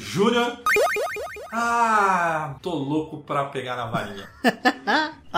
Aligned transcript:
aqui 0.00 0.29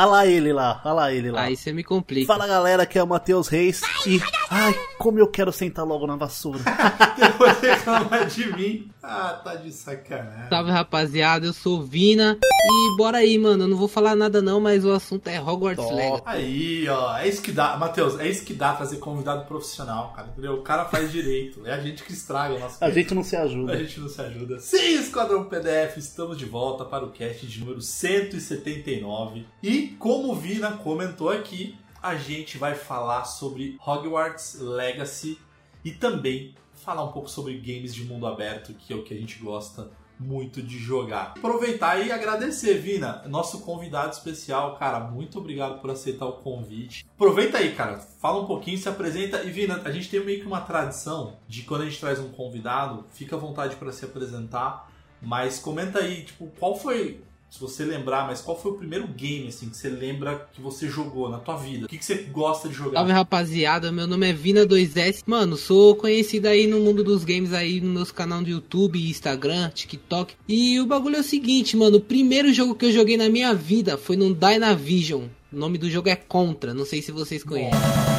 Olha 0.02 0.10
lá 0.10 0.26
ele 0.26 0.52
lá, 0.52 0.80
olha 0.84 0.94
lá 0.94 1.12
ele 1.12 1.30
lá. 1.30 1.42
Aí 1.42 1.56
você 1.56 1.72
me 1.72 1.84
complica. 1.84 2.26
Fala 2.26 2.44
galera, 2.44 2.82
aqui 2.82 2.98
é 2.98 3.02
o 3.02 3.06
Matheus 3.06 3.46
Reis 3.46 3.82
e. 4.04 4.20
Ai, 4.50 4.74
como 4.98 5.20
eu 5.20 5.28
quero 5.28 5.52
sentar 5.52 5.86
logo 5.86 6.08
na 6.08 6.16
vassoura. 6.16 6.58
Depois 7.16 7.60
reclamar 7.60 8.26
de 8.26 8.52
mim. 8.52 8.90
Ah, 9.02 9.40
tá 9.42 9.56
de 9.56 9.72
sacanagem. 9.72 10.48
Salve 10.48 10.70
rapaziada, 10.70 11.46
eu 11.46 11.52
sou 11.52 11.80
o 11.80 11.82
Vina 11.82 12.38
e 12.42 12.96
bora 12.96 13.18
aí, 13.18 13.36
mano. 13.36 13.64
Eu 13.64 13.68
não 13.68 13.76
vou 13.76 13.88
falar 13.88 14.14
nada 14.14 14.40
não, 14.40 14.60
mas 14.60 14.84
o 14.84 14.92
assunto 14.92 15.26
é 15.26 15.40
Hogwarts 15.40 15.84
Top. 15.84 15.96
Legacy. 15.96 16.22
Aí, 16.24 16.88
ó, 16.88 17.18
é 17.18 17.28
isso 17.28 17.42
que 17.42 17.50
dá, 17.50 17.76
Matheus, 17.76 18.18
é 18.20 18.28
isso 18.28 18.44
que 18.44 18.54
dá 18.54 18.74
trazer 18.74 18.98
convidado 18.98 19.44
profissional, 19.46 20.12
cara, 20.14 20.28
entendeu? 20.28 20.54
O 20.54 20.62
cara 20.62 20.84
faz 20.84 21.10
direito, 21.10 21.66
é 21.66 21.72
a 21.72 21.80
gente 21.80 22.04
que 22.04 22.12
estraga 22.12 22.54
o 22.54 22.60
nosso 22.60 22.82
A 22.82 22.90
gente 22.90 23.12
não 23.12 23.24
se 23.24 23.34
ajuda. 23.34 23.72
A 23.72 23.76
gente 23.76 23.98
não 23.98 24.08
se 24.08 24.20
ajuda. 24.20 24.60
Sim, 24.60 25.00
Esquadrão 25.00 25.44
PDF, 25.44 25.96
estamos 25.96 26.38
de 26.38 26.44
volta 26.44 26.84
para 26.84 27.04
o 27.04 27.10
cast 27.10 27.44
de 27.44 27.58
número 27.58 27.80
179. 27.80 29.46
E, 29.62 29.91
como 29.92 30.32
o 30.32 30.34
Vina 30.34 30.72
comentou 30.72 31.30
aqui, 31.30 31.76
a 32.02 32.16
gente 32.16 32.58
vai 32.58 32.74
falar 32.74 33.24
sobre 33.24 33.78
Hogwarts 33.86 34.58
Legacy 34.60 35.38
e 35.84 35.92
também 35.92 36.54
falar 36.74 37.04
um 37.04 37.12
pouco 37.12 37.30
sobre 37.30 37.56
games 37.58 37.94
de 37.94 38.04
mundo 38.04 38.26
aberto, 38.26 38.74
que 38.74 38.92
é 38.92 38.96
o 38.96 39.04
que 39.04 39.14
a 39.14 39.16
gente 39.16 39.38
gosta 39.38 39.90
muito 40.18 40.62
de 40.62 40.78
jogar. 40.78 41.34
Aproveitar 41.36 41.98
e 41.98 42.12
agradecer, 42.12 42.74
Vina, 42.78 43.22
nosso 43.26 43.60
convidado 43.60 44.12
especial, 44.12 44.76
cara, 44.76 45.00
muito 45.00 45.38
obrigado 45.38 45.80
por 45.80 45.90
aceitar 45.90 46.26
o 46.26 46.34
convite. 46.34 47.04
Aproveita 47.14 47.58
aí, 47.58 47.74
cara, 47.74 47.98
fala 47.98 48.40
um 48.40 48.46
pouquinho, 48.46 48.78
se 48.78 48.88
apresenta 48.88 49.42
e 49.42 49.50
Vina, 49.50 49.80
a 49.84 49.90
gente 49.90 50.08
tem 50.08 50.24
meio 50.24 50.40
que 50.40 50.46
uma 50.46 50.60
tradição 50.60 51.36
de 51.48 51.62
quando 51.62 51.82
a 51.82 51.84
gente 51.84 52.00
traz 52.00 52.18
um 52.18 52.30
convidado, 52.30 53.04
fica 53.12 53.36
à 53.36 53.38
vontade 53.38 53.76
para 53.76 53.92
se 53.92 54.04
apresentar, 54.04 54.90
mas 55.20 55.58
comenta 55.58 55.98
aí, 55.98 56.24
tipo, 56.24 56.48
qual 56.58 56.76
foi, 56.76 57.22
se 57.52 57.60
você 57.60 57.84
lembrar, 57.84 58.26
mas 58.26 58.40
qual 58.40 58.58
foi 58.58 58.72
o 58.72 58.74
primeiro 58.76 59.06
game 59.06 59.48
assim 59.48 59.68
que 59.68 59.76
você 59.76 59.90
lembra 59.90 60.48
que 60.54 60.60
você 60.62 60.88
jogou 60.88 61.28
na 61.28 61.38
tua 61.38 61.54
vida? 61.54 61.84
O 61.84 61.88
que, 61.88 61.98
que 61.98 62.04
você 62.04 62.14
gosta 62.14 62.66
de 62.66 62.74
jogar? 62.74 62.96
Salve 62.96 63.12
rapaziada, 63.12 63.92
meu 63.92 64.06
nome 64.06 64.30
é 64.30 64.32
Vina2S. 64.32 65.22
Mano, 65.26 65.58
sou 65.58 65.94
conhecido 65.94 66.46
aí 66.46 66.66
no 66.66 66.80
mundo 66.80 67.04
dos 67.04 67.24
games 67.24 67.52
aí 67.52 67.78
no 67.78 67.90
meus 67.90 68.10
canal 68.10 68.42
do 68.42 68.48
YouTube, 68.48 69.06
Instagram, 69.06 69.68
TikTok. 69.68 70.34
E 70.48 70.80
o 70.80 70.86
bagulho 70.86 71.16
é 71.16 71.20
o 71.20 71.22
seguinte, 71.22 71.76
mano, 71.76 71.98
o 71.98 72.00
primeiro 72.00 72.50
jogo 72.54 72.74
que 72.74 72.86
eu 72.86 72.92
joguei 72.92 73.18
na 73.18 73.28
minha 73.28 73.52
vida 73.52 73.98
foi 73.98 74.16
no 74.16 74.34
Dynavision. 74.34 75.24
O 75.52 75.56
nome 75.56 75.76
do 75.76 75.90
jogo 75.90 76.08
é 76.08 76.16
Contra, 76.16 76.72
não 76.72 76.86
sei 76.86 77.02
se 77.02 77.12
vocês 77.12 77.44
conhecem. 77.44 78.11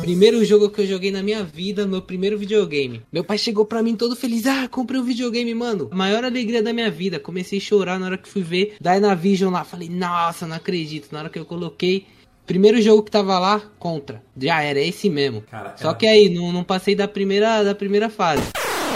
Primeiro 0.00 0.44
jogo 0.44 0.70
que 0.70 0.80
eu 0.80 0.86
joguei 0.86 1.10
na 1.10 1.22
minha 1.22 1.42
vida, 1.44 1.86
meu 1.86 2.00
primeiro 2.02 2.38
videogame. 2.38 3.02
Meu 3.12 3.22
pai 3.22 3.36
chegou 3.38 3.64
pra 3.64 3.82
mim 3.82 3.94
todo 3.96 4.16
feliz, 4.16 4.46
ah, 4.46 4.66
comprei 4.68 4.98
um 5.00 5.04
videogame, 5.04 5.54
mano. 5.54 5.88
A 5.90 5.94
maior 5.96 6.24
alegria 6.24 6.62
da 6.62 6.72
minha 6.72 6.90
vida. 6.90 7.18
Comecei 7.20 7.58
a 7.58 7.62
chorar 7.62 7.98
na 7.98 8.06
hora 8.06 8.18
que 8.18 8.28
fui 8.28 8.42
ver 8.42 8.76
Dynavision 8.80 9.52
lá. 9.52 9.62
Falei, 9.64 9.88
nossa, 9.88 10.46
não 10.46 10.56
acredito. 10.56 11.08
Na 11.12 11.20
hora 11.20 11.28
que 11.28 11.38
eu 11.38 11.44
coloquei, 11.44 12.06
primeiro 12.46 12.80
jogo 12.80 13.02
que 13.02 13.10
tava 13.10 13.38
lá, 13.38 13.60
Contra. 13.78 14.22
Já 14.36 14.62
era, 14.62 14.78
é 14.78 14.86
esse 14.88 15.10
mesmo. 15.10 15.42
Cara, 15.42 15.76
Só 15.76 15.88
era- 15.90 15.98
que 15.98 16.06
aí, 16.06 16.28
não, 16.30 16.50
não 16.52 16.64
passei 16.64 16.94
da 16.94 17.06
primeira, 17.06 17.62
da 17.62 17.74
primeira 17.74 18.08
fase. 18.08 18.42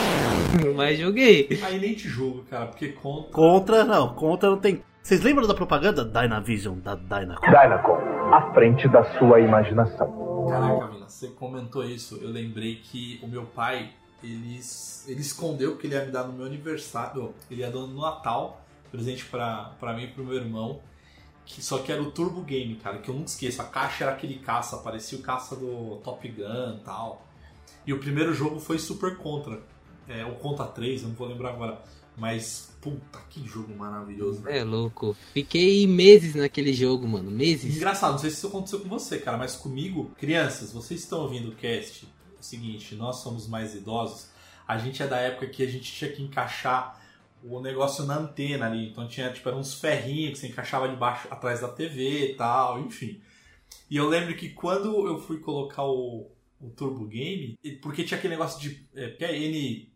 Mas 0.74 0.98
joguei. 0.98 1.48
Aí 1.62 1.78
nem 1.78 1.94
te 1.94 2.08
jogo, 2.08 2.44
cara, 2.50 2.66
porque 2.66 2.88
conta. 2.88 3.28
Contra, 3.30 3.84
não, 3.84 4.14
contra 4.14 4.48
não 4.50 4.58
tem. 4.58 4.80
Vocês 5.02 5.20
lembram 5.20 5.46
da 5.46 5.52
propaganda 5.54 6.02
Dynavision, 6.02 6.78
da 6.78 6.94
Dynacon? 6.94 7.44
Dynacon, 7.46 7.98
à 8.32 8.50
frente 8.54 8.88
da 8.88 9.04
sua 9.18 9.38
imaginação. 9.38 10.23
Caraca, 10.48 10.86
Vina, 10.88 11.08
você 11.08 11.28
comentou 11.28 11.84
isso. 11.84 12.18
Eu 12.20 12.30
lembrei 12.30 12.76
que 12.76 13.20
o 13.22 13.26
meu 13.26 13.44
pai, 13.46 13.92
ele, 14.22 14.60
ele 15.06 15.20
escondeu 15.20 15.76
que 15.76 15.86
ele 15.86 15.94
ia 15.94 16.04
me 16.04 16.10
dar 16.10 16.24
no 16.24 16.32
meu 16.32 16.46
aniversário. 16.46 17.34
Ele 17.50 17.60
ia 17.60 17.70
dar 17.70 17.80
no 17.80 18.00
Natal, 18.00 18.64
presente 18.90 19.24
pra 19.26 19.94
mim 19.96 20.04
e 20.04 20.08
pro 20.08 20.24
meu 20.24 20.36
irmão. 20.36 20.80
Que, 21.44 21.62
só 21.62 21.78
que 21.78 21.92
era 21.92 22.02
o 22.02 22.10
Turbo 22.10 22.40
Game, 22.40 22.74
cara, 22.76 22.98
que 22.98 23.08
eu 23.10 23.14
nunca 23.14 23.28
esqueço. 23.28 23.60
A 23.60 23.66
caixa 23.66 24.04
era 24.04 24.12
aquele 24.14 24.38
caça, 24.38 24.78
parecia 24.78 25.18
o 25.18 25.22
caça 25.22 25.54
do 25.54 26.00
Top 26.02 26.26
Gun 26.26 26.78
e 26.78 26.80
tal. 26.84 27.26
E 27.86 27.92
o 27.92 27.98
primeiro 27.98 28.32
jogo 28.32 28.58
foi 28.58 28.78
Super 28.78 29.16
Contra. 29.18 29.60
É, 30.08 30.24
ou 30.24 30.36
Contra 30.36 30.66
3, 30.66 31.02
eu 31.02 31.08
não 31.08 31.14
vou 31.14 31.28
lembrar 31.28 31.50
agora. 31.50 31.82
Mas, 32.16 32.72
puta, 32.80 33.18
que 33.28 33.46
jogo 33.46 33.74
maravilhoso, 33.76 34.42
velho. 34.42 34.56
É 34.56 34.64
louco. 34.64 35.16
Fiquei 35.32 35.86
meses 35.86 36.34
naquele 36.34 36.72
jogo, 36.72 37.06
mano. 37.08 37.30
Meses. 37.30 37.76
Engraçado, 37.76 38.12
não 38.12 38.18
sei 38.18 38.30
se 38.30 38.36
isso 38.36 38.46
aconteceu 38.46 38.80
com 38.80 38.88
você, 38.88 39.18
cara, 39.18 39.36
mas 39.36 39.56
comigo, 39.56 40.12
crianças, 40.16 40.72
vocês 40.72 41.00
estão 41.00 41.22
ouvindo 41.22 41.48
o 41.48 41.56
cast, 41.56 42.06
é 42.06 42.40
o 42.40 42.42
seguinte, 42.42 42.94
nós 42.94 43.16
somos 43.16 43.48
mais 43.48 43.74
idosos, 43.74 44.28
a 44.66 44.78
gente 44.78 45.02
é 45.02 45.06
da 45.06 45.18
época 45.18 45.48
que 45.48 45.62
a 45.62 45.66
gente 45.66 45.92
tinha 45.92 46.10
que 46.10 46.22
encaixar 46.22 47.02
o 47.42 47.60
negócio 47.60 48.04
na 48.04 48.16
antena 48.16 48.66
ali, 48.66 48.88
então 48.88 49.06
tinha, 49.06 49.30
tipo, 49.32 49.50
uns 49.50 49.74
ferrinhos 49.74 50.32
que 50.32 50.38
você 50.38 50.46
encaixava 50.46 50.88
debaixo, 50.88 51.28
atrás 51.30 51.60
da 51.60 51.68
TV 51.68 52.30
e 52.30 52.34
tal, 52.36 52.80
enfim. 52.80 53.20
E 53.90 53.96
eu 53.96 54.08
lembro 54.08 54.34
que 54.34 54.50
quando 54.50 55.06
eu 55.06 55.18
fui 55.18 55.38
colocar 55.40 55.84
o, 55.84 56.30
o 56.60 56.70
Turbo 56.70 57.06
Game, 57.06 57.58
porque 57.82 58.04
tinha 58.04 58.16
aquele 58.16 58.34
negócio 58.34 58.60
de 58.60 58.88
é, 58.94 59.08
NTS... 59.08 59.93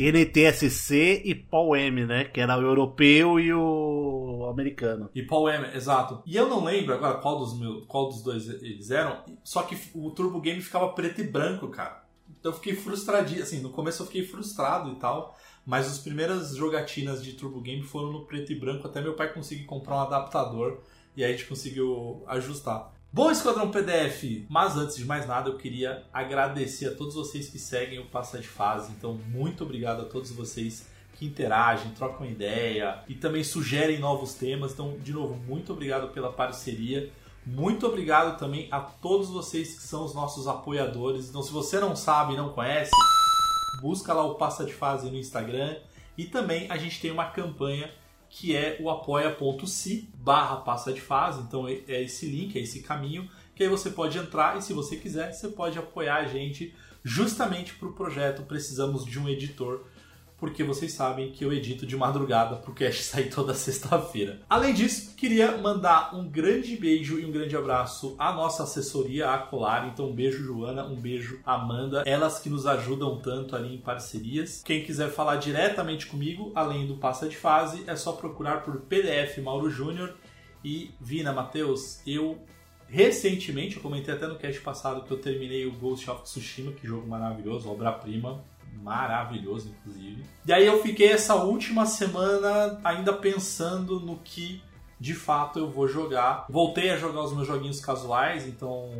NTSC 0.00 1.22
e 1.24 1.34
Paul 1.34 1.76
M, 1.76 2.04
né? 2.04 2.24
Que 2.24 2.40
era 2.40 2.58
o 2.58 2.62
europeu 2.62 3.38
e 3.38 3.52
o 3.52 4.48
americano. 4.50 5.08
E 5.14 5.22
Paul 5.22 5.48
M, 5.48 5.76
exato. 5.76 6.22
E 6.26 6.36
eu 6.36 6.48
não 6.48 6.64
lembro 6.64 6.94
agora 6.94 7.18
qual 7.18 7.38
dos, 7.38 7.58
meus, 7.58 7.84
qual 7.86 8.08
dos 8.08 8.22
dois 8.22 8.48
eles 8.48 8.90
eram, 8.90 9.22
só 9.44 9.62
que 9.62 9.76
o 9.94 10.10
Turbo 10.10 10.40
Game 10.40 10.60
ficava 10.60 10.88
preto 10.92 11.20
e 11.20 11.24
branco, 11.24 11.68
cara. 11.68 12.04
Então 12.38 12.52
eu 12.52 12.56
fiquei 12.56 12.74
frustradinho, 12.74 13.42
assim, 13.42 13.60
no 13.60 13.70
começo 13.70 14.02
eu 14.02 14.06
fiquei 14.06 14.24
frustrado 14.24 14.92
e 14.92 14.96
tal, 14.96 15.36
mas 15.64 15.86
as 15.86 15.98
primeiras 15.98 16.54
jogatinas 16.56 17.22
de 17.22 17.34
Turbo 17.34 17.60
Game 17.60 17.82
foram 17.82 18.12
no 18.12 18.24
preto 18.24 18.52
e 18.52 18.54
branco, 18.54 18.86
até 18.86 19.00
meu 19.00 19.14
pai 19.14 19.32
conseguir 19.32 19.64
comprar 19.64 19.96
um 19.96 20.00
adaptador 20.00 20.80
e 21.16 21.24
aí 21.24 21.32
a 21.32 21.36
gente 21.36 21.48
conseguiu 21.48 22.24
ajustar. 22.26 22.92
Bom, 23.12 23.28
Esquadrão 23.28 23.72
PDF, 23.72 24.46
mas 24.48 24.76
antes 24.76 24.94
de 24.94 25.04
mais 25.04 25.26
nada 25.26 25.50
eu 25.50 25.56
queria 25.56 26.04
agradecer 26.12 26.86
a 26.86 26.94
todos 26.94 27.16
vocês 27.16 27.48
que 27.48 27.58
seguem 27.58 27.98
o 27.98 28.06
Passa 28.06 28.38
de 28.38 28.46
Fase, 28.46 28.92
então 28.92 29.14
muito 29.32 29.64
obrigado 29.64 30.02
a 30.02 30.04
todos 30.04 30.30
vocês 30.30 30.86
que 31.14 31.26
interagem, 31.26 31.90
trocam 31.90 32.24
ideia 32.24 33.02
e 33.08 33.16
também 33.16 33.42
sugerem 33.42 33.98
novos 33.98 34.34
temas. 34.34 34.72
Então, 34.72 34.96
de 34.96 35.12
novo, 35.12 35.34
muito 35.34 35.72
obrigado 35.72 36.12
pela 36.12 36.32
parceria. 36.32 37.10
Muito 37.44 37.84
obrigado 37.84 38.38
também 38.38 38.68
a 38.70 38.78
todos 38.78 39.28
vocês 39.28 39.74
que 39.74 39.82
são 39.82 40.04
os 40.04 40.14
nossos 40.14 40.46
apoiadores. 40.46 41.28
Então, 41.28 41.42
se 41.42 41.50
você 41.50 41.80
não 41.80 41.96
sabe 41.96 42.34
e 42.34 42.36
não 42.36 42.50
conhece, 42.50 42.92
busca 43.82 44.14
lá 44.14 44.22
o 44.22 44.36
Passa 44.36 44.64
de 44.64 44.72
Fase 44.72 45.10
no 45.10 45.18
Instagram. 45.18 45.78
E 46.16 46.26
também 46.26 46.70
a 46.70 46.76
gente 46.76 47.00
tem 47.00 47.10
uma 47.10 47.26
campanha 47.26 47.90
que 48.30 48.56
é 48.56 48.78
o 48.80 48.88
apoia.se 48.88 50.08
barra 50.14 50.58
passa 50.58 50.92
de 50.92 51.00
fase. 51.00 51.42
Então 51.42 51.68
é 51.68 51.80
é 51.88 52.02
esse 52.02 52.26
link, 52.26 52.56
é 52.56 52.62
esse 52.62 52.80
caminho, 52.80 53.28
que 53.54 53.64
aí 53.64 53.68
você 53.68 53.90
pode 53.90 54.16
entrar 54.16 54.56
e 54.56 54.62
se 54.62 54.72
você 54.72 54.96
quiser, 54.96 55.32
você 55.32 55.48
pode 55.48 55.78
apoiar 55.78 56.18
a 56.18 56.26
gente 56.26 56.74
justamente 57.02 57.74
para 57.74 57.88
o 57.88 57.92
projeto 57.92 58.42
Precisamos 58.42 59.04
de 59.04 59.18
um 59.18 59.28
Editor 59.28 59.84
porque 60.40 60.64
vocês 60.64 60.92
sabem 60.92 61.30
que 61.30 61.44
eu 61.44 61.52
edito 61.52 61.86
de 61.86 61.96
madrugada 61.96 62.56
pro 62.56 62.72
cast 62.72 63.04
sair 63.04 63.28
toda 63.28 63.54
sexta-feira. 63.54 64.40
Além 64.48 64.72
disso, 64.72 65.14
queria 65.14 65.58
mandar 65.58 66.16
um 66.16 66.26
grande 66.26 66.74
beijo 66.76 67.20
e 67.20 67.26
um 67.26 67.30
grande 67.30 67.54
abraço 67.54 68.16
à 68.18 68.32
nossa 68.32 68.62
assessoria, 68.62 69.30
a 69.30 69.38
Colar. 69.38 69.88
Então, 69.88 70.08
um 70.08 70.14
beijo, 70.14 70.42
Joana, 70.42 70.84
um 70.86 70.96
beijo, 70.96 71.38
Amanda. 71.44 72.02
Elas 72.06 72.38
que 72.38 72.48
nos 72.48 72.66
ajudam 72.66 73.20
tanto 73.20 73.54
ali 73.54 73.74
em 73.74 73.78
parcerias. 73.78 74.62
Quem 74.64 74.82
quiser 74.82 75.10
falar 75.10 75.36
diretamente 75.36 76.06
comigo, 76.06 76.50
além 76.54 76.86
do 76.86 76.96
Passa 76.96 77.28
de 77.28 77.36
Fase, 77.36 77.84
é 77.86 77.94
só 77.94 78.12
procurar 78.12 78.62
por 78.62 78.80
PDF 78.80 79.38
Mauro 79.38 79.68
Júnior. 79.68 80.14
E 80.64 80.90
Vina, 81.00 81.32
Matheus, 81.32 82.00
eu 82.06 82.38
recentemente, 82.90 83.76
eu 83.76 83.82
comentei 83.82 84.12
até 84.12 84.26
no 84.26 84.36
cast 84.36 84.60
passado 84.60 85.02
que 85.02 85.10
eu 85.10 85.18
terminei 85.18 85.64
o 85.64 85.72
Ghost 85.72 86.10
of 86.10 86.22
Tsushima, 86.22 86.72
que 86.72 86.86
jogo 86.86 87.06
maravilhoso, 87.06 87.70
obra-prima, 87.70 88.42
maravilhoso 88.74 89.68
inclusive. 89.68 90.24
E 90.46 90.52
aí 90.52 90.66
eu 90.66 90.82
fiquei 90.82 91.12
essa 91.12 91.34
última 91.34 91.86
semana 91.86 92.80
ainda 92.82 93.12
pensando 93.12 94.00
no 94.00 94.16
que 94.16 94.62
de 94.98 95.14
fato 95.14 95.58
eu 95.58 95.70
vou 95.70 95.88
jogar. 95.88 96.46
Voltei 96.48 96.90
a 96.90 96.96
jogar 96.96 97.22
os 97.22 97.32
meus 97.32 97.46
joguinhos 97.46 97.80
casuais, 97.80 98.46
então 98.46 98.90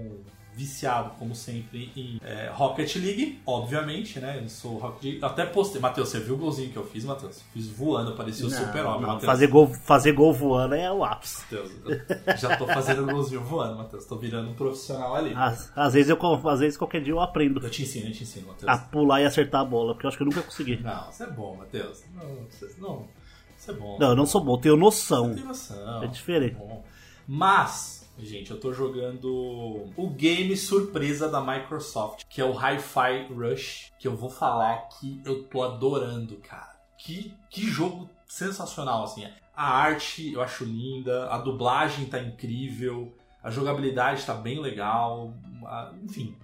viciado, 0.60 1.12
como 1.18 1.34
sempre, 1.34 1.90
em 1.96 2.20
é, 2.22 2.50
Rocket 2.52 2.96
League, 2.96 3.40
obviamente, 3.46 4.20
né? 4.20 4.40
Eu 4.42 4.48
sou 4.48 4.76
Rocket 4.76 5.02
League. 5.02 5.24
Até 5.24 5.46
postei. 5.46 5.80
Matheus, 5.80 6.10
você 6.10 6.20
viu 6.20 6.34
o 6.34 6.38
golzinho 6.38 6.70
que 6.70 6.76
eu 6.76 6.86
fiz, 6.86 7.02
Matheus? 7.04 7.42
Fiz 7.54 7.66
voando, 7.68 8.12
parecia 8.12 8.46
o 8.46 8.50
super-homem. 8.50 9.20
fazer, 9.20 9.46
gol, 9.46 9.66
fazer 9.68 10.12
gol 10.12 10.34
voando 10.34 10.74
é 10.74 10.92
o 10.92 11.02
ápice. 11.02 11.42
Matheus, 11.42 11.72
eu 11.86 12.36
já 12.36 12.56
tô 12.58 12.66
fazendo 12.66 13.06
golzinho 13.06 13.42
voando, 13.42 13.76
Matheus. 13.76 14.04
Tô 14.04 14.16
virando 14.16 14.50
um 14.50 14.54
profissional 14.54 15.14
ali. 15.14 15.32
Às, 15.34 15.72
às 15.74 15.94
vezes 15.94 16.10
eu, 16.10 16.48
às 16.48 16.60
vezes 16.60 16.76
qualquer 16.76 17.02
dia 17.02 17.14
eu 17.14 17.20
aprendo 17.20 17.64
Eu 17.64 17.70
te 17.70 17.82
ensino, 17.82 18.08
eu 18.08 18.12
te 18.12 18.22
ensino, 18.24 18.48
Matheus. 18.48 18.70
a 18.70 18.76
pular 18.76 19.22
e 19.22 19.24
acertar 19.24 19.62
a 19.62 19.64
bola, 19.64 19.94
porque 19.94 20.04
eu 20.04 20.08
acho 20.08 20.18
que 20.18 20.22
eu 20.22 20.26
nunca 20.26 20.42
consegui. 20.42 20.76
Não, 20.82 21.10
você 21.10 21.24
é 21.24 21.26
bom, 21.26 21.56
Matheus. 21.56 22.02
Não, 22.14 22.46
você, 22.50 22.70
não, 22.78 23.08
você 23.56 23.70
é 23.70 23.74
bom. 23.74 23.98
Não, 23.98 24.10
eu 24.10 24.16
não 24.16 24.26
sou 24.26 24.44
bom, 24.44 24.58
tenho 24.58 24.76
noção. 24.76 25.34
Tem 25.34 25.44
noção. 25.44 26.02
É 26.02 26.06
diferente. 26.06 26.56
Bom. 26.56 26.84
Mas, 27.26 27.99
gente, 28.24 28.50
eu 28.50 28.60
tô 28.60 28.72
jogando 28.72 29.90
o 29.96 30.10
game 30.10 30.56
surpresa 30.56 31.28
da 31.28 31.40
Microsoft, 31.40 32.24
que 32.28 32.40
é 32.40 32.44
o 32.44 32.52
Hi-Fi 32.52 33.32
Rush, 33.32 33.92
que 33.98 34.08
eu 34.08 34.16
vou 34.16 34.30
falar 34.30 34.88
que 34.88 35.20
eu 35.24 35.44
tô 35.44 35.62
adorando, 35.62 36.36
cara. 36.36 36.78
Que, 36.98 37.32
que 37.48 37.62
jogo 37.62 38.08
sensacional, 38.26 39.04
assim. 39.04 39.26
A 39.54 39.68
arte 39.68 40.32
eu 40.32 40.42
acho 40.42 40.64
linda, 40.64 41.28
a 41.30 41.38
dublagem 41.38 42.06
tá 42.06 42.18
incrível, 42.18 43.12
a 43.42 43.50
jogabilidade 43.50 44.24
tá 44.24 44.34
bem 44.34 44.60
legal, 44.60 45.34
enfim. 46.02 46.34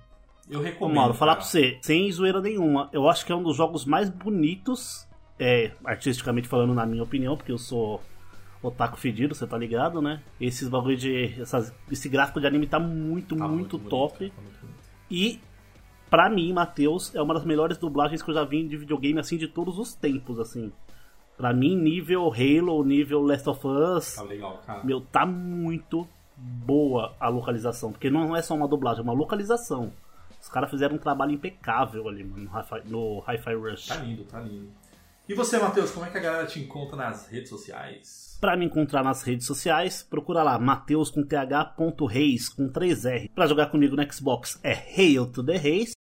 Eu 0.49 0.61
recomendo. 0.61 0.97
Mauro, 0.97 1.15
falar 1.15 1.37
pra 1.37 1.45
você, 1.45 1.79
sem 1.83 2.11
zoeira 2.11 2.41
nenhuma, 2.41 2.89
eu 2.93 3.09
acho 3.09 3.27
que 3.27 3.33
é 3.33 3.35
um 3.35 3.43
dos 3.43 3.57
jogos 3.57 3.85
mais 3.85 4.09
bonitos, 4.09 5.07
é, 5.39 5.73
artisticamente 5.85 6.49
falando, 6.49 6.73
na 6.73 6.87
minha 6.87 7.03
opinião, 7.03 7.37
porque 7.37 7.53
eu 7.53 7.59
sou 7.59 8.01
otaku 8.67 8.97
fedido, 8.99 9.35
você 9.35 9.47
tá 9.47 9.57
ligado, 9.57 10.01
né? 10.03 10.23
Esses 10.41 10.69
bagulho 10.69 10.97
de. 10.97 11.41
essas- 11.41 11.73
esse 11.91 12.09
gráfico 12.09 12.41
de 12.41 12.47
anime 12.47 12.67
tá 12.67 12.79
muito, 12.79 13.37
Tá 13.37 13.47
muito, 13.49 13.77
bonito, 13.79 13.91
top. 13.91 14.31
tá 14.31 14.43
muito 14.43 14.61
bonito. 14.61 14.77
E, 15.11 15.41
pra 16.11 16.29
mim, 16.29 16.53
Matheus, 16.53 17.15
é 17.15 17.23
uma 17.23 17.35
das 17.35 17.45
melhores 17.45 17.79
dublagens 17.79 18.23
que 18.23 18.31
eu 18.31 18.35
já 18.35 18.45
vi 18.45 18.67
de 18.67 18.77
videogame, 18.77 19.19
assim, 19.21 19.37
de 19.37 19.49
todos 19.49 19.79
os 19.79 19.95
tempos, 19.95 20.39
assim. 20.39 20.73
Pra 21.37 21.53
mim, 21.53 21.77
nível 21.77 22.33
Halo, 22.33 22.83
nível 22.83 23.21
Last 23.23 23.49
of 23.49 23.67
Us, 23.67 24.15
Tá 24.15 24.23
legal, 24.23 24.59
cara. 24.67 24.83
meu, 24.83 25.01
tá 25.03 25.27
muito 25.27 26.09
boa 26.37 27.15
a 27.21 27.29
localização. 27.29 27.93
Porque 27.93 28.09
não 28.11 28.35
é 28.35 28.41
só 28.43 28.55
uma 28.55 28.67
dublagem, 28.67 29.01
é 29.01 29.03
uma 29.05 29.13
localização. 29.13 29.93
Os 30.41 30.49
caras 30.49 30.71
fizeram 30.71 30.95
um 30.97 30.99
trabalho 30.99 31.33
impecável 31.33 32.09
ali, 32.09 32.23
mano, 32.25 32.49
no 32.87 33.19
Hi-Fi 33.21 33.55
Rush. 33.55 33.87
Tá 33.89 33.97
lindo, 33.97 34.25
tá 34.25 34.41
lindo. 34.41 34.69
E 35.29 35.35
você, 35.35 35.59
Matheus, 35.59 35.91
como 35.91 36.07
é 36.07 36.11
que 36.11 36.19
a 36.19 36.21
galera 36.21 36.47
te 36.47 36.61
encontra 36.61 36.97
nas 36.97 37.27
redes 37.27 37.49
sociais? 37.49 38.39
Pra 38.41 38.57
me 38.57 38.65
encontrar 38.65 39.03
nas 39.03 39.25
redes 39.25 39.45
sociais, 39.45 40.07
procura 40.09 40.41
lá, 40.41 40.57
Mateus 40.57 41.11
com 41.11 41.25
th.reis 41.25 42.49
com 42.49 42.69
3R. 42.69 43.33
Pra 43.35 43.49
jogar 43.49 43.67
comigo 43.67 43.97
no 43.97 44.13
Xbox 44.13 44.61
é 44.63 44.73
Hail 44.73 45.27
to 45.27 45.43
the 45.43 45.57
Reis. 45.57 45.95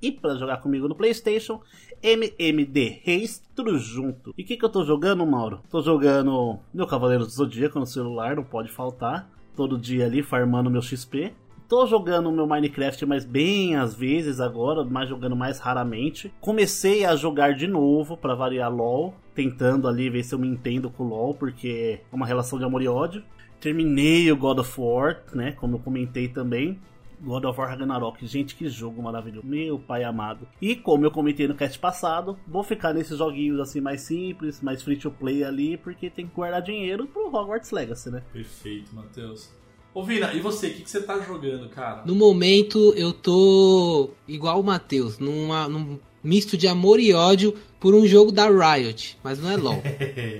E 0.00 0.10
pra 0.10 0.36
jogar 0.36 0.62
comigo 0.62 0.88
no 0.88 0.94
Playstation, 0.94 1.60
MMD 2.02 3.02
Reis, 3.04 3.42
tudo 3.54 3.78
junto. 3.78 4.32
E 4.38 4.42
o 4.42 4.46
que, 4.46 4.56
que 4.56 4.64
eu 4.64 4.70
tô 4.70 4.82
jogando, 4.82 5.26
Mauro? 5.26 5.60
Tô 5.68 5.82
jogando 5.82 6.58
meu 6.72 6.86
Cavaleiro 6.86 7.26
do 7.26 7.30
Zodíaco 7.30 7.78
no 7.78 7.84
celular, 7.84 8.36
não 8.36 8.44
pode 8.44 8.72
faltar. 8.72 9.30
Todo 9.54 9.76
dia 9.76 10.06
ali, 10.06 10.22
farmando 10.22 10.70
meu 10.70 10.80
XP. 10.80 11.34
Tô 11.70 11.86
jogando 11.86 12.32
meu 12.32 12.48
Minecraft, 12.48 13.06
mas 13.06 13.24
bem 13.24 13.76
às 13.76 13.94
vezes 13.94 14.40
agora, 14.40 14.82
mas 14.82 15.08
jogando 15.08 15.36
mais 15.36 15.60
raramente. 15.60 16.34
Comecei 16.40 17.04
a 17.04 17.14
jogar 17.14 17.54
de 17.54 17.68
novo 17.68 18.16
pra 18.16 18.34
variar 18.34 18.74
LoL, 18.74 19.14
tentando 19.36 19.86
ali 19.86 20.10
ver 20.10 20.24
se 20.24 20.34
eu 20.34 20.38
me 20.40 20.48
entendo 20.48 20.90
com 20.90 21.04
o 21.04 21.08
LoL, 21.08 21.32
porque 21.32 22.00
é 22.12 22.16
uma 22.16 22.26
relação 22.26 22.58
de 22.58 22.64
amor 22.64 22.82
e 22.82 22.88
ódio. 22.88 23.22
Terminei 23.60 24.32
o 24.32 24.36
God 24.36 24.58
of 24.58 24.80
War, 24.80 25.22
né, 25.32 25.52
como 25.52 25.76
eu 25.76 25.78
comentei 25.78 26.26
também. 26.26 26.76
God 27.20 27.44
of 27.44 27.60
War 27.60 27.68
Ragnarok, 27.68 28.26
gente, 28.26 28.56
que 28.56 28.68
jogo 28.68 29.00
maravilhoso, 29.00 29.46
meu 29.46 29.78
pai 29.78 30.02
amado. 30.02 30.48
E 30.60 30.74
como 30.74 31.04
eu 31.06 31.12
comentei 31.12 31.46
no 31.46 31.54
cast 31.54 31.78
passado, 31.78 32.36
vou 32.48 32.64
ficar 32.64 32.92
nesses 32.92 33.16
joguinhos 33.16 33.60
assim 33.60 33.80
mais 33.80 34.00
simples, 34.00 34.60
mais 34.60 34.82
free 34.82 34.96
to 34.96 35.12
play 35.12 35.44
ali, 35.44 35.76
porque 35.76 36.10
tem 36.10 36.26
que 36.26 36.34
guardar 36.34 36.62
dinheiro 36.62 37.06
pro 37.06 37.28
Hogwarts 37.28 37.70
Legacy, 37.70 38.10
né? 38.10 38.24
Perfeito, 38.32 38.92
Matheus. 38.92 39.59
Ô, 39.92 40.04
Vina, 40.04 40.32
e 40.32 40.40
você? 40.40 40.68
O 40.68 40.74
que, 40.74 40.82
que 40.82 40.90
você 40.90 41.02
tá 41.02 41.18
jogando, 41.18 41.68
cara? 41.68 42.02
No 42.06 42.14
momento 42.14 42.94
eu 42.96 43.12
tô 43.12 44.10
igual 44.28 44.60
o 44.60 44.64
Matheus, 44.64 45.18
numa, 45.18 45.68
num 45.68 45.98
misto 46.22 46.56
de 46.56 46.68
amor 46.68 47.00
e 47.00 47.12
ódio 47.12 47.54
por 47.80 47.94
um 47.94 48.06
jogo 48.06 48.30
da 48.30 48.48
Riot, 48.48 49.18
mas 49.22 49.40
não 49.40 49.50
é 49.50 49.56
LoL, 49.56 49.82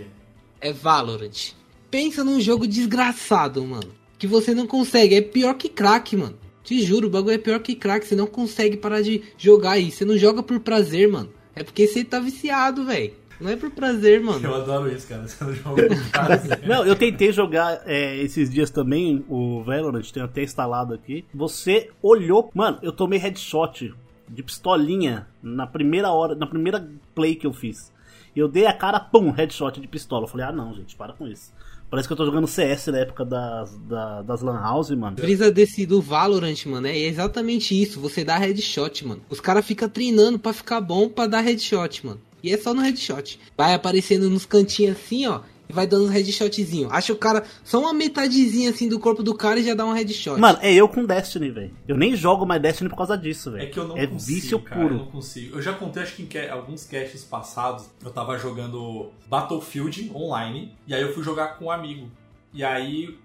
é 0.60 0.72
Valorant. 0.72 1.52
Pensa 1.90 2.22
num 2.22 2.40
jogo 2.40 2.66
desgraçado, 2.66 3.64
mano, 3.64 3.92
que 4.18 4.26
você 4.26 4.54
não 4.54 4.66
consegue, 4.66 5.16
é 5.16 5.20
pior 5.20 5.54
que 5.54 5.68
crack, 5.68 6.16
mano. 6.16 6.38
Te 6.62 6.80
juro, 6.82 7.08
o 7.08 7.10
bagulho 7.10 7.34
é 7.34 7.38
pior 7.38 7.58
que 7.58 7.74
crack, 7.74 8.06
você 8.06 8.14
não 8.14 8.26
consegue 8.26 8.76
parar 8.76 9.00
de 9.00 9.22
jogar 9.36 9.72
aí, 9.72 9.90
você 9.90 10.04
não 10.04 10.16
joga 10.16 10.42
por 10.42 10.60
prazer, 10.60 11.08
mano. 11.08 11.30
É 11.56 11.64
porque 11.64 11.88
você 11.88 12.04
tá 12.04 12.20
viciado, 12.20 12.84
velho. 12.84 13.12
Não 13.40 13.50
é 13.50 13.56
por 13.56 13.70
prazer, 13.70 14.20
mano. 14.20 14.44
Eu 14.46 14.54
adoro 14.54 14.92
isso, 14.92 15.06
cara. 15.08 15.26
Você 15.26 15.42
não 15.42 15.52
joga 15.54 15.88
prazer. 16.12 16.60
Não, 16.68 16.84
eu 16.84 16.94
tentei 16.94 17.32
jogar 17.32 17.82
é, 17.86 18.16
esses 18.18 18.50
dias 18.50 18.70
também 18.70 19.24
o 19.28 19.62
Valorant, 19.62 20.02
tenho 20.12 20.26
até 20.26 20.42
instalado 20.42 20.92
aqui. 20.94 21.24
Você 21.34 21.90
olhou, 22.02 22.50
mano, 22.54 22.78
eu 22.82 22.92
tomei 22.92 23.18
headshot 23.18 23.94
de 24.28 24.42
pistolinha 24.42 25.26
na 25.42 25.66
primeira 25.66 26.10
hora, 26.12 26.34
na 26.34 26.46
primeira 26.46 26.86
play 27.14 27.34
que 27.34 27.46
eu 27.46 27.52
fiz. 27.52 27.92
Eu 28.36 28.46
dei 28.46 28.66
a 28.66 28.72
cara, 28.72 29.00
pum, 29.00 29.30
headshot 29.30 29.80
de 29.80 29.88
pistola. 29.88 30.24
Eu 30.24 30.28
falei, 30.28 30.46
ah 30.46 30.52
não, 30.52 30.72
gente, 30.74 30.94
para 30.94 31.12
com 31.12 31.26
isso. 31.26 31.52
Parece 31.90 32.06
que 32.06 32.12
eu 32.12 32.16
tô 32.16 32.24
jogando 32.24 32.46
CS 32.46 32.86
na 32.86 32.98
época 32.98 33.24
das, 33.24 33.76
da- 33.78 34.22
das 34.22 34.40
Lan 34.42 34.60
House, 34.60 34.90
mano. 34.90 35.16
Brisa 35.16 35.50
desse 35.50 35.84
do 35.84 36.00
Valorant, 36.00 36.64
mano, 36.66 36.86
é 36.86 36.96
exatamente 36.96 37.74
isso. 37.80 37.98
Você 38.00 38.22
dá 38.24 38.36
headshot, 38.38 39.04
mano. 39.04 39.20
Os 39.28 39.40
caras 39.40 39.66
ficam 39.66 39.88
treinando 39.88 40.38
pra 40.38 40.52
ficar 40.52 40.80
bom 40.80 41.08
pra 41.08 41.26
dar 41.26 41.40
headshot, 41.40 42.06
mano. 42.06 42.20
E 42.42 42.52
é 42.52 42.56
só 42.58 42.72
no 42.74 42.80
headshot. 42.82 43.38
Vai 43.56 43.74
aparecendo 43.74 44.28
nos 44.30 44.46
cantinhos 44.46 44.96
assim, 44.96 45.26
ó. 45.26 45.40
E 45.68 45.72
vai 45.72 45.86
dando 45.86 46.06
um 46.06 46.08
headshotzinho. 46.08 46.88
Acha 46.90 47.12
o 47.12 47.16
cara 47.16 47.44
só 47.62 47.78
uma 47.78 47.92
metadezinha 47.92 48.70
assim 48.70 48.88
do 48.88 48.98
corpo 48.98 49.22
do 49.22 49.32
cara 49.36 49.60
e 49.60 49.62
já 49.62 49.72
dá 49.72 49.86
um 49.86 49.92
headshot. 49.92 50.36
Mano, 50.40 50.58
é 50.62 50.74
eu 50.74 50.88
com 50.88 51.04
Destiny, 51.04 51.48
velho. 51.48 51.70
Eu 51.86 51.96
nem 51.96 52.16
jogo 52.16 52.44
mais 52.44 52.60
Destiny 52.60 52.90
por 52.90 52.96
causa 52.96 53.16
disso, 53.16 53.52
velho. 53.52 53.62
É 53.62 53.66
que 53.66 53.78
eu 53.78 53.86
não 53.86 53.96
é 53.96 54.04
consigo, 54.04 54.34
vício 54.40 54.58
cara, 54.60 54.80
puro. 54.80 54.94
Eu 54.94 54.98
não 54.98 55.06
consigo. 55.06 55.56
Eu 55.56 55.62
já 55.62 55.72
contei, 55.72 56.02
acho 56.02 56.16
que 56.16 56.38
em 56.38 56.48
alguns 56.50 56.84
casts 56.84 57.22
passados, 57.22 57.84
eu 58.04 58.10
tava 58.10 58.36
jogando 58.36 59.10
Battlefield 59.28 60.10
online, 60.12 60.74
e 60.88 60.94
aí 60.94 61.02
eu 61.02 61.14
fui 61.14 61.22
jogar 61.22 61.56
com 61.56 61.66
um 61.66 61.70
amigo. 61.70 62.10
E 62.52 62.64
aí, 62.64 63.16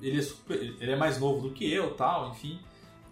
ele 0.00 0.18
é, 0.20 0.22
super- 0.22 0.60
ele 0.80 0.92
é 0.92 0.96
mais 0.96 1.18
novo 1.18 1.48
do 1.48 1.52
que 1.52 1.68
eu 1.72 1.90
tal, 1.94 2.30
enfim. 2.30 2.60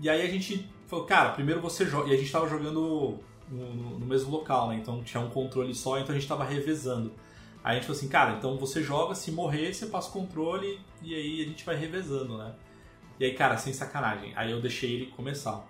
E 0.01 0.09
aí 0.09 0.23
a 0.23 0.31
gente 0.31 0.69
falou, 0.87 1.05
cara, 1.05 1.31
primeiro 1.31 1.61
você 1.61 1.85
joga. 1.85 2.09
E 2.11 2.15
a 2.15 2.17
gente 2.17 2.31
tava 2.31 2.49
jogando 2.49 3.19
no, 3.51 3.75
no- 3.99 4.07
mesmo 4.07 4.31
local, 4.31 4.69
né? 4.69 4.77
Então 4.77 5.03
tinha 5.03 5.21
um 5.23 5.31
controle 5.31 5.75
só, 5.75 5.99
então 5.99 6.15
a 6.15 6.19
gente 6.19 6.29
tava 6.29 6.45
revezando. 6.45 7.13
Aí 7.63 7.73
a 7.73 7.75
gente 7.75 7.87
falou 7.87 7.99
assim, 7.99 8.09
cara, 8.09 8.33
então 8.39 8.57
você 8.59 8.83
joga, 8.83 9.15
se 9.15 9.31
morrer, 9.33 9.75
você 9.75 9.87
passa 9.87 10.09
o 10.09 10.13
controle 10.13 10.81
e 11.03 11.15
aí 11.15 11.43
a 11.43 11.45
gente 11.45 11.65
vai 11.65 11.77
revezando, 11.77 12.39
né? 12.39 12.55
E 13.19 13.25
aí, 13.25 13.35
cara, 13.35 13.57
sem 13.57 13.73
sacanagem. 13.73 14.33
Aí 14.37 14.51
eu 14.51 14.61
deixei 14.61 14.93
ele 14.95 15.07
começar. 15.07 15.67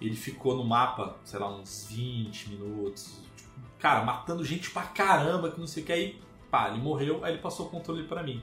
Ele 0.00 0.14
ficou 0.14 0.56
no 0.56 0.64
mapa, 0.64 1.16
sei 1.24 1.38
lá, 1.38 1.48
uns 1.50 1.86
20 1.90 2.50
minutos. 2.50 3.18
tipo, 3.36 3.50
cara, 3.78 4.04
matando 4.04 4.44
gente 4.44 4.70
pra 4.70 4.82
caramba, 4.82 5.50
que 5.50 5.58
não 5.58 5.66
sei 5.66 5.82
o 5.82 5.86
que. 5.86 5.92
Aí, 5.92 6.20
pá, 6.50 6.68
ele 6.68 6.82
morreu, 6.82 7.24
aí 7.24 7.32
ele 7.32 7.40
passou 7.42 7.66
o 7.66 7.68
controle 7.70 8.02
pra 8.04 8.22
mim. 8.22 8.42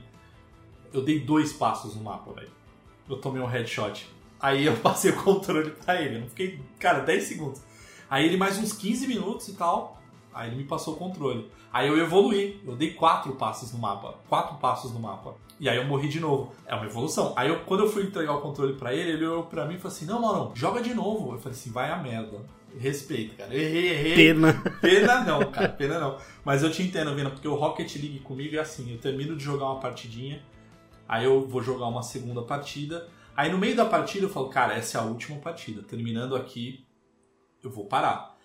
Eu 0.92 1.02
dei 1.02 1.20
dois 1.20 1.52
passos 1.52 1.94
no 1.94 2.02
mapa, 2.02 2.32
velho. 2.32 2.50
Eu 3.08 3.18
tomei 3.18 3.40
um 3.40 3.46
headshot. 3.46 4.08
Aí 4.40 4.64
eu 4.66 4.76
passei 4.82 5.12
o 5.12 5.22
controle 5.22 5.70
pra 5.70 6.02
ele. 6.02 6.16
Eu 6.16 6.20
não 6.22 6.28
fiquei, 6.28 6.60
cara, 6.78 7.00
10 7.00 7.22
segundos. 7.24 7.62
Aí 8.10 8.26
ele 8.26 8.36
mais 8.36 8.58
uns 8.58 8.72
15 8.72 9.06
minutos 9.06 9.46
e 9.46 9.52
tal. 9.52 10.02
Aí 10.34 10.48
ele 10.48 10.56
me 10.56 10.64
passou 10.64 10.94
o 10.94 10.96
controle. 10.96 11.48
Aí 11.72 11.86
eu 11.86 11.96
evoluí. 11.96 12.60
Eu 12.66 12.74
dei 12.74 12.92
quatro 12.92 13.36
passos 13.36 13.72
no 13.72 13.78
mapa. 13.78 14.16
Quatro 14.28 14.56
passos 14.56 14.92
no 14.92 14.98
mapa. 14.98 15.36
E 15.60 15.68
aí 15.68 15.76
eu 15.76 15.84
morri 15.84 16.08
de 16.08 16.18
novo. 16.18 16.52
É 16.66 16.74
uma 16.74 16.86
evolução. 16.86 17.32
Aí 17.36 17.48
eu, 17.48 17.60
quando 17.60 17.84
eu 17.84 17.88
fui 17.88 18.02
entregar 18.02 18.34
o 18.34 18.40
controle 18.40 18.74
pra 18.74 18.92
ele, 18.92 19.12
ele 19.12 19.26
olhou 19.26 19.44
pra 19.44 19.64
mim 19.64 19.74
e 19.74 19.78
falou 19.78 19.94
assim: 19.94 20.06
Não, 20.06 20.20
mano, 20.20 20.52
joga 20.54 20.82
de 20.82 20.92
novo. 20.92 21.34
Eu 21.34 21.38
falei 21.38 21.56
assim: 21.56 21.70
Vai 21.70 21.90
a 21.90 21.96
merda. 21.96 22.38
Respeito, 22.78 23.36
cara. 23.36 23.54
Errei, 23.54 23.90
errei. 23.90 24.14
Pena. 24.14 24.52
Pena 24.80 25.20
não, 25.24 25.50
cara. 25.50 25.68
Pena 25.68 25.98
não. 26.00 26.18
Mas 26.44 26.62
eu 26.62 26.70
te 26.70 26.82
entendo, 26.82 27.14
Vina, 27.14 27.30
porque 27.30 27.48
o 27.48 27.54
Rocket 27.54 27.94
League 27.96 28.20
comigo 28.20 28.56
é 28.56 28.60
assim: 28.60 28.92
eu 28.92 28.98
termino 28.98 29.36
de 29.36 29.44
jogar 29.44 29.66
uma 29.66 29.80
partidinha, 29.80 30.42
aí 31.08 31.24
eu 31.24 31.46
vou 31.46 31.62
jogar 31.62 31.86
uma 31.86 32.02
segunda 32.02 32.42
partida. 32.42 33.08
Aí 33.36 33.50
no 33.50 33.58
meio 33.58 33.76
da 33.76 33.84
partida 33.84 34.26
eu 34.26 34.30
falo, 34.30 34.48
cara, 34.48 34.74
essa 34.74 34.98
é 34.98 35.00
a 35.00 35.04
última 35.04 35.38
partida. 35.38 35.82
Terminando 35.82 36.36
aqui, 36.36 36.84
eu 37.62 37.70
vou 37.70 37.86
parar. 37.86 38.36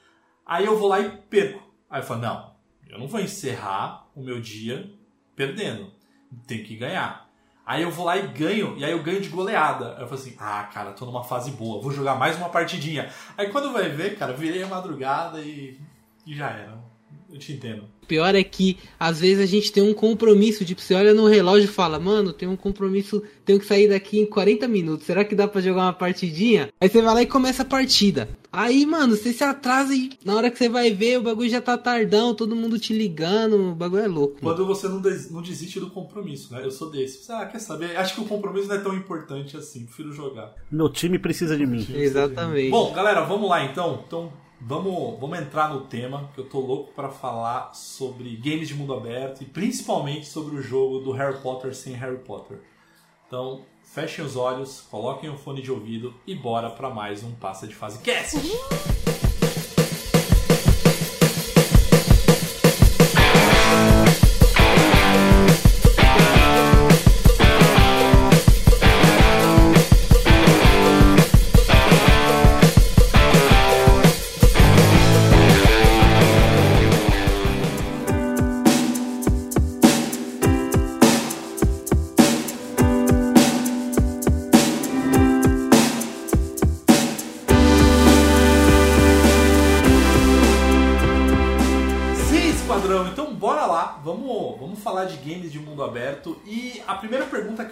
Aí 0.45 0.65
eu 0.65 0.77
vou 0.77 0.87
lá 0.87 0.99
e 0.99 1.09
perco. 1.09 1.63
Aí 1.89 2.01
eu 2.01 2.05
falo, 2.05 2.21
não, 2.21 2.55
eu 2.87 2.99
não 2.99 3.07
vou 3.07 3.19
encerrar 3.19 4.07
o 4.15 4.21
meu 4.21 4.39
dia 4.39 4.91
perdendo. 5.35 5.91
Tem 6.47 6.63
que 6.63 6.75
ganhar. 6.75 7.25
Aí 7.65 7.81
eu 7.81 7.89
vou 7.89 8.05
lá 8.05 8.15
e 8.15 8.27
ganho, 8.27 8.77
e 8.77 8.85
aí 8.85 8.91
eu 8.91 9.01
ganho 9.01 9.19
de 9.19 9.29
goleada. 9.29 9.95
Aí 9.95 10.01
eu 10.01 10.07
falo 10.07 10.21
assim, 10.21 10.35
ah, 10.39 10.63
cara, 10.71 10.91
tô 10.91 11.03
numa 11.05 11.23
fase 11.23 11.49
boa, 11.51 11.81
vou 11.81 11.91
jogar 11.91 12.15
mais 12.15 12.37
uma 12.37 12.49
partidinha. 12.49 13.09
Aí 13.35 13.49
quando 13.49 13.73
vai 13.73 13.89
ver, 13.89 14.17
cara, 14.17 14.33
virei 14.33 14.61
a 14.61 14.67
madrugada 14.67 15.41
e, 15.41 15.79
e 16.27 16.35
já 16.35 16.49
era. 16.51 16.77
Eu 17.27 17.39
te 17.39 17.53
entendo. 17.53 17.89
O 18.05 18.07
pior 18.07 18.35
é 18.35 18.43
que 18.43 18.77
às 18.99 19.19
vezes 19.19 19.39
a 19.43 19.47
gente 19.47 19.71
tem 19.71 19.81
um 19.81 19.93
compromisso, 19.93 20.63
tipo, 20.63 20.79
você 20.79 20.93
olha 20.93 21.11
no 21.13 21.27
relógio 21.27 21.65
e 21.67 21.71
fala, 21.71 21.99
mano, 21.99 22.31
tem 22.31 22.47
um 22.47 22.55
compromisso, 22.55 23.23
tenho 23.43 23.59
que 23.59 23.65
sair 23.65 23.89
daqui 23.89 24.19
em 24.19 24.25
40 24.27 24.67
minutos, 24.67 25.07
será 25.07 25.25
que 25.25 25.33
dá 25.33 25.47
pra 25.47 25.59
jogar 25.59 25.81
uma 25.83 25.93
partidinha? 25.93 26.69
Aí 26.79 26.87
você 26.87 27.01
vai 27.01 27.13
lá 27.15 27.21
e 27.23 27.25
começa 27.25 27.63
a 27.63 27.65
partida. 27.65 28.29
Aí, 28.51 28.85
mano, 28.85 29.17
você 29.17 29.33
se 29.33 29.43
atrasa 29.43 29.93
e 29.93 30.11
na 30.23 30.35
hora 30.35 30.49
que 30.49 30.57
você 30.57 30.69
vai 30.69 30.89
ver, 30.91 31.17
o 31.17 31.23
bagulho 31.23 31.49
já 31.49 31.59
tá 31.59 31.77
tardão, 31.77 32.33
todo 32.33 32.55
mundo 32.55 32.79
te 32.79 32.93
ligando, 32.93 33.57
o 33.71 33.75
bagulho 33.75 34.03
é 34.03 34.07
louco. 34.07 34.35
mano. 34.41 34.55
Quando 34.55 34.65
você 34.67 34.87
não, 34.87 35.01
des- 35.01 35.29
não 35.29 35.41
desiste 35.41 35.79
do 35.79 35.89
compromisso, 35.89 36.53
né? 36.53 36.61
Eu 36.63 36.71
sou 36.71 36.89
desse. 36.89 37.29
Ah, 37.31 37.45
quer 37.47 37.59
saber? 37.59 37.97
Acho 37.97 38.15
que 38.15 38.21
o 38.21 38.25
compromisso 38.25 38.67
não 38.69 38.75
é 38.75 38.79
tão 38.79 38.95
importante 38.95 39.57
assim, 39.57 39.83
prefiro 39.85 40.13
jogar. 40.13 40.53
Meu 40.71 40.87
time 40.89 41.19
precisa 41.19 41.57
de 41.57 41.65
mim. 41.65 41.85
Exatamente. 41.93 42.69
Bom, 42.69 42.93
galera, 42.93 43.21
vamos 43.25 43.49
lá 43.49 43.65
então. 43.65 44.03
Então, 44.07 44.31
vamos, 44.65 45.19
vamos 45.19 45.39
entrar 45.39 45.69
no 45.69 45.81
tema, 45.81 46.29
que 46.33 46.41
eu 46.41 46.49
tô 46.49 46.59
louco 46.59 46.91
pra 46.93 47.09
falar 47.09 47.73
sobre 47.75 48.35
games 48.37 48.67
de 48.67 48.73
mundo 48.73 48.95
aberto 48.95 49.41
e 49.41 49.45
principalmente 49.45 50.25
sobre 50.25 50.55
o 50.55 50.61
jogo 50.61 50.99
do 50.99 51.11
Harry 51.11 51.39
Potter 51.39 51.75
sem 51.75 51.93
Harry 51.93 52.17
Potter. 52.17 52.59
Então, 53.27 53.61
fechem 53.83 54.25
os 54.25 54.35
olhos, 54.35 54.81
coloquem 54.89 55.29
o 55.29 55.37
fone 55.37 55.61
de 55.61 55.71
ouvido 55.71 56.13
e 56.25 56.33
bora 56.33 56.69
pra 56.71 56.89
mais 56.89 57.23
um 57.23 57.31
Passa 57.33 57.67
de 57.67 57.75
Fase 57.75 57.99
Cast. 57.99 58.39
Sim, 58.39 59.04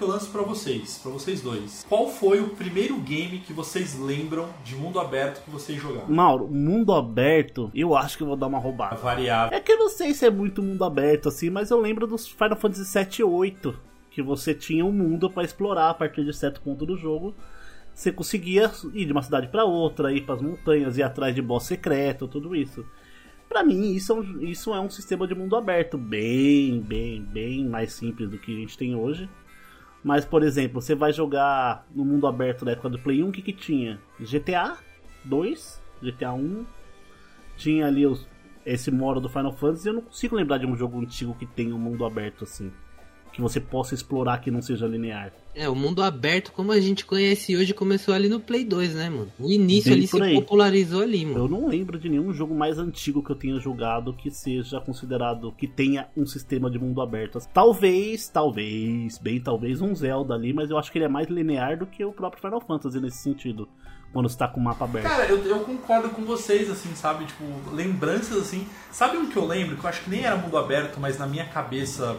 que 0.03 0.10
eu 0.10 0.10
lanço 0.10 0.29
pra 0.31 0.41
vocês, 0.41 1.00
pra 1.01 1.12
vocês 1.12 1.41
dois: 1.41 1.86
Qual 1.88 2.10
foi 2.10 2.41
o 2.41 2.50
primeiro 2.50 2.98
game 2.98 3.39
que 3.39 3.53
vocês 3.53 3.98
lembram 3.98 4.50
de 4.63 4.75
mundo 4.75 5.00
aberto 5.00 5.43
que 5.43 5.50
vocês 5.50 5.81
jogaram? 5.81 6.10
Mauro, 6.10 6.48
mundo 6.48 6.93
aberto, 6.93 7.72
eu 7.74 7.95
acho 7.95 8.17
que 8.17 8.24
eu 8.24 8.27
vou 8.27 8.36
dar 8.36 8.48
uma 8.48 8.60
roubada. 8.60 8.98
Variável. 8.98 9.57
É 9.57 9.62
que 9.62 9.72
eu 9.72 9.79
não 9.79 9.89
sei 9.89 10.13
se 10.13 10.25
é 10.25 10.29
muito 10.29 10.62
mundo 10.62 10.83
aberto 10.83 11.29
assim, 11.29 11.50
mas 11.50 11.72
eu 11.72 11.79
lembro 11.79 12.05
dos 12.05 12.27
Final 12.27 12.57
Fantasy 12.57 12.86
7 12.86 13.19
e 13.19 13.24
8, 13.24 13.79
que 14.12 14.22
você 14.22 14.53
tinha 14.53 14.86
um 14.86 14.91
mundo 14.91 15.29
pra 15.29 15.43
explorar 15.43 15.91
a 15.91 15.93
partir 15.93 16.25
de 16.25 16.33
certo 16.33 16.62
ponto 16.62 16.86
do 16.86 16.98
jogo. 16.98 17.33
Você 17.93 18.12
conseguia 18.12 18.72
ir 18.93 19.05
de 19.05 19.12
uma 19.12 19.22
cidade 19.22 19.48
pra 19.48 19.63
outra, 19.63 20.12
ir 20.12 20.25
pras 20.25 20.41
montanhas, 20.41 20.98
ir 20.98 21.03
atrás 21.03 21.33
de 21.33 21.41
boss 21.41 21.63
secreto, 21.63 22.27
tudo 22.27 22.55
isso. 22.55 22.83
Pra 23.48 23.63
mim, 23.63 23.93
isso 23.93 24.12
é, 24.12 24.15
um, 24.15 24.41
isso 24.41 24.74
é 24.74 24.79
um 24.79 24.89
sistema 24.89 25.27
de 25.27 25.36
mundo 25.36 25.55
aberto 25.55 25.95
bem, 25.95 26.81
bem, 26.81 27.22
bem 27.22 27.65
mais 27.65 27.93
simples 27.93 28.27
do 28.29 28.39
que 28.39 28.51
a 28.51 28.60
gente 28.60 28.75
tem 28.77 28.95
hoje. 28.95 29.29
Mas, 30.03 30.25
por 30.25 30.43
exemplo, 30.43 30.81
você 30.81 30.93
vai 30.93 31.13
jogar 31.13 31.88
no 31.95 32.03
mundo 32.03 32.27
aberto 32.27 32.65
da 32.65 32.74
época 32.74 32.89
do 32.89 33.00
Play 33.00 33.24
1, 33.24 33.29
o 33.29 33.31
que, 33.31 33.41
que 33.41 33.53
tinha? 33.53 34.01
GTA 34.19 34.77
2, 35.24 35.81
GTA 36.01 36.33
1, 36.33 36.65
tinha 37.55 37.88
ali 37.88 38.05
os, 38.05 38.27
esse 38.65 38.91
modo 38.91 39.22
do 39.22 39.29
Final 39.29 39.53
Fantasy. 39.53 39.88
Eu 39.88 39.93
não 39.93 40.01
consigo 40.01 40.36
lembrar 40.36 40.57
de 40.57 40.65
um 40.65 40.75
jogo 40.75 41.00
antigo 41.00 41.33
que 41.33 41.45
tenha 41.45 41.74
um 41.74 41.79
mundo 41.79 42.05
aberto 42.05 42.43
assim. 42.43 42.72
Que 43.33 43.41
você 43.41 43.59
possa 43.59 43.93
explorar 43.95 44.39
que 44.39 44.51
não 44.51 44.61
seja 44.61 44.87
linear. 44.87 45.33
É, 45.55 45.69
o 45.69 45.75
mundo 45.75 46.01
aberto, 46.01 46.51
como 46.51 46.71
a 46.71 46.79
gente 46.79 47.05
conhece 47.05 47.55
hoje, 47.55 47.73
começou 47.73 48.13
ali 48.13 48.27
no 48.27 48.39
Play 48.39 48.65
2, 48.65 48.95
né, 48.95 49.09
mano? 49.09 49.31
O 49.39 49.51
início 49.51 49.91
Bem 49.91 49.99
ali 49.99 50.07
se 50.07 50.21
aí. 50.21 50.35
popularizou 50.35 51.01
ali, 51.01 51.25
mano. 51.25 51.45
Eu 51.45 51.47
não 51.47 51.67
lembro 51.67 51.99
de 51.99 52.09
nenhum 52.09 52.33
jogo 52.33 52.55
mais 52.55 52.79
antigo 52.79 53.23
que 53.23 53.31
eu 53.31 53.35
tenha 53.35 53.59
jogado 53.59 54.13
que 54.13 54.31
seja 54.31 54.79
considerado 54.79 55.51
que 55.51 55.67
tenha 55.67 56.07
um 56.17 56.25
sistema 56.25 56.71
de 56.71 56.79
mundo 56.79 57.01
aberto. 57.01 57.39
Talvez, 57.53 58.27
talvez, 58.29 59.17
bem 59.19 59.39
talvez 59.39 59.81
um 59.81 59.93
Zelda 59.93 60.33
ali, 60.33 60.53
mas 60.53 60.71
eu 60.71 60.77
acho 60.77 60.91
que 60.91 60.97
ele 60.97 61.05
é 61.05 61.09
mais 61.09 61.27
linear 61.27 61.77
do 61.77 61.85
que 61.85 62.03
o 62.03 62.11
próprio 62.11 62.41
Final 62.41 62.61
Fantasy 62.61 62.99
nesse 62.99 63.17
sentido. 63.17 63.67
Quando 64.11 64.29
você 64.29 64.37
tá 64.37 64.47
com 64.47 64.59
o 64.59 64.63
mapa 64.63 64.85
aberto. 64.85 65.05
Cara, 65.05 65.25
eu, 65.25 65.43
eu 65.43 65.59
concordo 65.61 66.09
com 66.09 66.23
vocês, 66.23 66.69
assim, 66.69 66.93
sabe? 66.93 67.25
Tipo, 67.25 67.43
lembranças 67.73 68.37
assim. 68.37 68.67
Sabe 68.91 69.17
um 69.17 69.27
que 69.27 69.37
eu 69.37 69.45
lembro? 69.45 69.75
Que 69.75 69.83
eu 69.83 69.89
acho 69.89 70.03
que 70.03 70.09
nem 70.09 70.23
era 70.23 70.35
mundo 70.35 70.55
aberto, 70.55 70.99
mas 70.99 71.17
na 71.17 71.25
minha 71.25 71.45
cabeça 71.45 72.15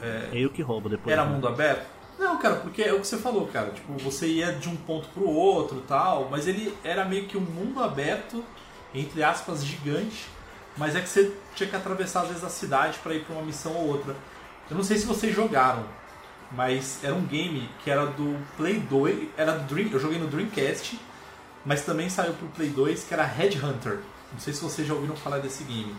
É 0.00 0.30
eu 0.32 0.50
que 0.50 0.62
roubo 0.62 0.88
depois. 0.88 1.12
era 1.12 1.24
né? 1.24 1.32
mundo 1.32 1.48
aberto? 1.48 1.86
Não, 2.18 2.38
cara, 2.38 2.56
porque 2.56 2.82
é 2.82 2.92
o 2.92 3.00
que 3.00 3.06
você 3.06 3.18
falou, 3.18 3.46
cara. 3.48 3.70
Tipo, 3.70 3.92
você 3.94 4.26
ia 4.26 4.52
de 4.52 4.68
um 4.68 4.76
ponto 4.76 5.08
pro 5.08 5.28
outro 5.28 5.78
e 5.78 5.82
tal, 5.82 6.28
mas 6.30 6.46
ele 6.46 6.76
era 6.82 7.04
meio 7.04 7.26
que 7.26 7.36
um 7.36 7.42
mundo 7.42 7.82
aberto, 7.82 8.42
entre 8.94 9.22
aspas, 9.22 9.64
gigante. 9.64 10.28
Mas 10.76 10.94
é 10.94 11.00
que 11.00 11.08
você 11.08 11.32
tinha 11.54 11.68
que 11.68 11.76
atravessar 11.76 12.22
às 12.22 12.28
vezes 12.28 12.44
a 12.44 12.48
cidade 12.48 12.98
pra 13.02 13.14
ir 13.14 13.24
pra 13.24 13.34
uma 13.34 13.44
missão 13.44 13.72
ou 13.74 13.88
outra. 13.88 14.14
Eu 14.70 14.76
não 14.76 14.84
sei 14.84 14.98
se 14.98 15.06
vocês 15.06 15.34
jogaram, 15.34 15.84
mas 16.52 17.02
era 17.02 17.14
um 17.14 17.24
game 17.24 17.68
que 17.82 17.90
era 17.90 18.06
do 18.06 18.36
Play 18.56 18.80
2, 18.80 19.28
era 19.36 19.52
do 19.52 19.74
Dream, 19.74 19.90
eu 19.92 20.00
joguei 20.00 20.18
no 20.18 20.26
Dreamcast, 20.26 20.98
mas 21.64 21.84
também 21.84 22.08
saiu 22.08 22.34
pro 22.34 22.48
Play 22.48 22.68
2 22.70 23.04
que 23.04 23.14
era 23.14 23.24
Headhunter. 23.24 24.00
Não 24.32 24.40
sei 24.40 24.52
se 24.52 24.62
vocês 24.62 24.86
já 24.86 24.94
ouviram 24.94 25.16
falar 25.16 25.38
desse 25.38 25.64
game. 25.64 25.94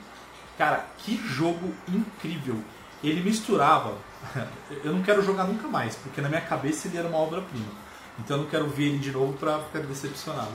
Cara, 0.57 0.85
que 0.97 1.17
jogo 1.17 1.73
incrível! 1.87 2.61
Ele 3.03 3.21
misturava. 3.21 3.93
Eu 4.83 4.93
não 4.93 5.01
quero 5.01 5.23
jogar 5.23 5.43
nunca 5.45 5.67
mais, 5.67 5.95
porque 5.95 6.21
na 6.21 6.29
minha 6.29 6.41
cabeça 6.41 6.87
ele 6.87 6.97
era 6.97 7.07
uma 7.07 7.17
obra-prima. 7.17 7.87
Então 8.19 8.37
eu 8.37 8.43
não 8.43 8.49
quero 8.49 8.67
ver 8.67 8.85
ele 8.85 8.97
de 8.97 9.11
novo 9.11 9.33
pra 9.33 9.59
ficar 9.59 9.79
decepcionado. 9.81 10.51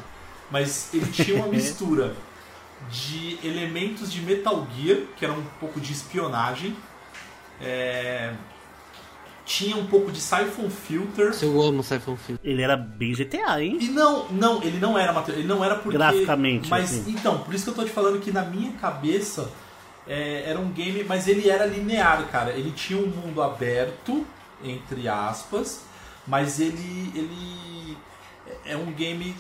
Mas 0.51 0.93
ele 0.93 1.07
tinha 1.13 1.37
uma 1.37 1.47
mistura 1.53 2.13
de 2.91 3.39
elementos 3.47 4.13
de 4.13 4.21
Metal 4.21 4.67
Gear, 4.77 4.99
que 5.17 5.25
era 5.25 5.33
um 5.33 5.45
pouco 5.61 5.81
de 5.81 5.93
espionagem. 5.93 6.77
É, 7.61 8.33
Tinha 9.45 9.77
um 9.77 9.87
pouco 9.87 10.11
de 10.11 10.21
Siphon 10.21 10.69
Filter. 10.69 11.33
Eu 11.41 11.63
amo 11.63 11.83
Siphon 11.85 12.17
Filter. 12.17 12.51
Ele 12.51 12.63
era 12.63 12.77
bem 12.77 13.13
GTA, 13.13 13.63
hein? 13.63 13.79
E 13.81 13.89
não, 13.89 14.29
não, 14.31 14.61
ele 14.63 14.79
não 14.81 14.99
era 14.99 15.13
material, 15.13 15.39
ele 15.39 15.49
não 15.49 15.65
era 15.65 15.77
porque 15.77 15.97
Graficamente, 15.97 16.69
Mas 16.69 16.93
assim. 16.93 17.13
então, 17.13 17.39
por 17.39 17.55
isso 17.55 17.65
que 17.65 17.71
eu 17.71 17.75
tô 17.75 17.85
te 17.85 17.91
falando 17.91 18.21
que 18.21 18.33
na 18.33 18.43
minha 18.43 18.73
cabeça 18.73 19.49
é, 20.13 20.51
era 20.51 20.61
um 20.61 20.71
game, 20.71 21.05
mas 21.05 21.27
ele 21.27 21.49
era 21.49 21.65
linear, 21.65 22.29
cara. 22.29 22.51
Ele 22.51 22.71
tinha 22.73 23.01
um 23.01 23.07
mundo 23.07 23.43
aberto, 23.43 24.27
entre 24.63 25.09
aspas, 25.09 25.87
mas 26.27 26.61
ele 26.61 27.11
ele 27.15 27.97
é 28.67 28.77
um 28.77 28.93
game 28.93 29.35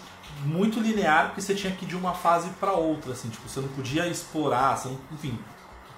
muito 0.45 0.81
linear 0.81 1.26
porque 1.26 1.43
você 1.43 1.55
tinha 1.55 1.75
que 1.75 1.85
ir 1.85 1.88
de 1.88 1.97
uma 1.97 2.14
fase 2.14 2.49
para 2.59 2.73
outra, 2.73 3.12
assim, 3.12 3.29
tipo, 3.29 3.47
você 3.47 3.61
não 3.61 3.69
podia 3.69 4.07
explorar, 4.07 4.76
você 4.76 4.88
não, 4.88 4.99
enfim, 5.12 5.38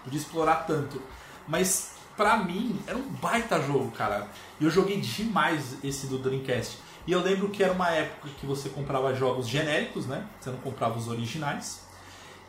podia 0.02 0.18
explorar 0.18 0.66
tanto. 0.66 1.00
Mas 1.46 1.92
pra 2.16 2.38
mim 2.38 2.80
era 2.84 2.96
um 2.98 3.08
baita 3.22 3.62
jogo, 3.62 3.92
cara. 3.92 4.26
E 4.58 4.64
eu 4.64 4.70
joguei 4.70 5.00
demais 5.00 5.76
esse 5.84 6.08
do 6.08 6.18
Dreamcast. 6.18 6.78
E 7.06 7.12
eu 7.12 7.20
lembro 7.20 7.48
que 7.48 7.62
era 7.62 7.72
uma 7.72 7.90
época 7.90 8.28
que 8.40 8.46
você 8.46 8.70
comprava 8.70 9.14
jogos 9.14 9.46
genéricos, 9.46 10.06
né? 10.06 10.26
Você 10.40 10.50
não 10.50 10.58
comprava 10.58 10.98
os 10.98 11.06
originais. 11.06 11.83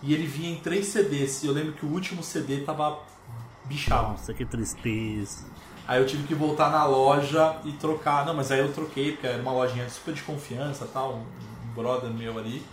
E 0.06 0.14
ele 0.14 0.28
vinha 0.28 0.52
em 0.52 0.58
três 0.58 0.88
CDs. 0.88 1.44
E 1.44 1.48
eu 1.48 1.54
lembro 1.54 1.74
que 1.74 1.86
o 1.86 1.90
último 1.90 2.22
CD 2.22 2.62
tava 2.62 3.00
bichado. 3.66 4.10
Nossa, 4.10 4.34
que 4.34 4.46
tristeza. 4.46 5.46
Aí 5.88 6.00
eu 6.00 6.06
tive 6.06 6.28
que 6.28 6.36
voltar 6.36 6.70
na 6.70 6.86
loja 6.86 7.58
e 7.66 7.72
trocar. 7.74 8.26
Não, 8.26 8.36
mas 8.36 8.52
aí 8.52 8.60
eu 8.60 8.72
troquei, 8.72 9.14
porque 9.14 9.26
era 9.26 9.42
uma 9.42 9.52
lojinha 9.52 9.90
super 9.90 10.14
de 10.14 10.22
confiança 10.22 10.88
tal, 10.92 11.16
um 11.16 11.74
brother 11.74 12.12
meu 12.12 12.38
ali. 12.38 12.64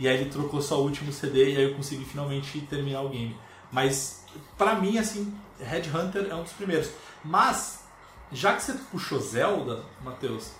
E 0.00 0.08
aí 0.08 0.16
ele 0.16 0.30
trocou 0.30 0.62
só 0.62 0.80
o 0.80 0.84
último 0.84 1.12
CD 1.12 1.52
e 1.52 1.56
aí 1.56 1.62
eu 1.64 1.74
consegui 1.74 2.04
finalmente 2.04 2.60
terminar 2.62 3.02
o 3.02 3.10
game. 3.10 3.36
Mas, 3.70 4.24
pra 4.56 4.74
mim, 4.76 4.96
assim, 4.96 5.34
Red 5.60 5.90
Hunter 5.94 6.28
é 6.30 6.34
um 6.34 6.42
dos 6.42 6.52
primeiros. 6.52 6.90
Mas, 7.22 7.84
já 8.32 8.54
que 8.54 8.62
você 8.62 8.72
puxou 8.90 9.20
Zelda, 9.20 9.82
Matheus, 10.02 10.52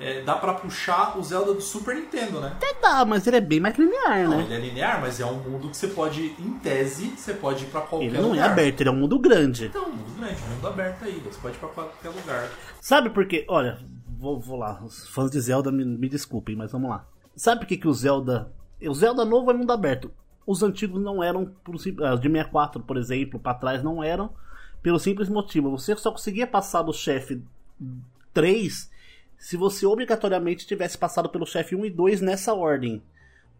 é, 0.00 0.22
dá 0.22 0.34
pra 0.34 0.54
puxar 0.54 1.16
o 1.18 1.22
Zelda 1.22 1.54
do 1.54 1.60
Super 1.60 1.94
Nintendo, 1.96 2.40
né? 2.40 2.52
Até 2.56 2.74
dá, 2.80 3.04
mas 3.04 3.26
ele 3.26 3.36
é 3.36 3.40
bem 3.40 3.60
mais 3.60 3.76
linear, 3.76 4.24
Não, 4.28 4.38
né? 4.38 4.44
ele 4.44 4.54
é 4.54 4.58
linear, 4.58 5.00
mas 5.00 5.20
é 5.20 5.26
um 5.26 5.34
mundo 5.38 5.68
que 5.68 5.76
você 5.76 5.88
pode, 5.88 6.34
em 6.38 6.58
tese, 6.62 7.08
você 7.16 7.34
pode 7.34 7.64
ir 7.64 7.68
pra 7.68 7.80
qualquer 7.82 8.06
Ele 8.06 8.18
não 8.18 8.30
lugar. 8.30 8.48
é 8.48 8.52
aberto, 8.52 8.80
ele 8.80 8.88
é 8.88 8.92
um 8.92 8.96
mundo 8.96 9.18
grande. 9.18 9.66
Então, 9.66 9.88
mundo 9.90 10.18
grande, 10.18 10.40
mundo 10.42 10.66
aberto 10.68 11.04
aí, 11.04 11.20
você 11.24 11.38
pode 11.40 11.56
ir 11.56 11.58
pra 11.60 11.68
qualquer 11.68 12.08
lugar. 12.08 12.48
Sabe 12.80 13.10
por 13.10 13.26
quê? 13.26 13.44
Olha, 13.48 13.78
vou, 14.18 14.40
vou 14.40 14.58
lá, 14.58 14.82
os 14.82 15.06
fãs 15.08 15.30
de 15.30 15.40
Zelda 15.40 15.70
me, 15.70 15.84
me 15.84 16.08
desculpem, 16.08 16.56
mas 16.56 16.72
vamos 16.72 16.90
lá. 16.90 17.06
Sabe 17.36 17.60
por 17.60 17.66
que, 17.66 17.76
que 17.76 17.88
o 17.88 17.92
Zelda. 17.94 18.50
O 18.80 18.94
Zelda 18.94 19.24
novo 19.24 19.50
é 19.50 19.54
mundo 19.54 19.72
aberto. 19.72 20.10
Os 20.44 20.62
antigos 20.62 21.00
não 21.00 21.22
eram, 21.22 21.46
por, 21.62 21.78
sim- 21.78 21.96
ah, 22.00 22.16
de 22.16 22.28
64, 22.28 22.82
por 22.82 22.96
exemplo, 22.96 23.38
pra 23.38 23.54
trás 23.54 23.82
não 23.82 24.02
eram, 24.02 24.30
pelo 24.82 24.98
simples 24.98 25.28
motivo. 25.28 25.70
Você 25.70 25.94
só 25.96 26.10
conseguia 26.10 26.46
passar 26.48 26.82
do 26.82 26.92
chefe 26.92 27.40
3 28.34 28.90
se 29.42 29.56
você 29.56 29.84
obrigatoriamente 29.84 30.64
tivesse 30.64 30.96
passado 30.96 31.28
pelo 31.28 31.44
chefe 31.44 31.74
1 31.74 31.84
e 31.84 31.90
2 31.90 32.20
nessa 32.20 32.54
ordem. 32.54 33.02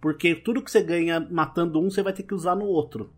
Porque 0.00 0.32
tudo 0.32 0.62
que 0.62 0.70
você 0.70 0.80
ganha 0.80 1.18
matando 1.18 1.80
um, 1.80 1.90
você 1.90 2.04
vai 2.04 2.12
ter 2.12 2.22
que 2.22 2.32
usar 2.32 2.54
no 2.54 2.66
outro. 2.66 3.12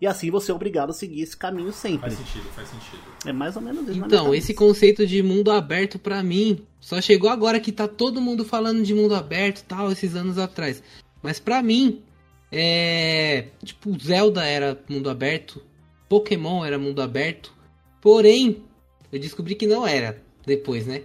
E 0.00 0.06
assim 0.06 0.30
você 0.30 0.50
é 0.50 0.54
obrigado 0.54 0.88
a 0.88 0.94
seguir 0.94 1.20
esse 1.20 1.36
caminho 1.36 1.70
sempre. 1.70 2.10
Faz 2.10 2.14
sentido, 2.14 2.44
faz 2.54 2.68
sentido. 2.68 3.02
É 3.26 3.32
mais 3.32 3.56
ou 3.56 3.62
menos 3.62 3.86
isso. 3.86 4.02
Então, 4.04 4.34
esse 4.34 4.54
conceito 4.54 5.06
de 5.06 5.22
mundo 5.22 5.50
aberto 5.50 5.98
pra 5.98 6.22
mim 6.22 6.66
só 6.80 6.98
chegou 6.98 7.28
agora 7.28 7.60
que 7.60 7.70
tá 7.70 7.86
todo 7.86 8.22
mundo 8.22 8.42
falando 8.42 8.82
de 8.82 8.94
mundo 8.94 9.14
aberto 9.14 9.58
e 9.58 9.64
tal, 9.64 9.92
esses 9.92 10.16
anos 10.16 10.38
atrás. 10.38 10.82
Mas 11.22 11.38
pra 11.38 11.62
mim, 11.62 12.02
é. 12.50 13.48
Tipo, 13.62 13.94
Zelda 14.02 14.46
era 14.46 14.82
mundo 14.88 15.10
aberto, 15.10 15.62
Pokémon 16.08 16.64
era 16.64 16.78
mundo 16.78 17.02
aberto. 17.02 17.52
Porém, 18.00 18.62
eu 19.12 19.18
descobri 19.20 19.54
que 19.54 19.66
não 19.66 19.86
era 19.86 20.22
depois, 20.46 20.86
né? 20.86 21.02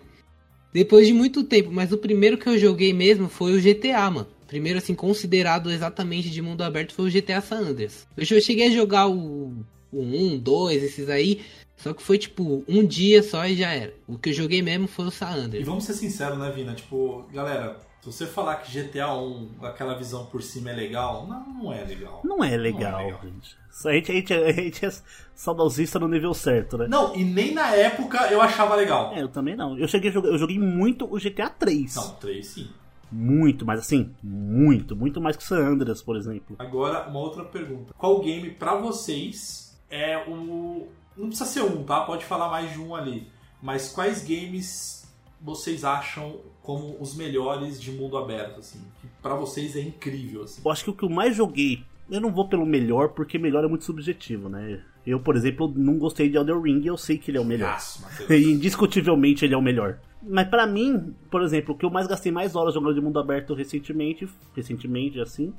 Depois 0.74 1.08
de 1.08 1.14
muito 1.14 1.44
tempo, 1.44 1.72
mas 1.72 1.92
o 1.92 1.98
primeiro 1.98 2.38
que 2.38 2.48
eu 2.48 2.58
joguei 2.58 2.94
mesmo 2.94 3.30
foi 3.30 3.54
o 3.58 3.62
GTA, 3.62 4.10
mano. 4.12 4.28
Primeiro, 4.48 4.78
assim, 4.80 4.96
considerado 4.96 5.70
exatamente 5.72 6.30
de 6.30 6.42
mundo 6.42 6.62
aberto 6.62 6.94
foi 6.94 7.08
o 7.10 7.12
GTA 7.12 7.42
San 7.42 7.60
Andreas. 7.60 8.08
Eu 8.16 8.26
cheguei 8.42 8.68
a 8.68 8.72
jogar 8.72 9.08
o, 9.08 9.54
o 9.92 10.02
1, 10.02 10.38
2, 10.40 10.84
esses 10.84 11.10
aí, 11.10 11.42
só 11.76 11.94
que 11.94 12.02
foi 12.02 12.18
tipo 12.18 12.64
um 12.68 12.86
dia 12.86 13.22
só 13.22 13.46
e 13.46 13.56
já 13.56 13.72
era. 13.74 13.94
O 14.08 14.18
que 14.18 14.30
eu 14.30 14.34
joguei 14.34 14.62
mesmo 14.62 14.88
foi 14.88 15.06
o 15.06 15.12
San 15.12 15.36
E 15.36 15.40
Andreas. 15.40 15.66
vamos 15.66 15.84
ser 15.84 15.94
sinceros, 15.94 16.38
né, 16.40 16.50
Vina? 16.56 16.74
Tipo, 16.74 17.26
galera, 17.34 17.78
se 18.12 18.20
você 18.20 18.28
falar 18.28 18.56
que 18.58 18.72
GTA 18.72 19.14
1, 19.14 19.56
aquela 19.62 19.96
visão 19.96 20.26
por 20.26 20.42
cima 20.42 20.70
é 20.70 20.74
legal, 20.74 21.28
não, 21.28 21.46
não 21.46 21.74
é 21.74 21.84
legal. 21.84 22.22
Não 22.24 22.44
é 22.44 22.56
legal, 22.56 23.06
legal. 23.06 23.22
gente. 23.22 23.58
A 23.86 23.92
gente, 23.92 24.12
a, 24.12 24.16
gente, 24.16 24.34
a 24.34 24.52
gente 24.52 24.86
é 24.86 24.92
saudosista 25.36 26.00
no 26.00 26.08
nível 26.08 26.34
certo, 26.34 26.78
né? 26.78 26.88
Não, 26.88 27.16
e 27.16 27.24
nem 27.24 27.54
na 27.54 27.76
época 27.76 28.32
eu 28.32 28.42
achava 28.42 28.76
legal. 28.76 29.14
É, 29.14 29.22
eu 29.22 29.28
também 29.28 29.56
não. 29.56 29.78
Eu 29.78 29.88
cheguei 29.88 30.12
jogar, 30.12 30.30
eu 30.30 30.38
joguei 30.38 30.58
muito 30.58 31.06
o 31.06 31.20
GTA 31.20 31.50
3. 31.50 31.96
Não, 31.96 32.10
3 32.16 32.48
sim. 32.48 32.70
Muito, 33.12 33.66
mas 33.66 33.80
assim, 33.80 34.14
muito, 34.22 34.96
muito 34.96 35.22
mais 35.22 35.38
que 35.38 35.44
o 35.44 35.46
San 35.46 35.66
Andreas, 35.66 36.02
por 36.02 36.18
exemplo. 36.18 36.56
Agora, 36.60 37.08
uma 37.08 37.20
outra 37.20 37.44
pergunta. 37.44 37.94
Qual 37.98 38.20
game 38.22 38.50
pra 38.52 38.76
vocês 38.76 39.78
é 39.90 40.18
o. 40.28 40.88
Não 41.16 41.28
precisa 41.28 41.50
ser 41.50 41.62
um, 41.62 41.84
tá? 41.84 42.02
Pode 42.02 42.26
falar 42.26 42.50
mais 42.50 42.72
de 42.72 42.80
um 42.80 42.96
ali. 42.96 43.28
Mas 43.62 43.90
quais 43.90 44.24
games 44.24 45.08
vocês 45.42 45.84
acham 45.84 46.40
como 46.68 46.98
os 47.00 47.16
melhores 47.16 47.80
de 47.80 47.94
mundo 47.94 48.18
aberto, 48.18 48.60
assim? 48.60 48.82
Que 49.00 49.08
pra 49.22 49.36
vocês 49.36 49.74
é 49.78 49.80
incrível, 49.80 50.44
assim. 50.44 50.62
Eu 50.66 50.70
acho 50.70 50.84
que 50.84 50.90
o 50.90 50.94
que 50.94 51.06
eu 51.06 51.10
mais 51.10 51.34
joguei, 51.34 51.82
eu 52.12 52.20
não 52.20 52.30
vou 52.30 52.50
pelo 52.50 52.66
melhor, 52.66 53.08
porque 53.14 53.40
melhor 53.40 53.64
é 53.64 53.70
muito 53.70 53.86
subjetivo, 53.86 54.50
né? 54.50 54.84
Eu, 55.06 55.18
por 55.18 55.38
exemplo, 55.38 55.72
não 55.74 55.98
gostei 55.98 56.28
de 56.28 56.36
Elder 56.36 56.60
Ring 56.60 56.82
e 56.82 56.88
eu 56.88 56.98
sei 56.98 57.18
que 57.18 57.32
ele 57.32 57.38
é 57.38 57.42
o 57.42 57.46
melhor. 57.46 57.72
Nossa. 57.72 58.06
E 58.36 58.52
indiscutivelmente 58.52 59.46
ele 59.46 59.54
é 59.54 59.58
o 59.58 59.62
melhor. 59.62 59.98
Mas 60.22 60.50
pra 60.50 60.68
mim, 60.68 61.16
por 61.32 61.42
exemplo, 61.42 61.74
o 61.74 61.78
que 61.78 61.86
eu 61.86 61.90
mais 61.90 62.06
gastei 62.06 62.34
mais 62.34 62.54
horas 62.54 62.74
jogando 62.74 62.96
de 62.96 63.00
mundo 63.00 63.18
aberto 63.18 63.54
recentemente, 63.54 64.28
recentemente 64.54 65.22
assim, 65.22 65.54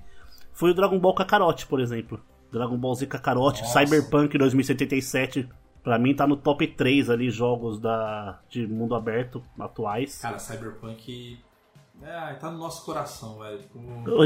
foi 0.52 0.72
o 0.72 0.74
Dragon 0.74 0.98
Ball 0.98 1.14
Kakarot, 1.14 1.64
por 1.68 1.80
exemplo. 1.80 2.20
Dragon 2.52 2.76
Ball 2.76 2.94
Z 2.94 3.06
Kakarot, 3.06 3.62
Nossa. 3.62 3.80
Cyberpunk 3.80 4.36
2077. 4.36 5.48
Pra 5.88 5.98
mim 5.98 6.14
tá 6.14 6.26
no 6.26 6.36
top 6.36 6.66
3 6.66 7.08
ali 7.08 7.30
jogos 7.30 7.80
da, 7.80 8.38
de 8.50 8.66
mundo 8.66 8.94
aberto 8.94 9.42
atuais. 9.58 10.18
Cara, 10.18 10.38
Cyberpunk. 10.38 11.38
É, 12.02 12.34
tá 12.34 12.50
no 12.50 12.58
nosso 12.58 12.84
coração, 12.84 13.38
velho. 13.38 13.60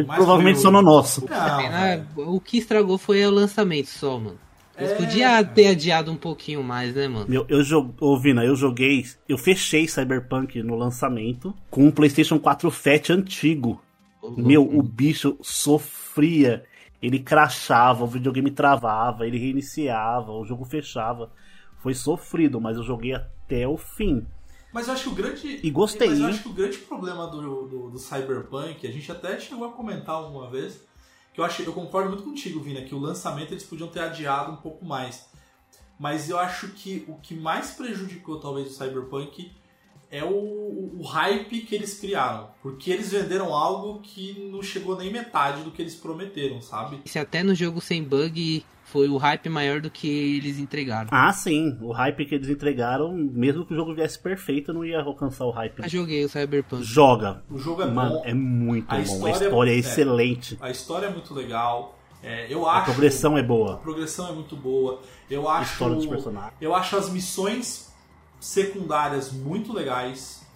Provavelmente 0.07 0.59
só 0.59 0.73
no 0.73 0.83
nosso. 0.83 1.25
Não, 1.25 1.37
Ah, 1.37 2.05
o 2.17 2.41
que 2.41 2.59
estragou 2.59 2.99
foi 2.99 3.25
o 3.25 3.31
lançamento 3.31 3.87
só, 3.87 4.19
mano. 4.19 4.41
Eles 4.77 4.91
É, 4.91 4.95
podiam 4.97 5.31
cara. 5.31 5.45
ter 5.45 5.69
adiado 5.69 6.11
um 6.11 6.17
pouquinho 6.17 6.65
mais, 6.65 6.97
né, 6.97 7.07
mano? 7.07 7.27
Meu, 7.29 7.47
eu 7.49 7.63
joguei, 7.63 7.95
ô 8.01 8.19
Vina, 8.19 8.45
eu 8.45 8.57
joguei, 8.57 9.05
eu 9.29 9.39
fechei 9.39 9.87
Cyberpunk 9.87 10.61
no 10.65 10.75
lançamento 10.75 11.55
com 11.71 11.85
um 11.85 11.93
PlayStation 11.93 12.41
4 12.41 12.69
Fat 12.73 13.11
antigo. 13.11 13.81
Meu, 14.37 14.65
o 14.65 14.83
bicho 14.83 15.39
sofria. 15.41 16.65
Ele 17.01 17.21
crachava, 17.21 18.03
o 18.03 18.09
videogame 18.09 18.51
travava, 18.51 19.29
ele 19.29 19.39
reiniciava, 19.39 20.33
o 20.33 20.45
jogo 20.45 20.65
fechava. 20.65 21.31
Foi 21.83 21.95
sofrido, 21.95 22.61
mas 22.61 22.77
eu 22.77 22.85
joguei 22.85 23.13
até 23.13 23.67
o 23.67 23.77
fim. 23.77 24.25
Mas 24.73 24.87
eu 24.87 24.95
acho 24.95 25.03
que 25.03 25.09
o 25.11 25.15
grande. 25.15 25.61
E 25.63 25.71
gostei, 25.71 26.09
Mas 26.09 26.21
eu 26.21 26.27
acho 26.27 26.43
que 26.43 26.49
o 26.49 26.53
grande 26.53 26.79
problema 26.79 27.27
do, 27.27 27.67
do, 27.67 27.91
do 27.91 27.99
Cyberpunk, 27.99 28.87
a 28.87 28.91
gente 28.91 29.11
até 29.11 29.39
chegou 29.39 29.67
a 29.67 29.73
comentar 29.73 30.15
alguma 30.15 30.49
vez, 30.49 30.81
que 31.35 31.41
eu 31.41 31.45
acho, 31.45 31.63
eu 31.63 31.73
concordo 31.73 32.11
muito 32.11 32.23
contigo, 32.23 32.61
Vina, 32.61 32.83
que 32.83 32.95
o 32.95 32.99
lançamento 32.99 33.53
eles 33.53 33.65
podiam 33.65 33.89
ter 33.89 34.01
adiado 34.01 34.53
um 34.53 34.57
pouco 34.57 34.85
mais. 34.85 35.29
Mas 35.99 36.31
eu 36.31 36.39
acho 36.39 36.69
que 36.69 37.05
o 37.09 37.17
que 37.17 37.35
mais 37.35 37.73
prejudicou 37.73 38.39
talvez 38.39 38.69
o 38.69 38.71
Cyberpunk 38.71 39.53
é 40.11 40.23
o, 40.23 40.99
o 40.99 41.03
hype 41.03 41.63
que 41.63 41.75
eles 41.75 41.99
criaram. 41.99 42.51
Porque 42.63 42.91
eles 42.91 43.11
venderam 43.11 43.53
algo 43.53 44.01
que 44.01 44.49
não 44.51 44.63
chegou 44.63 44.97
nem 44.97 45.13
metade 45.13 45.63
do 45.63 45.71
que 45.71 45.83
eles 45.83 45.95
prometeram, 45.95 46.63
sabe? 46.63 47.01
Se 47.07 47.19
até 47.19 47.43
no 47.43 47.55
jogo 47.55 47.81
sem 47.81 48.05
bug 48.05 48.65
foi 48.93 49.09
o 49.09 49.17
hype 49.17 49.49
maior 49.49 49.81
do 49.81 49.91
que 49.91 50.07
eles 50.37 50.59
entregaram. 50.59 51.09
Ah, 51.11 51.33
sim, 51.33 51.79
o 51.81 51.93
hype 51.93 52.27
que 52.27 52.35
eles 52.35 52.49
entregaram, 52.51 53.13
mesmo 53.13 53.65
que 53.65 53.73
o 53.73 53.77
jogo 53.77 53.95
viesse 53.95 54.19
perfeito, 54.19 54.73
não 54.73 54.85
ia 54.85 55.01
alcançar 55.01 55.47
o 55.47 55.51
hype. 55.51 55.79
Eu 55.83 55.89
joguei 55.89 56.25
o 56.25 56.29
Cyberpunk. 56.29 56.85
Joga. 56.85 57.43
O 57.51 57.59
jogo 57.59 57.83
é 57.83 57.87
Mano, 57.87 58.17
bom, 58.17 58.23
é 58.25 58.35
muito 58.35 58.91
A 58.93 58.97
bom. 58.97 59.03
história- 59.03 59.35
a 59.35 59.39
história 59.47 59.71
é 59.71 59.75
é. 59.75 59.79
excelente. 59.79 60.59
a 60.61 60.71
história 60.71 61.07
é 61.07 61.11
muito 61.11 61.33
legal. 61.33 61.99
É, 62.23 62.47
eu 62.53 62.69
A 62.69 62.77
acho. 62.77 62.85
progressão 62.93 63.37
é 63.37 63.41
A 63.41 63.45
boa. 63.45 63.77
progressão 63.79 64.29
é 64.29 64.33
muito 64.33 64.55
boa. 64.55 65.01
Eu 65.31 65.49
A 65.49 65.59
acho. 65.59 65.73
história 65.73 65.97
dos 65.97 66.07
personagens. 66.07 66.53
Eu 66.61 66.75
acho 66.75 66.97
as 66.97 67.11
missões 67.11 67.91
secundárias 68.39 69.33
muito 69.33 69.73
legais. 69.73 70.47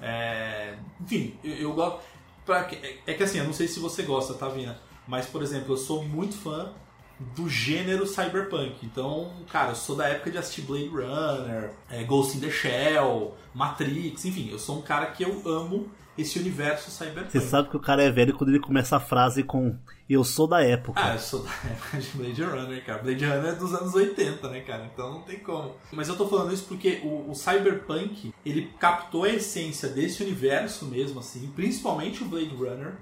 É, 0.00 0.74
enfim, 1.00 1.34
eu, 1.42 1.54
eu 1.54 1.72
gosto. 1.72 2.00
pra 2.44 2.68
é, 2.72 2.98
é 3.06 3.14
que 3.14 3.22
assim, 3.22 3.38
eu 3.38 3.44
não 3.44 3.52
sei 3.52 3.66
se 3.66 3.80
você 3.80 4.02
gosta, 4.02 4.34
tá, 4.34 4.48
Vina? 4.48 4.78
Mas, 5.06 5.26
por 5.26 5.42
exemplo, 5.42 5.72
eu 5.72 5.76
sou 5.78 6.04
muito 6.04 6.36
fã 6.36 6.70
do 7.18 7.48
gênero 7.48 8.06
cyberpunk. 8.06 8.84
Então, 8.84 9.32
cara, 9.50 9.70
eu 9.70 9.74
sou 9.74 9.96
da 9.96 10.08
época 10.08 10.30
de 10.30 10.38
assistir 10.38 10.62
Blade 10.62 10.88
Runner, 10.88 11.72
é, 11.90 12.04
Ghost 12.04 12.36
in 12.36 12.40
the 12.40 12.50
Shell, 12.50 13.34
Matrix, 13.54 14.24
enfim, 14.24 14.50
eu 14.50 14.58
sou 14.58 14.78
um 14.78 14.82
cara 14.82 15.06
que 15.06 15.24
eu 15.24 15.42
amo 15.46 15.90
esse 16.16 16.38
universo 16.38 16.90
cyberpunk. 16.90 17.30
Você 17.30 17.40
sabe 17.40 17.70
que 17.70 17.76
o 17.76 17.80
cara 17.80 18.02
é 18.02 18.10
velho 18.10 18.36
quando 18.36 18.50
ele 18.50 18.58
começa 18.58 18.96
a 18.96 19.00
frase 19.00 19.44
com 19.44 19.78
Eu 20.10 20.24
sou 20.24 20.48
da 20.48 20.60
época. 20.60 21.00
Ah, 21.00 21.12
eu 21.14 21.18
sou 21.18 21.44
da 21.44 21.50
época 21.70 21.98
de 21.98 22.08
Blade 22.08 22.42
Runner, 22.42 22.84
cara. 22.84 23.02
Blade 23.02 23.24
Runner 23.24 23.52
é 23.52 23.54
dos 23.54 23.72
anos 23.72 23.94
80, 23.94 24.48
né, 24.48 24.60
cara? 24.60 24.90
Então 24.92 25.14
não 25.14 25.22
tem 25.22 25.38
como. 25.38 25.74
Mas 25.92 26.08
eu 26.08 26.16
tô 26.16 26.28
falando 26.28 26.52
isso 26.52 26.64
porque 26.64 27.00
o, 27.04 27.30
o 27.30 27.34
Cyberpunk, 27.34 28.34
ele 28.44 28.72
captou 28.80 29.24
a 29.24 29.28
essência 29.28 29.88
desse 29.88 30.22
universo 30.22 30.86
mesmo, 30.86 31.20
assim, 31.20 31.46
principalmente 31.54 32.24
o 32.24 32.26
Blade 32.26 32.54
Runner, 32.54 32.94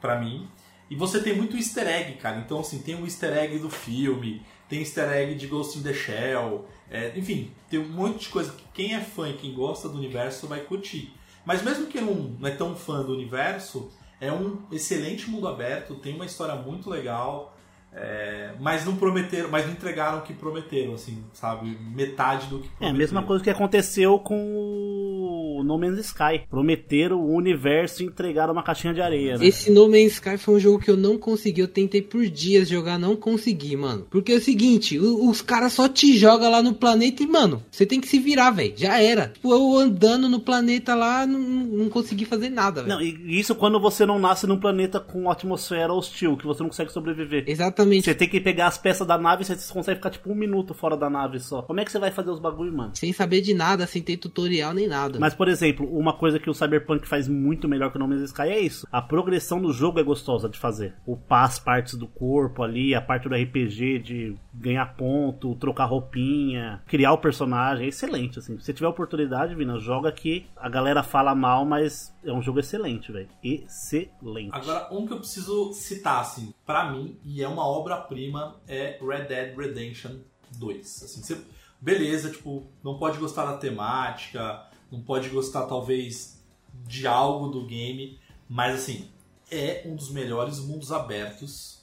pra 0.00 0.18
mim. 0.18 0.48
E 0.94 0.96
você 0.96 1.20
tem 1.20 1.34
muito 1.36 1.56
easter 1.56 1.88
egg, 1.88 2.12
cara. 2.18 2.38
Então, 2.38 2.60
assim, 2.60 2.78
tem 2.78 2.94
um 2.94 3.04
easter 3.04 3.36
egg 3.36 3.58
do 3.58 3.68
filme, 3.68 4.40
tem 4.68 4.78
easter 4.78 5.10
egg 5.10 5.34
de 5.34 5.48
Ghost 5.48 5.76
in 5.76 5.82
the 5.82 5.92
Shell, 5.92 6.66
é, 6.88 7.12
enfim, 7.16 7.50
tem 7.68 7.80
um 7.80 7.88
monte 7.88 8.20
de 8.20 8.28
coisa 8.28 8.52
que 8.52 8.62
quem 8.72 8.94
é 8.94 9.00
fã 9.00 9.28
e 9.28 9.32
quem 9.32 9.52
gosta 9.52 9.88
do 9.88 9.98
universo 9.98 10.46
vai 10.46 10.60
curtir. 10.60 11.12
Mas 11.44 11.62
mesmo 11.64 11.86
quem 11.86 12.00
não, 12.00 12.14
não 12.14 12.48
é 12.48 12.52
tão 12.52 12.76
fã 12.76 13.02
do 13.02 13.12
universo, 13.12 13.90
é 14.20 14.30
um 14.32 14.58
excelente 14.70 15.28
mundo 15.28 15.48
aberto, 15.48 15.96
tem 15.96 16.14
uma 16.14 16.26
história 16.26 16.54
muito 16.54 16.88
legal, 16.88 17.56
é, 17.92 18.54
mas 18.60 18.84
não 18.84 18.96
prometeram, 18.96 19.48
mas 19.50 19.66
não 19.66 19.72
entregaram 19.72 20.18
o 20.18 20.22
que 20.22 20.32
prometeram, 20.32 20.94
assim, 20.94 21.24
sabe? 21.32 21.76
Metade 21.94 22.46
do 22.46 22.58
que 22.60 22.66
É 22.66 22.68
prometeram. 22.70 22.94
a 22.94 22.98
mesma 22.98 23.22
coisa 23.24 23.42
que 23.42 23.50
aconteceu 23.50 24.18
com 24.18 24.36
o 24.36 25.23
No 25.64 25.78
Man's 25.78 25.98
Sky. 25.98 26.42
Prometeram 26.48 27.20
o 27.20 27.34
universo 27.34 28.02
e 28.02 28.06
entregaram 28.06 28.52
uma 28.52 28.62
caixinha 28.62 28.94
de 28.94 29.00
areia, 29.00 29.38
né? 29.38 29.46
Esse 29.46 29.70
No 29.70 29.88
Man's 29.88 30.14
Sky 30.14 30.36
foi 30.38 30.54
um 30.56 30.60
jogo 30.60 30.78
que 30.78 30.90
eu 30.90 30.96
não 30.96 31.18
consegui. 31.18 31.60
Eu 31.60 31.68
tentei 31.68 32.02
por 32.02 32.24
dias 32.26 32.68
jogar, 32.68 32.98
não 32.98 33.16
consegui, 33.16 33.76
mano. 33.76 34.06
Porque 34.10 34.32
é 34.32 34.36
o 34.36 34.40
seguinte, 34.40 34.98
os 34.98 35.40
caras 35.40 35.72
só 35.72 35.88
te 35.88 36.16
jogam 36.16 36.50
lá 36.50 36.62
no 36.62 36.74
planeta 36.74 37.22
e, 37.22 37.26
mano, 37.26 37.62
você 37.70 37.86
tem 37.86 38.00
que 38.00 38.08
se 38.08 38.18
virar, 38.18 38.50
velho. 38.50 38.74
Já 38.76 39.00
era. 39.00 39.28
Tipo, 39.28 39.52
eu 39.52 39.76
andando 39.76 40.28
no 40.28 40.40
planeta 40.40 40.94
lá, 40.94 41.26
não, 41.26 41.40
não 41.40 41.88
consegui 41.88 42.24
fazer 42.24 42.50
nada, 42.50 42.82
velho. 42.82 42.94
Não, 42.94 43.02
e 43.02 43.38
isso 43.38 43.54
quando 43.54 43.80
você 43.80 44.04
não 44.04 44.18
nasce 44.18 44.46
num 44.46 44.58
planeta 44.58 45.00
com 45.00 45.30
atmosfera 45.30 45.92
hostil, 45.92 46.36
que 46.36 46.46
você 46.46 46.62
não 46.62 46.70
consegue 46.70 46.92
sobreviver. 46.92 47.44
Exatamente. 47.46 48.04
Você 48.04 48.14
tem 48.14 48.28
que 48.28 48.40
pegar 48.40 48.66
as 48.66 48.78
peças 48.78 49.06
da 49.06 49.18
nave 49.18 49.42
e 49.42 49.46
você 49.46 49.56
consegue 49.72 49.96
ficar 49.96 50.10
tipo 50.10 50.30
um 50.30 50.34
minuto 50.34 50.74
fora 50.74 50.96
da 50.96 51.08
nave 51.08 51.40
só. 51.40 51.62
Como 51.62 51.80
é 51.80 51.84
que 51.84 51.92
você 51.92 51.98
vai 51.98 52.10
fazer 52.10 52.30
os 52.30 52.40
bagulho, 52.40 52.72
mano? 52.72 52.92
Sem 52.94 53.12
saber 53.12 53.40
de 53.40 53.54
nada, 53.54 53.86
sem 53.86 54.02
ter 54.02 54.16
tutorial 54.16 54.74
nem 54.74 54.86
nada. 54.86 55.18
Mas, 55.18 55.34
por 55.34 55.48
exemplo, 55.48 55.53
uma 55.80 56.12
coisa 56.12 56.38
que 56.38 56.50
o 56.50 56.54
Cyberpunk 56.54 57.06
faz 57.06 57.28
muito 57.28 57.68
melhor 57.68 57.90
que 57.90 57.96
o 57.96 58.00
No 58.00 58.08
Man's 58.08 58.22
Sky 58.22 58.42
é 58.42 58.60
isso. 58.60 58.86
A 58.90 59.00
progressão 59.00 59.60
do 59.60 59.72
jogo 59.72 60.00
é 60.00 60.02
gostosa 60.02 60.48
de 60.48 60.58
fazer. 60.58 60.94
Upar 61.06 61.44
as 61.44 61.58
partes 61.58 61.94
do 61.94 62.06
corpo 62.06 62.62
ali, 62.62 62.94
a 62.94 63.00
parte 63.00 63.28
do 63.28 63.34
RPG 63.34 63.98
de 63.98 64.36
ganhar 64.52 64.94
ponto, 64.96 65.54
trocar 65.56 65.86
roupinha, 65.86 66.82
criar 66.86 67.12
o 67.12 67.18
personagem. 67.18 67.86
É 67.86 67.88
excelente, 67.88 68.38
assim. 68.38 68.58
Se 68.58 68.72
tiver 68.72 68.88
oportunidade, 68.88 69.54
Vina, 69.54 69.78
joga 69.78 70.08
aqui. 70.08 70.46
A 70.56 70.68
galera 70.68 71.02
fala 71.02 71.34
mal, 71.34 71.64
mas 71.64 72.14
é 72.24 72.32
um 72.32 72.42
jogo 72.42 72.60
excelente, 72.60 73.12
velho. 73.12 73.28
Excelente. 73.42 74.50
Agora, 74.52 74.88
um 74.92 75.06
que 75.06 75.12
eu 75.12 75.18
preciso 75.18 75.72
citar, 75.72 76.20
assim, 76.20 76.54
pra 76.64 76.90
mim, 76.90 77.18
e 77.24 77.42
é 77.42 77.48
uma 77.48 77.66
obra-prima, 77.66 78.56
é 78.66 78.98
Red 79.00 79.24
Dead 79.24 79.56
Redemption 79.56 80.16
2. 80.58 81.02
Assim, 81.04 81.22
você, 81.22 81.40
beleza, 81.80 82.30
tipo, 82.30 82.66
não 82.82 82.98
pode 82.98 83.18
gostar 83.18 83.46
da 83.46 83.56
temática, 83.56 84.62
não 84.94 85.02
pode 85.02 85.28
gostar, 85.28 85.66
talvez, 85.66 86.40
de 86.86 87.06
algo 87.06 87.48
do 87.48 87.66
game, 87.66 88.18
mas, 88.48 88.74
assim, 88.76 89.08
é 89.50 89.82
um 89.86 89.94
dos 89.94 90.10
melhores 90.10 90.58
mundos 90.58 90.90
abertos 90.90 91.82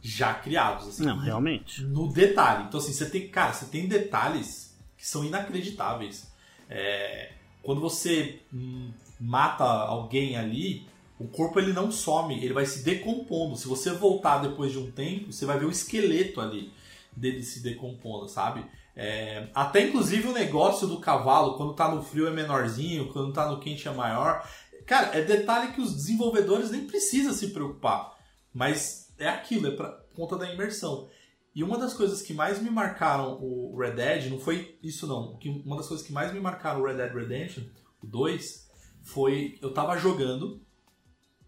já 0.00 0.34
criados. 0.34 0.88
Assim, 0.88 1.04
Não, 1.04 1.18
realmente. 1.18 1.82
no 1.82 2.12
detalhe. 2.12 2.64
Então, 2.64 2.78
assim, 2.80 2.92
você 2.92 3.08
tem, 3.08 3.28
cara, 3.28 3.52
você 3.52 3.66
tem 3.66 3.86
detalhes 3.86 4.76
que 4.96 5.06
são 5.06 5.24
inacreditáveis. 5.24 6.30
É, 6.68 7.32
quando 7.62 7.80
você 7.80 8.40
hum, 8.52 8.90
mata 9.20 9.64
alguém 9.64 10.36
ali, 10.36 10.86
o 11.18 11.28
corpo 11.28 11.60
ele 11.60 11.72
não 11.72 11.90
some, 11.90 12.34
ele 12.34 12.52
vai 12.52 12.66
se 12.66 12.82
decompondo. 12.82 13.56
Se 13.56 13.68
você 13.68 13.92
voltar 13.92 14.38
depois 14.38 14.72
de 14.72 14.78
um 14.78 14.90
tempo, 14.90 15.32
você 15.32 15.46
vai 15.46 15.58
ver 15.58 15.66
o 15.66 15.70
esqueleto 15.70 16.40
ali 16.40 16.72
dele 17.16 17.42
se 17.42 17.62
decompondo, 17.62 18.28
sabe? 18.28 18.64
É, 18.94 19.48
até 19.54 19.86
inclusive 19.86 20.28
o 20.28 20.32
negócio 20.32 20.86
do 20.86 21.00
cavalo, 21.00 21.56
quando 21.56 21.74
tá 21.74 21.88
no 21.88 22.02
frio 22.02 22.26
é 22.26 22.30
menorzinho, 22.30 23.12
quando 23.12 23.32
tá 23.32 23.50
no 23.50 23.58
quente 23.58 23.88
é 23.88 23.92
maior. 23.92 24.46
Cara, 24.86 25.16
é 25.16 25.22
detalhe 25.22 25.72
que 25.72 25.80
os 25.80 25.94
desenvolvedores 25.94 26.70
nem 26.70 26.86
precisam 26.86 27.32
se 27.32 27.48
preocupar. 27.48 28.16
Mas 28.52 29.12
é 29.18 29.28
aquilo, 29.28 29.68
é 29.68 29.70
pra 29.70 29.88
conta 30.14 30.36
da 30.36 30.52
imersão. 30.52 31.08
E 31.54 31.62
uma 31.62 31.78
das 31.78 31.92
coisas 31.92 32.22
que 32.22 32.32
mais 32.32 32.60
me 32.62 32.70
marcaram 32.70 33.38
o 33.40 33.76
Red 33.78 33.92
Dead, 33.92 34.30
não 34.30 34.38
foi 34.38 34.78
isso 34.82 35.06
não, 35.06 35.38
uma 35.64 35.76
das 35.76 35.86
coisas 35.86 36.06
que 36.06 36.12
mais 36.12 36.32
me 36.32 36.40
marcaram 36.40 36.80
o 36.80 36.86
Red 36.86 36.94
Dead 36.94 37.12
Redemption, 37.12 37.64
o 38.02 38.06
2, 38.06 38.70
foi 39.02 39.58
eu 39.60 39.72
tava 39.72 39.98
jogando, 39.98 40.62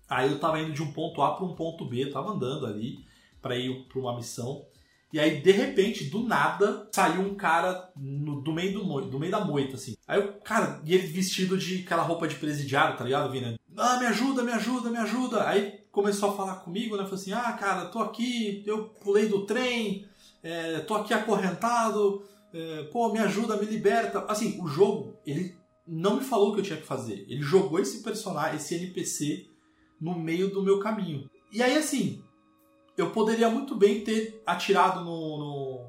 aí 0.08 0.30
eu 0.30 0.38
tava 0.38 0.60
indo 0.60 0.72
de 0.72 0.82
um 0.82 0.92
ponto 0.92 1.22
A 1.22 1.34
para 1.34 1.46
um 1.46 1.54
ponto 1.54 1.88
B, 1.88 2.04
eu 2.04 2.12
tava 2.12 2.32
andando 2.32 2.66
ali 2.66 3.04
para 3.40 3.56
ir 3.56 3.86
para 3.88 3.98
uma 3.98 4.14
missão. 4.16 4.66
E 5.14 5.20
aí, 5.20 5.40
de 5.40 5.52
repente, 5.52 6.06
do 6.06 6.24
nada, 6.24 6.88
saiu 6.92 7.20
um 7.20 7.36
cara 7.36 7.88
no- 7.96 8.40
do, 8.40 8.52
meio 8.52 8.72
do, 8.72 9.00
do 9.02 9.16
meio 9.20 9.30
da 9.30 9.44
moita, 9.44 9.76
assim. 9.76 9.94
Aí 10.08 10.18
o 10.18 10.32
cara, 10.40 10.80
e 10.84 10.92
ele 10.92 11.06
vestido 11.06 11.56
de 11.56 11.82
aquela 11.82 12.02
roupa 12.02 12.26
de 12.26 12.34
presidiário, 12.34 12.96
tá 12.98 13.04
ligado, 13.04 13.30
Vina? 13.30 13.54
Ah, 13.76 13.96
me 14.00 14.06
ajuda, 14.06 14.42
me 14.42 14.50
ajuda, 14.50 14.90
me 14.90 14.98
ajuda. 14.98 15.46
Aí 15.48 15.84
começou 15.92 16.30
a 16.30 16.36
falar 16.36 16.56
comigo, 16.56 16.96
né? 16.96 17.04
Falou 17.04 17.14
assim: 17.14 17.32
ah, 17.32 17.52
cara, 17.52 17.84
tô 17.84 18.00
aqui, 18.00 18.64
eu 18.66 18.86
pulei 19.04 19.28
do 19.28 19.46
trem, 19.46 20.04
é, 20.42 20.80
tô 20.80 20.96
aqui 20.96 21.14
acorrentado, 21.14 22.24
é, 22.52 22.82
pô, 22.92 23.12
me 23.12 23.20
ajuda, 23.20 23.56
me 23.56 23.66
liberta. 23.66 24.24
Assim, 24.26 24.60
o 24.60 24.66
jogo, 24.66 25.14
ele 25.24 25.54
não 25.86 26.16
me 26.16 26.24
falou 26.24 26.50
o 26.50 26.54
que 26.54 26.58
eu 26.58 26.64
tinha 26.64 26.80
que 26.80 26.86
fazer. 26.86 27.24
Ele 27.28 27.40
jogou 27.40 27.78
esse 27.78 28.02
personagem, 28.02 28.56
esse 28.56 28.74
NPC, 28.74 29.46
no 30.00 30.18
meio 30.18 30.50
do 30.50 30.60
meu 30.60 30.80
caminho. 30.80 31.30
E 31.52 31.62
aí, 31.62 31.76
assim, 31.76 32.20
eu 32.96 33.10
poderia 33.10 33.48
muito 33.50 33.74
bem 33.74 34.02
ter 34.02 34.42
atirado 34.46 35.04
no, 35.04 35.38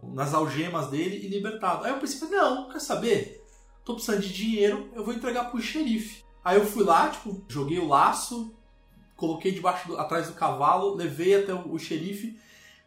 no- 0.02 0.13
nas 0.13 0.34
algemas 0.34 0.88
dele 0.88 1.18
e 1.24 1.28
libertado. 1.28 1.84
Aí 1.86 1.91
eu 1.91 1.98
pensei, 2.00 2.28
não, 2.30 2.70
quer 2.70 2.80
saber? 2.80 3.44
Tô 3.84 3.94
precisando 3.94 4.22
de 4.22 4.34
dinheiro, 4.34 4.89
eu 4.96 5.04
vou 5.04 5.13
entregar 5.13 5.46
pro 5.52 5.62
xerife. 5.62 6.24
Aí 6.44 6.58
eu 6.58 6.65
fui 6.65 6.84
lá, 6.84 7.10
tipo, 7.10 7.44
joguei 7.48 7.78
o 7.80 7.88
laço, 7.88 8.54
coloquei 9.15 9.52
debaixo 9.52 9.88
do- 9.88 9.98
atrás 9.98 10.28
do 10.28 10.34
cavalo, 10.34 10.96
levei 10.96 11.36
até 11.36 11.54
o, 11.54 11.74
o 11.74 11.80
xerife, 11.80 12.39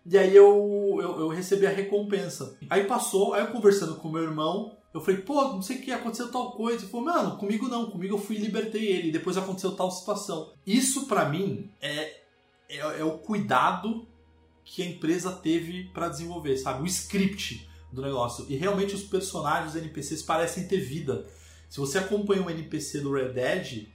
e 0.04 0.16
aí 0.16 0.34
eu, 0.34 0.96
eu, 1.00 1.20
eu 1.20 1.28
recebi 1.28 1.66
a 1.66 1.70
recompensa. 1.70 2.56
Aí 2.70 2.84
passou, 2.84 3.34
aí 3.34 3.42
eu 3.42 3.48
conversando 3.52 3.96
com 3.96 4.08
o 4.08 4.12
meu 4.12 4.22
irmão, 4.22 4.76
eu 4.94 5.00
falei, 5.02 5.20
pô, 5.20 5.42
não 5.48 5.60
sei 5.62 5.76
o 5.76 5.82
que, 5.82 5.92
aconteceu 5.92 6.30
tal 6.32 6.52
coisa. 6.52 6.82
Ele 6.82 6.90
falou, 6.90 7.06
mano, 7.06 7.36
comigo 7.36 7.68
não, 7.68 7.90
comigo 7.90 8.14
eu 8.14 8.18
fui 8.20 8.36
e 8.36 8.40
libertei 8.40 8.86
ele, 8.86 9.12
depois 9.12 9.36
aconteceu 9.36 9.76
tal 9.76 9.90
situação. 9.90 10.52
Isso 10.66 11.06
pra 11.06 11.28
mim 11.28 11.70
é, 11.80 12.22
é, 12.68 12.76
é 13.00 13.04
o 13.04 13.18
cuidado 13.18 14.06
que 14.64 14.82
a 14.82 14.86
empresa 14.86 15.32
teve 15.32 15.84
pra 15.94 16.08
desenvolver, 16.08 16.56
sabe? 16.58 16.82
O 16.82 16.86
script 16.86 17.68
do 17.90 18.02
negócio. 18.02 18.44
E 18.48 18.56
realmente 18.56 18.94
os 18.94 19.02
personagens, 19.02 19.70
os 19.74 19.76
NPCs 19.80 20.22
parecem 20.22 20.68
ter 20.68 20.78
vida. 20.80 21.26
Se 21.68 21.78
você 21.80 21.98
acompanha 21.98 22.42
um 22.42 22.50
NPC 22.50 23.00
do 23.00 23.12
Red 23.12 23.30
Dead, 23.30 23.88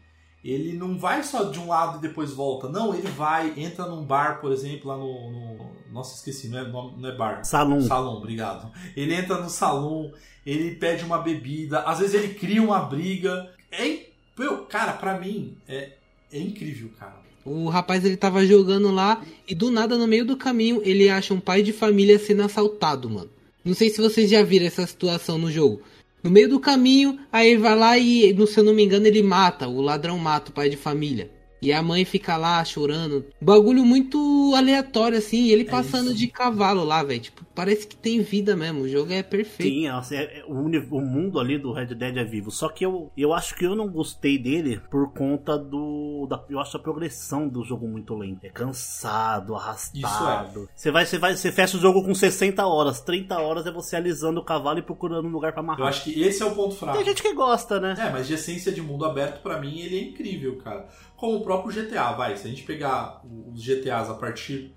ele 0.44 0.74
não 0.74 0.98
vai 0.98 1.24
só 1.24 1.44
de 1.46 1.60
um 1.60 1.68
lado 1.68 2.00
e 2.00 2.02
depois 2.02 2.32
volta. 2.34 2.68
Não, 2.68 2.94
ele 2.94 3.08
vai, 3.10 3.54
entra 3.58 3.86
num 3.86 4.04
bar, 4.04 4.42
por 4.42 4.52
exemplo, 4.52 4.90
lá 4.90 4.98
no. 4.98 5.32
no- 5.32 5.74
Nossa, 5.92 6.16
esqueci, 6.16 6.48
não 6.50 6.60
é, 6.60 6.68
não 6.68 7.08
é 7.10 7.16
bar. 7.16 7.44
Salão. 7.46 7.80
Salão, 7.82 8.16
obrigado. 8.18 8.72
Ele 8.96 9.14
entra 9.14 9.40
no 9.40 9.50
salão, 9.50 10.12
ele 10.46 10.76
pede 10.76 11.04
uma 11.06 11.20
bebida, 11.20 11.82
às 11.82 12.00
vezes 12.00 12.16
ele 12.16 12.34
cria 12.34 12.62
uma 12.64 12.80
briga. 12.80 13.54
É, 13.72 14.08
meu, 14.38 14.66
cara, 14.66 14.94
pra 14.94 15.20
mim 15.20 15.56
é, 15.68 15.94
é 16.32 16.40
incrível, 16.40 16.90
cara. 16.98 17.22
O 17.46 17.68
rapaz 17.70 18.06
ele 18.06 18.16
tava 18.18 18.46
jogando 18.46 18.90
lá 18.92 19.22
e 19.48 19.54
do 19.54 19.70
nada 19.70 19.98
no 19.98 20.08
meio 20.08 20.26
do 20.26 20.38
caminho 20.38 20.82
ele 20.84 21.10
acha 21.10 21.34
um 21.34 21.40
pai 21.40 21.62
de 21.62 21.74
família 21.74 22.18
sendo 22.20 22.44
assaltado, 22.44 23.10
mano. 23.10 23.30
Não 23.66 23.74
sei 23.74 23.90
se 23.90 24.02
vocês 24.02 24.30
já 24.30 24.42
viram 24.44 24.66
essa 24.66 24.86
situação 24.88 25.38
no 25.38 25.52
jogo. 25.52 25.82
No 26.22 26.30
meio 26.32 26.48
do 26.50 26.60
caminho, 26.60 27.20
aí 27.32 27.50
ele 27.52 27.60
vai 27.62 27.78
lá 27.78 27.98
e, 27.98 28.32
no- 28.34 28.48
se 28.48 28.58
eu 28.60 28.64
não 28.64 28.74
me 28.74 28.84
engano, 28.84 29.06
ele 29.08 29.22
mata, 29.22 29.68
o 29.68 29.82
ladrão 29.82 30.18
mata 30.18 30.52
o 30.52 30.54
pai 30.54 30.70
de 30.70 30.78
família. 30.78 31.30
E 31.62 31.72
a 31.72 31.82
mãe 31.82 32.04
fica 32.04 32.36
lá 32.36 32.64
chorando. 32.66 33.26
Bagulho 33.42 33.86
muito 33.86 34.54
aleatório, 34.54 35.18
assim. 35.18 35.48
Ele 35.48 35.64
passando 35.64 36.08
isso. 36.08 36.16
de 36.16 36.28
cavalo 36.28 36.84
lá, 36.84 37.02
velho. 37.04 37.22
Tipo, 37.22 37.46
parece 37.56 37.88
que 37.88 37.96
tem 37.96 38.22
vida 38.22 38.56
mesmo. 38.56 38.82
O 38.82 38.88
jogo 38.90 39.12
é 39.14 39.22
perfeito. 39.24 39.72
Sim, 39.74 39.88
assim, 39.88 40.16
é- 40.16 40.40
é- 40.40 40.46
o, 40.48 40.54
o 40.98 41.02
mundo 41.02 41.40
ali 41.40 41.58
do 41.58 41.72
Red 41.72 41.88
Dead 41.96 42.18
é 42.18 42.24
vivo. 42.24 42.52
Só 42.52 42.70
que 42.70 42.86
eu, 42.86 43.12
eu 43.18 43.34
acho 43.34 43.56
que 43.56 43.66
eu 43.66 43.76
não 43.76 43.88
gostei 43.90 44.38
dele 44.38 44.82
por 44.90 45.12
conta 45.14 45.58
do. 45.58 46.28
Da, 46.30 46.44
eu 46.50 46.60
acho 46.60 46.78
a 46.78 46.80
progressão 46.80 47.48
do 47.48 47.64
jogo 47.64 47.88
muito 47.88 48.16
lenta. 48.16 48.48
É 48.48 48.50
cansado, 48.50 49.56
arrastado. 49.56 50.70
Você 50.76 50.92
vai, 50.92 51.06
você 51.06 51.18
vai, 51.18 51.36
você 51.36 51.52
fecha 51.52 51.78
o 51.78 51.80
jogo 51.80 52.04
com 52.04 52.14
60 52.14 52.66
horas, 52.66 53.02
30 53.02 53.38
horas 53.40 53.66
é 53.66 53.72
você 53.72 53.96
alisando 53.96 54.40
o 54.40 54.44
cavalo 54.46 54.80
e 54.80 54.82
procurando 54.82 55.28
um 55.28 55.32
lugar 55.32 55.52
pra 55.54 55.62
Eu 55.62 55.66
amarrar. 55.66 55.88
acho 55.88 56.04
que 56.06 56.22
esse 56.22 56.42
é 56.42 56.46
o 56.46 56.56
ponto 56.56 56.76
fraco. 56.76 56.98
Tem 56.98 57.06
gente 57.06 57.22
que 57.22 57.34
gosta, 57.34 57.80
né? 57.80 57.96
É, 57.98 58.10
mas 58.12 58.28
de 58.28 58.34
essência 58.34 58.72
de 58.72 58.82
mundo 58.82 59.06
aberto, 59.06 59.42
pra 59.42 59.60
mim, 59.60 59.80
ele 59.80 59.98
é 59.98 60.02
incrível, 60.04 60.58
cara. 60.58 60.88
Como 61.16 61.38
o 61.38 61.44
próprio 61.44 61.74
GTA, 61.74 62.12
vai. 62.14 62.36
Se 62.36 62.48
a 62.48 62.50
gente 62.50 62.64
pegar 62.64 63.22
os 63.52 63.62
GTAs 63.64 64.10
a 64.10 64.14
partir 64.16 64.76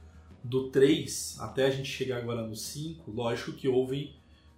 do 0.49 0.71
3 0.71 1.37
até 1.41 1.67
a 1.67 1.71
gente 1.71 1.89
chegar 1.89 2.19
agora 2.19 2.47
no 2.47 2.55
5, 2.55 3.11
lógico 3.11 3.53
que 3.53 3.69
houve 3.69 4.15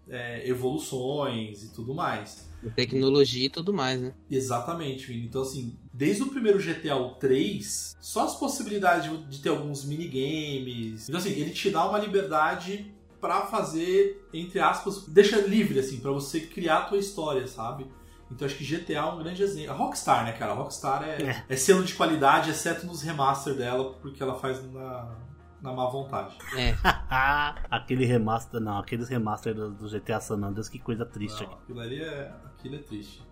é, 0.09 0.49
evoluções 0.49 1.65
e 1.65 1.69
tudo 1.73 1.95
mais. 1.95 2.49
Tecnologia 2.75 3.47
e 3.47 3.51
tudo 3.51 3.73
mais, 3.73 4.01
né? 4.01 4.13
Exatamente, 4.31 5.07
Vini. 5.07 5.27
Então, 5.27 5.43
assim, 5.43 5.77
desde 5.93 6.23
o 6.25 6.27
primeiro 6.27 6.59
GTA 6.59 6.97
o 6.97 7.15
3, 7.15 7.97
só 8.01 8.25
as 8.25 8.35
possibilidades 8.37 9.11
de, 9.29 9.39
ter 9.39 9.51
alguns 9.51 9.85
minigames. 9.85 11.09
Então, 11.09 11.21
assim, 11.21 11.31
ele 11.31 11.51
te 11.51 11.71
dá 11.71 11.89
uma 11.89 11.99
liberdade 11.99 12.93
pra 13.21 13.43
fazer, 13.47 14.27
entre 14.33 14.59
aspas, 14.59 15.07
deixa 15.07 15.41
livre, 15.41 15.79
assim, 15.79 15.99
pra 15.99 16.11
você 16.11 16.41
criar 16.41 16.79
a 16.79 16.85
tua 16.85 16.99
história, 16.99 17.47
sabe? 17.47 17.87
Então, 18.31 18.45
acho 18.47 18.57
que 18.57 18.65
GTA 18.65 18.95
é 18.95 19.05
um 19.05 19.19
grande 19.19 19.43
exemplo. 19.43 19.71
A 19.71 19.75
Rockstar, 19.75 20.25
né, 20.25 20.33
cara? 20.33 20.53
A 20.53 20.55
Rockstar 20.55 21.03
é, 21.03 21.45
é. 21.49 21.57
selo 21.57 21.85
de 21.85 21.95
qualidade, 21.95 22.51
exceto 22.51 22.87
nos 22.87 23.03
remaster 23.03 23.55
dela, 23.55 23.95
porque 24.03 24.23
ela 24.23 24.35
faz 24.35 24.63
na, 24.73 25.17
na 25.61 25.73
má 25.73 25.87
vontade. 25.87 26.37
É. 26.57 26.75
Aquele 27.71 28.05
remaster, 28.05 28.61
não, 28.61 28.79
aqueles 28.79 29.09
remaster 29.09 29.55
do, 29.55 29.71
do 29.71 29.89
GTA 29.89 30.21
San 30.21 30.37
Andreas, 30.37 30.69
que 30.69 30.79
coisa 30.79 31.05
triste 31.05 31.43
Não, 31.43 31.53
aqui. 31.53 31.63
aquilo 31.65 31.81
ali 31.81 32.01
é, 32.01 32.33
aquilo 32.45 32.75
é 32.77 32.79
triste. 32.79 33.23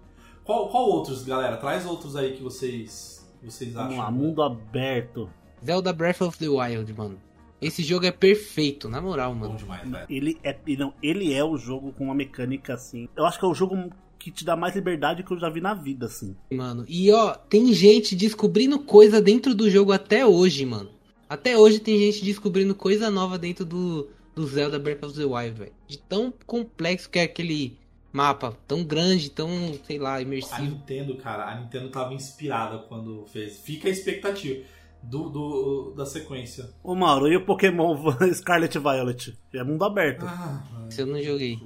Qual, 0.45 0.69
qual 0.69 0.89
outros, 0.89 1.25
galera? 1.25 1.57
Traz 1.57 1.85
outros 1.87 2.15
aí 2.17 2.37
que 2.37 2.43
vocês, 2.43 3.29
vocês 3.43 3.77
acham. 3.77 3.91
Vamos 3.91 4.05
lá, 4.05 4.11
mundo 4.11 4.43
aberto. 4.43 5.29
Zelda 5.65 5.93
Breath 5.93 6.21
of 6.21 6.39
the 6.39 6.49
Wild, 6.49 6.93
mano. 6.93 7.21
Esse 7.61 7.83
jogo 7.83 8.05
é 8.05 8.13
perfeito, 8.13 8.89
na 8.89 9.01
moral, 9.01 9.33
Bom 9.33 9.41
mano. 9.41 9.57
demais, 9.57 9.89
velho. 9.89 10.07
Ele 10.09 10.39
é, 10.43 10.57
não, 10.79 10.93
ele 11.03 11.33
é 11.33 11.43
o 11.43 11.57
jogo 11.57 11.93
com 11.93 12.05
uma 12.05 12.15
mecânica 12.15 12.75
assim. 12.75 13.09
Eu 13.17 13.25
acho 13.25 13.39
que 13.39 13.45
é 13.45 13.49
o 13.49 13.55
jogo 13.55 13.91
que 14.19 14.31
te 14.31 14.45
dá 14.45 14.55
mais 14.57 14.75
liberdade 14.75 15.23
que 15.23 15.33
eu 15.33 15.39
já 15.39 15.49
vi 15.49 15.61
na 15.61 15.73
vida, 15.73 16.07
assim. 16.07 16.37
Mano, 16.53 16.85
e 16.87 17.11
ó, 17.11 17.35
tem 17.35 17.73
gente 17.73 18.15
descobrindo 18.15 18.79
coisa 18.81 19.23
dentro 19.23 19.55
do 19.55 19.71
jogo 19.71 19.93
até 19.93 20.27
hoje, 20.27 20.67
mano. 20.67 20.91
Até 21.29 21.57
hoje 21.59 21.79
tem 21.81 21.99
gente 21.99 22.25
descobrindo 22.25 22.75
coisa 22.75 23.11
nova 23.11 23.39
dentro 23.39 23.65
do, 23.65 24.09
do 24.35 24.47
Zelda 24.47 24.79
Breath 24.79 25.03
of 25.05 25.15
the 25.19 25.25
Wild, 25.25 25.59
velho. 25.59 25.73
De 25.89 25.99
tão 25.99 26.33
complexo 26.47 27.11
que 27.11 27.19
é 27.19 27.23
aquele 27.23 27.77
mapa, 28.13 28.57
tão 28.67 28.85
grande, 28.85 29.31
tão, 29.31 29.49
sei 29.85 29.99
lá, 29.99 30.15
A 30.15 30.23
imersivo. 30.23 30.63
Nintendo, 30.63 31.17
cara, 31.17 31.51
a 31.51 31.61
Nintendo 31.61 31.89
tava 31.91 32.15
inspirada 32.15 32.79
quando 32.79 33.27
fez. 33.27 33.59
Fica 33.59 33.89
a 33.89 33.91
expectativa 33.91 34.65
do, 35.03 35.29
do- 35.29 35.95
da 35.97 36.07
sequência. 36.07 36.71
Ô 36.83 36.95
Mauro, 36.95 37.29
e 37.29 37.37
o 37.37 37.45
Pokémon 37.45 37.97
Scarlet 38.33 38.75
e 38.77 38.79
Violet? 38.81 39.37
É 39.53 39.63
mundo 39.65 39.85
aberto. 39.85 40.25
Ah, 40.27 40.63
Se 40.89 41.03
eu 41.03 41.07
não 41.07 41.21
joguei. 41.23 41.59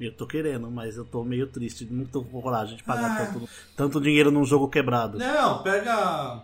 Eu 0.00 0.14
tô 0.16 0.26
querendo, 0.26 0.68
mas 0.70 0.96
eu 0.96 1.04
tô 1.04 1.22
meio 1.24 1.46
triste. 1.46 1.86
Não 1.90 2.04
tô 2.04 2.22
com 2.24 2.40
coragem 2.42 2.76
de 2.76 2.82
pagar 2.82 3.20
Ah. 3.20 3.26
tanto, 3.26 3.48
tanto 3.76 4.00
dinheiro 4.00 4.30
num 4.30 4.44
jogo 4.44 4.68
quebrado. 4.68 5.16
Não, 5.18 5.62
pega. 5.62 6.42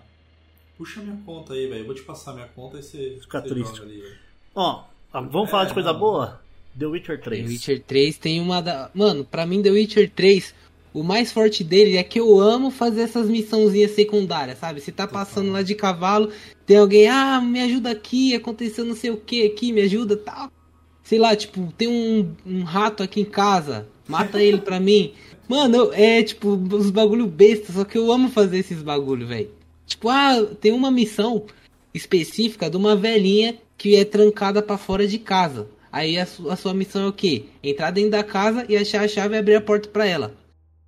Puxa 0.78 1.00
minha 1.00 1.18
conta 1.26 1.52
aí, 1.54 1.66
velho. 1.66 1.80
Eu 1.80 1.86
vou 1.86 1.94
te 1.94 2.02
passar 2.02 2.32
minha 2.32 2.46
conta 2.46 2.78
e 2.78 2.82
você. 2.82 3.18
Fica 3.20 3.42
você 3.42 3.48
triste. 3.48 3.76
joga 3.76 3.82
ali, 3.90 4.00
velho. 4.00 4.14
Ó, 4.54 4.84
ah, 5.12 5.20
vamos 5.20 5.50
falar 5.50 5.64
de 5.64 5.72
É, 5.72 5.74
coisa 5.74 5.92
não. 5.92 5.98
boa? 5.98 6.40
The 6.78 6.86
Witcher 6.86 7.20
3. 7.20 7.42
The 7.44 7.48
Witcher 7.48 7.82
3 7.82 8.16
tem 8.18 8.40
uma 8.40 8.62
da. 8.62 8.90
Mano, 8.94 9.24
pra 9.24 9.44
mim, 9.44 9.60
The 9.60 9.70
Witcher 9.70 10.08
3, 10.14 10.54
o 10.94 11.02
mais 11.02 11.32
forte 11.32 11.64
dele 11.64 11.96
é 11.96 12.02
que 12.04 12.20
eu 12.20 12.38
amo 12.40 12.70
fazer 12.70 13.02
essas 13.02 13.28
missãozinhas 13.28 13.90
secundárias, 13.90 14.58
sabe? 14.58 14.80
Você 14.80 14.92
tá 14.92 15.06
passando 15.08 15.50
lá 15.50 15.62
de 15.62 15.74
cavalo, 15.74 16.30
tem 16.64 16.76
alguém, 16.76 17.08
ah, 17.08 17.40
me 17.40 17.60
ajuda 17.60 17.90
aqui, 17.90 18.34
aconteceu 18.34 18.84
não 18.84 18.94
sei 18.94 19.10
o 19.10 19.16
que 19.16 19.44
aqui, 19.44 19.72
me 19.72 19.80
ajuda 19.80 20.16
tal. 20.16 20.50
Sei 21.02 21.18
lá, 21.18 21.34
tipo, 21.34 21.72
tem 21.76 21.88
um, 21.88 22.34
um 22.46 22.62
rato 22.62 23.02
aqui 23.02 23.20
em 23.22 23.24
casa, 23.24 23.88
mata 24.06 24.40
ele 24.40 24.58
pra 24.58 24.78
mim. 24.78 25.12
Mano, 25.48 25.90
é 25.94 26.22
tipo, 26.22 26.50
os 26.50 26.90
bagulho 26.90 27.26
besta, 27.26 27.72
só 27.72 27.82
que 27.84 27.96
eu 27.98 28.12
amo 28.12 28.28
fazer 28.28 28.58
esses 28.58 28.82
bagulho, 28.82 29.26
velho. 29.26 29.50
Tipo, 29.88 30.08
ah, 30.08 30.44
tem 30.60 30.70
uma 30.72 30.90
missão 30.90 31.44
específica 31.92 32.70
de 32.70 32.76
uma 32.76 32.94
velhinha 32.94 33.56
que 33.76 33.96
é 33.96 34.04
trancada 34.04 34.62
pra 34.62 34.78
fora 34.78 35.06
de 35.06 35.18
casa. 35.18 35.68
Aí 35.90 36.18
a, 36.18 36.26
su- 36.26 36.50
a 36.50 36.56
sua 36.56 36.74
missão 36.74 37.02
é 37.02 37.08
o 37.08 37.12
quê? 37.12 37.46
Entrar 37.62 37.90
dentro 37.90 38.10
da 38.10 38.22
casa 38.22 38.64
e 38.68 38.76
achar 38.76 39.02
a 39.04 39.08
chave 39.08 39.34
e 39.34 39.38
abrir 39.38 39.54
a 39.56 39.60
porta 39.60 39.88
pra 39.88 40.06
ela. 40.06 40.36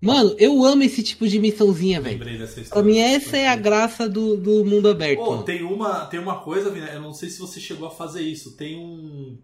Mano, 0.02 0.34
eu 0.38 0.64
amo 0.64 0.82
esse 0.82 1.02
tipo 1.02 1.26
de 1.28 1.38
missãozinha, 1.38 2.00
velho. 2.00 2.18
Lembrei 2.18 2.38
dessa 2.38 2.62
Pra 2.70 2.82
mim 2.82 2.98
essa 2.98 3.36
é 3.36 3.48
a 3.48 3.56
graça 3.56 4.08
do, 4.08 4.36
do 4.36 4.64
mundo 4.64 4.88
aberto. 4.88 5.18
Pô, 5.18 5.30
mano. 5.32 5.42
tem 5.42 5.62
uma, 5.62 6.06
tem 6.06 6.18
uma 6.20 6.40
coisa, 6.40 6.70
Vina, 6.70 6.86
eu 6.88 7.00
não 7.02 7.12
sei 7.12 7.28
se 7.28 7.38
você 7.38 7.60
chegou 7.60 7.86
a 7.86 7.90
fazer 7.90 8.22
isso. 8.22 8.56
Tem 8.56 8.78
um, 8.78 9.36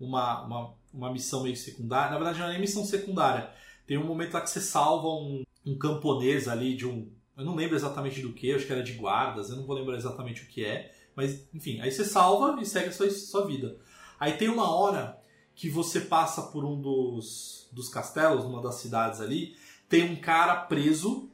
uma, 0.00 0.44
uma, 0.46 0.74
uma 0.94 1.12
missão 1.12 1.42
meio 1.42 1.56
secundária. 1.56 2.10
Na 2.10 2.16
verdade, 2.16 2.38
não 2.38 2.46
é 2.46 2.52
nem 2.52 2.60
missão 2.60 2.84
secundária. 2.86 3.50
Tem 3.86 3.98
um 3.98 4.06
momento 4.06 4.32
lá 4.34 4.40
que 4.40 4.48
você 4.50 4.60
salva 4.60 5.08
um, 5.08 5.42
um 5.66 5.76
camponês 5.78 6.48
ali 6.48 6.74
de 6.74 6.86
um. 6.86 7.06
Eu 7.38 7.44
não 7.44 7.54
lembro 7.54 7.76
exatamente 7.76 8.20
do 8.20 8.32
que, 8.32 8.52
acho 8.52 8.66
que 8.66 8.72
era 8.72 8.82
de 8.82 8.92
guardas, 8.94 9.48
eu 9.48 9.56
não 9.56 9.64
vou 9.64 9.76
lembrar 9.76 9.96
exatamente 9.96 10.42
o 10.42 10.46
que 10.46 10.64
é. 10.64 10.92
Mas, 11.14 11.46
enfim, 11.54 11.80
aí 11.80 11.90
você 11.90 12.04
salva 12.04 12.60
e 12.60 12.66
segue 12.66 12.88
a 12.88 12.92
sua, 12.92 13.08
sua 13.10 13.46
vida. 13.46 13.76
Aí 14.18 14.32
tem 14.32 14.48
uma 14.48 14.70
hora 14.74 15.18
que 15.54 15.70
você 15.70 16.00
passa 16.00 16.42
por 16.42 16.64
um 16.64 16.80
dos, 16.80 17.68
dos 17.72 17.88
castelos, 17.88 18.44
numa 18.44 18.60
das 18.60 18.76
cidades 18.76 19.20
ali, 19.20 19.56
tem 19.88 20.04
um 20.10 20.16
cara 20.16 20.56
preso 20.56 21.28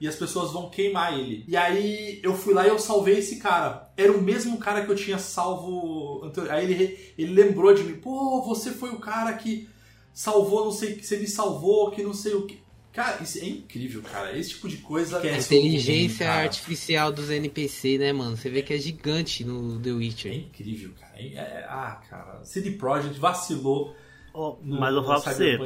e 0.00 0.06
as 0.06 0.14
pessoas 0.16 0.52
vão 0.52 0.68
queimar 0.68 1.18
ele. 1.18 1.44
E 1.48 1.56
aí 1.56 2.20
eu 2.22 2.34
fui 2.34 2.52
lá 2.52 2.66
e 2.66 2.68
eu 2.68 2.78
salvei 2.78 3.18
esse 3.18 3.36
cara. 3.38 3.92
Era 3.96 4.12
o 4.12 4.20
mesmo 4.20 4.58
cara 4.58 4.84
que 4.84 4.90
eu 4.92 4.96
tinha 4.96 5.18
salvo. 5.18 6.24
anteri- 6.24 6.50
Aí 6.50 6.64
ele, 6.70 7.14
ele 7.16 7.32
lembrou 7.32 7.72
de 7.72 7.82
mim. 7.82 7.94
Pô, 8.00 8.42
você 8.42 8.72
foi 8.72 8.90
o 8.90 8.98
cara 9.00 9.32
que 9.34 9.68
salvou, 10.12 10.64
não 10.64 10.72
sei 10.72 10.94
que 10.96 11.06
você 11.06 11.16
me 11.16 11.26
salvou, 11.26 11.90
que 11.90 12.02
não 12.02 12.12
sei 12.14 12.34
o 12.34 12.46
que. 12.46 12.60
Cara, 12.96 13.22
isso 13.22 13.38
é 13.38 13.44
incrível, 13.46 14.00
cara. 14.00 14.34
Esse 14.36 14.50
tipo 14.54 14.66
de 14.70 14.78
coisa. 14.78 15.20
A 15.20 15.26
é 15.26 15.36
inteligência 15.38 16.32
artificial 16.32 17.12
dos 17.12 17.28
NPC, 17.30 17.98
né, 17.98 18.10
mano? 18.10 18.38
Você 18.38 18.48
vê 18.48 18.62
que 18.62 18.72
é 18.72 18.78
gigante 18.78 19.44
no 19.44 19.78
The 19.78 19.90
É 19.90 19.92
Witcher. 19.92 20.32
incrível, 20.34 20.92
cara. 20.98 21.12
É- 21.16 21.34
é- 21.34 21.66
ah, 21.68 22.00
cara. 22.08 22.42
CD 22.42 22.70
Projekt 22.70 23.20
vacilou 23.20 23.94
Ó, 24.32 24.56
no, 24.62 24.80
mas 24.80 24.94
eu 24.94 25.04
falo 25.04 25.22
pra 25.22 25.32
você, 25.34 25.58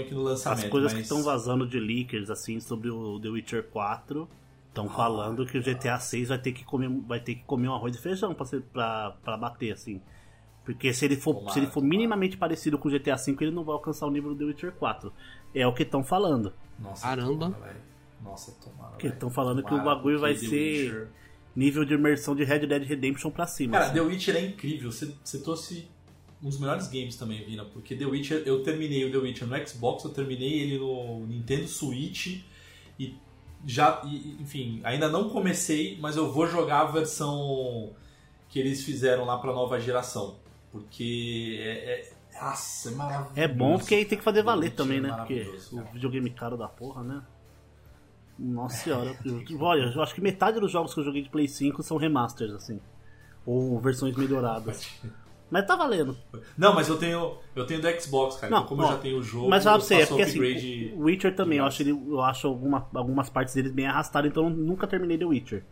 as 0.48 0.64
coisas 0.64 0.92
que 0.92 0.98
mas- 0.98 1.06
estão 1.06 1.22
vazando 1.22 1.68
de 1.68 1.78
leakers, 1.78 2.30
assim, 2.30 2.58
sobre 2.58 2.90
o 2.90 3.20
The 3.20 3.28
Witcher 3.28 3.62
4, 3.62 4.28
estão 4.66 4.88
falando 4.88 5.46
que 5.46 5.56
o 5.56 5.62
GTA 5.62 6.00
6 6.00 6.30
vai 6.30 6.38
ter 6.38 6.50
que 6.50 6.64
comer, 6.64 6.88
vai 7.06 7.20
ter 7.20 7.36
que 7.36 7.44
comer 7.44 7.68
um 7.68 7.74
arroz 7.74 7.94
e 7.94 8.00
feijão 8.00 8.34
pra, 8.34 8.44
ser, 8.44 8.60
pra, 8.72 9.12
pra 9.22 9.36
bater, 9.36 9.70
assim. 9.72 10.00
Porque 10.64 10.92
se 10.92 11.04
ele, 11.04 11.16
for, 11.16 11.34
Tomara, 11.34 11.52
se 11.52 11.58
ele 11.60 11.66
for 11.68 11.80
minimamente 11.82 12.36
parecido 12.36 12.76
com 12.76 12.88
o 12.88 12.90
GTA 12.90 13.16
5, 13.16 13.42
ele 13.44 13.50
não 13.52 13.62
vai 13.64 13.74
alcançar 13.74 14.06
o 14.06 14.10
nível 14.10 14.34
do 14.34 14.38
The 14.38 14.44
Witcher 14.46 14.72
4. 14.72 15.12
É 15.54 15.64
o 15.66 15.72
que 15.72 15.84
estão 15.84 16.02
falando. 16.04 16.52
Nossa, 16.80 17.02
Caramba. 17.02 17.50
tomara. 17.50 17.76
Nossa, 18.22 18.52
tomara. 18.52 18.96
Que 18.96 19.08
velho. 19.08 19.20
tão 19.20 19.30
falando 19.30 19.62
que 19.62 19.66
o 19.72 19.76
Tomara, 19.78 19.94
bagulho 19.96 20.18
vai 20.20 20.32
porque 20.34 20.46
The 20.48 20.56
ser- 20.56 20.84
Witcher- 20.94 21.08
Nível 21.56 21.84
de 21.84 21.94
imersão 21.94 22.36
de 22.36 22.44
Red 22.44 22.60
Dead 22.66 22.84
Redemption 22.84 23.30
pra 23.30 23.44
cima. 23.46 23.72
Cara, 23.72 23.84
assim. 23.86 23.94
The 23.94 24.00
Witcher 24.02 24.36
é 24.36 24.40
incrível. 24.46 24.92
Você, 24.92 25.12
você 25.24 25.40
trouxe 25.40 25.88
um 26.40 26.48
dos 26.48 26.60
melhores 26.60 26.86
games 26.88 27.16
também, 27.16 27.44
Vina. 27.44 27.64
Porque 27.64 27.96
The 27.96 28.06
Witcher, 28.06 28.42
eu 28.46 28.62
terminei 28.62 29.04
o 29.04 29.10
The 29.10 29.18
Witcher 29.18 29.48
no 29.48 29.66
Xbox, 29.68 30.04
eu 30.04 30.10
terminei 30.10 30.60
ele 30.60 30.78
no 30.78 31.26
Nintendo 31.26 31.66
Switch 31.66 32.38
e 32.98 33.14
já, 33.66 34.00
e- 34.06 34.36
enfim, 34.40 34.80
ainda 34.84 35.08
não 35.08 35.28
comecei, 35.28 35.98
mas 36.00 36.16
eu 36.16 36.32
vou 36.32 36.46
jogar 36.46 36.82
a 36.82 36.84
versão 36.84 37.92
que 38.48 38.58
eles 38.58 38.84
fizeram 38.84 39.24
lá 39.24 39.36
pra 39.38 39.52
nova 39.52 39.78
geração. 39.80 40.36
Porque 40.70 41.58
é. 41.60 41.70
é 42.00 42.09
nossa, 42.40 42.88
é 42.88 42.92
maravilhoso. 42.94 43.32
É 43.36 43.48
bom 43.48 43.78
porque 43.78 43.94
aí 43.94 44.04
tem 44.04 44.18
que 44.18 44.24
fazer 44.24 44.38
The 44.40 44.44
valer 44.44 44.70
também, 44.74 45.00
né? 45.00 45.08
Porque 45.16 45.34
maravilhoso, 45.34 45.74
o 45.76 45.82
cara. 45.82 45.92
videogame 45.92 46.30
caro 46.30 46.56
da 46.56 46.68
porra, 46.68 47.02
né? 47.02 47.22
Nossa 48.38 48.76
senhora. 48.84 49.14
eu- 49.24 49.60
Olha, 49.60 49.92
eu 49.94 50.02
acho 50.02 50.14
que 50.14 50.20
metade 50.20 50.58
dos 50.58 50.70
jogos 50.72 50.94
que 50.94 51.00
eu 51.00 51.04
joguei 51.04 51.22
de 51.22 51.28
Play 51.28 51.46
5 51.48 51.82
são 51.82 51.96
remasters, 51.96 52.52
assim. 52.52 52.80
Ou 53.44 53.78
versões 53.80 54.16
melhoradas. 54.16 54.88
Mas 55.50 55.66
tá 55.66 55.74
valendo. 55.74 56.16
Não, 56.56 56.72
mas 56.74 56.88
eu 56.88 56.96
tenho, 56.96 57.36
eu 57.56 57.66
tenho 57.66 57.82
do 57.82 58.00
Xbox, 58.00 58.36
cara. 58.36 58.50
Não, 58.50 58.58
então, 58.58 58.68
como 58.68 58.82
ó, 58.82 58.86
eu 58.86 58.92
já 58.92 58.98
tenho 58.98 59.18
o 59.18 59.22
jogo, 59.22 59.48
Mas 59.50 59.64
pra 59.64 59.74
você, 59.74 59.94
é 59.96 60.06
porque 60.06 60.22
assim, 60.22 60.92
o 60.94 61.00
Witcher 61.02 61.34
também, 61.34 61.58
eu 61.58 61.64
acho, 61.64 61.82
ele, 61.82 61.90
eu 61.90 62.20
acho 62.20 62.46
alguma, 62.46 62.88
algumas 62.94 63.28
partes 63.28 63.54
dele 63.54 63.68
bem 63.70 63.86
arrastadas, 63.86 64.30
então 64.30 64.44
eu 64.44 64.50
nunca 64.50 64.86
terminei 64.86 65.18
The 65.18 65.24
Witcher. 65.24 65.64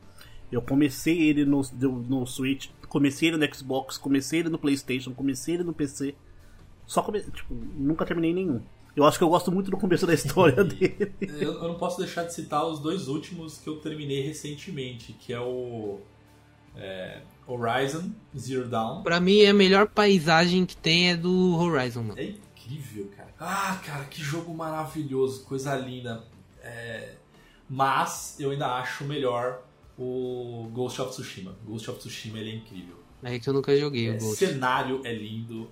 Eu 0.50 0.60
comecei 0.62 1.28
ele 1.28 1.44
no, 1.44 1.60
no 1.80 2.26
Switch, 2.26 2.70
comecei 2.88 3.28
ele 3.28 3.36
no 3.36 3.54
Xbox, 3.54 3.96
comecei 3.96 4.40
ele 4.40 4.48
no 4.48 4.58
Playstation, 4.58 5.12
comecei 5.14 5.54
ele 5.54 5.62
no 5.64 5.72
PC. 5.72 6.14
Só 6.88 7.02
comecei, 7.02 7.30
tipo, 7.30 7.54
nunca 7.54 8.04
terminei 8.04 8.32
nenhum. 8.34 8.60
Eu 8.96 9.04
acho 9.04 9.16
que 9.16 9.22
eu 9.22 9.28
gosto 9.28 9.52
muito 9.52 9.70
do 9.70 9.76
começo 9.76 10.04
da 10.06 10.14
história 10.14 10.64
dele. 10.64 11.12
Eu, 11.20 11.52
eu 11.52 11.68
não 11.68 11.74
posso 11.76 11.98
deixar 11.98 12.24
de 12.24 12.34
citar 12.34 12.66
os 12.66 12.80
dois 12.80 13.06
últimos 13.06 13.58
que 13.58 13.68
eu 13.68 13.76
terminei 13.76 14.22
recentemente, 14.22 15.12
que 15.12 15.32
é 15.32 15.38
o 15.38 16.00
é, 16.74 17.20
Horizon 17.46 18.10
Zero 18.36 18.66
Dawn. 18.66 19.02
Pra 19.02 19.20
mim, 19.20 19.44
a 19.44 19.52
melhor 19.54 19.86
paisagem 19.86 20.66
que 20.66 20.76
tem 20.76 21.10
é 21.10 21.16
do 21.16 21.54
Horizon, 21.56 22.02
mano. 22.02 22.18
É 22.18 22.24
incrível, 22.24 23.08
cara. 23.16 23.28
Ah, 23.38 23.80
cara, 23.84 24.04
que 24.06 24.20
jogo 24.20 24.52
maravilhoso, 24.54 25.44
coisa 25.44 25.76
linda. 25.76 26.24
É, 26.62 27.14
mas 27.68 28.34
eu 28.40 28.50
ainda 28.50 28.66
acho 28.78 29.04
melhor 29.04 29.62
o 29.96 30.68
Ghost 30.72 31.00
of 31.02 31.10
Tsushima. 31.10 31.54
Ghost 31.64 31.88
of 31.90 31.98
Tsushima 32.00 32.38
ele 32.38 32.50
é 32.50 32.54
incrível. 32.54 32.96
É 33.22 33.38
que 33.38 33.48
eu 33.48 33.52
nunca 33.52 33.76
joguei 33.76 34.10
o 34.10 34.14
É, 34.14 34.18
Ghost. 34.18 34.36
cenário 34.36 35.00
é 35.04 35.12
lindo, 35.12 35.68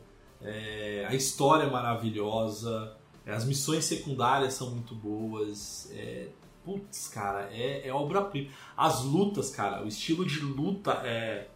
é, 0.46 1.06
a 1.08 1.14
história 1.14 1.64
é 1.64 1.70
maravilhosa, 1.70 2.96
é, 3.24 3.32
as 3.32 3.44
missões 3.44 3.84
secundárias 3.84 4.54
são 4.54 4.70
muito 4.70 4.94
boas. 4.94 5.90
É, 5.92 6.28
putz, 6.64 7.08
cara, 7.08 7.48
é, 7.52 7.86
é 7.86 7.92
obra-prima. 7.92 8.50
As 8.76 9.02
lutas, 9.02 9.50
cara, 9.50 9.84
o 9.84 9.88
estilo 9.88 10.24
de 10.26 10.40
luta 10.40 11.00
é, 11.04 11.48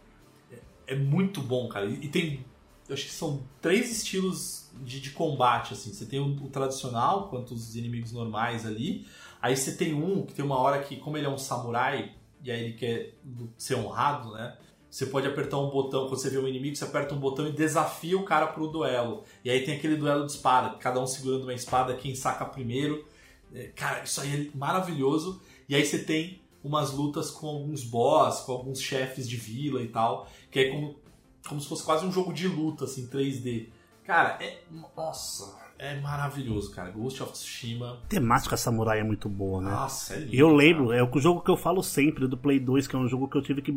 é, 0.51 0.59
é 0.87 0.95
muito 0.95 1.41
bom, 1.41 1.67
cara. 1.67 1.85
E, 1.85 2.05
e 2.05 2.07
tem, 2.07 2.45
eu 2.87 2.93
acho 2.93 3.05
que 3.05 3.11
são 3.11 3.43
três 3.61 3.91
estilos 3.91 4.69
de, 4.81 4.99
de 4.99 5.11
combate, 5.11 5.73
assim. 5.73 5.93
Você 5.93 6.05
tem 6.05 6.19
o, 6.19 6.27
o 6.43 6.49
tradicional, 6.49 7.29
quanto 7.29 7.53
os 7.53 7.75
inimigos 7.75 8.11
normais 8.11 8.65
ali. 8.65 9.05
Aí 9.41 9.55
você 9.55 9.75
tem 9.75 9.93
um 9.93 10.25
que 10.25 10.33
tem 10.33 10.45
uma 10.45 10.57
hora 10.57 10.81
que, 10.83 10.97
como 10.97 11.17
ele 11.17 11.25
é 11.25 11.29
um 11.29 11.37
samurai, 11.37 12.13
e 12.43 12.51
aí 12.51 12.65
ele 12.65 12.73
quer 12.73 13.13
ser 13.57 13.75
honrado, 13.75 14.31
né? 14.31 14.55
Você 14.91 15.05
pode 15.05 15.25
apertar 15.25 15.57
um 15.57 15.69
botão, 15.69 16.09
quando 16.09 16.19
você 16.19 16.29
vê 16.29 16.37
um 16.37 16.45
inimigo, 16.45 16.75
você 16.75 16.83
aperta 16.83 17.15
um 17.15 17.19
botão 17.19 17.47
e 17.47 17.51
desafia 17.53 18.17
o 18.17 18.25
cara 18.25 18.47
pro 18.47 18.67
duelo. 18.67 19.23
E 19.43 19.49
aí 19.49 19.63
tem 19.63 19.75
aquele 19.75 19.95
duelo 19.95 20.25
de 20.25 20.33
espada, 20.33 20.77
cada 20.77 20.99
um 20.99 21.07
segurando 21.07 21.43
uma 21.43 21.53
espada, 21.53 21.95
quem 21.95 22.13
saca 22.13 22.43
primeiro. 22.43 23.07
É, 23.53 23.67
Cara, 23.67 24.03
isso 24.03 24.19
aí 24.19 24.49
é 24.51 24.57
maravilhoso. 24.57 25.41
E 25.69 25.75
aí 25.75 25.85
você 25.85 25.99
tem 25.99 26.41
umas 26.61 26.91
lutas 26.91 27.31
com 27.31 27.47
alguns 27.47 27.85
boss, 27.85 28.41
com 28.41 28.51
alguns 28.51 28.81
chefes 28.81 29.29
de 29.29 29.37
vila 29.37 29.81
e 29.81 29.87
tal, 29.87 30.27
que 30.51 30.59
é 30.59 30.69
como, 30.69 30.99
como 31.47 31.61
se 31.61 31.69
fosse 31.69 31.85
quase 31.85 32.05
um 32.05 32.11
jogo 32.11 32.33
de 32.33 32.49
luta, 32.49 32.83
assim, 32.83 33.07
3D. 33.07 33.69
Cara, 34.03 34.37
é. 34.41 34.59
Nossa, 34.97 35.57
é 35.79 35.97
maravilhoso, 36.01 36.69
cara. 36.71 36.91
Ghost 36.91 37.23
of 37.23 37.31
Tsushima. 37.31 37.93
A 38.03 38.07
temática 38.07 38.57
samurai 38.57 38.99
é 38.99 39.03
muito 39.05 39.29
boa, 39.29 39.61
né? 39.61 39.71
Nossa, 39.71 40.15
é 40.15 40.19
lindo. 40.19 40.35
Eu 40.35 40.49
lembro, 40.49 40.87
cara. 40.89 40.99
é 40.99 41.03
o 41.03 41.19
jogo 41.19 41.39
que 41.41 41.49
eu 41.49 41.55
falo 41.55 41.81
sempre 41.81 42.27
do 42.27 42.37
Play 42.37 42.59
2, 42.59 42.87
que 42.87 42.95
é 42.95 42.99
um 42.99 43.07
jogo 43.07 43.29
que 43.29 43.37
eu 43.37 43.41
tive 43.41 43.61
que 43.61 43.71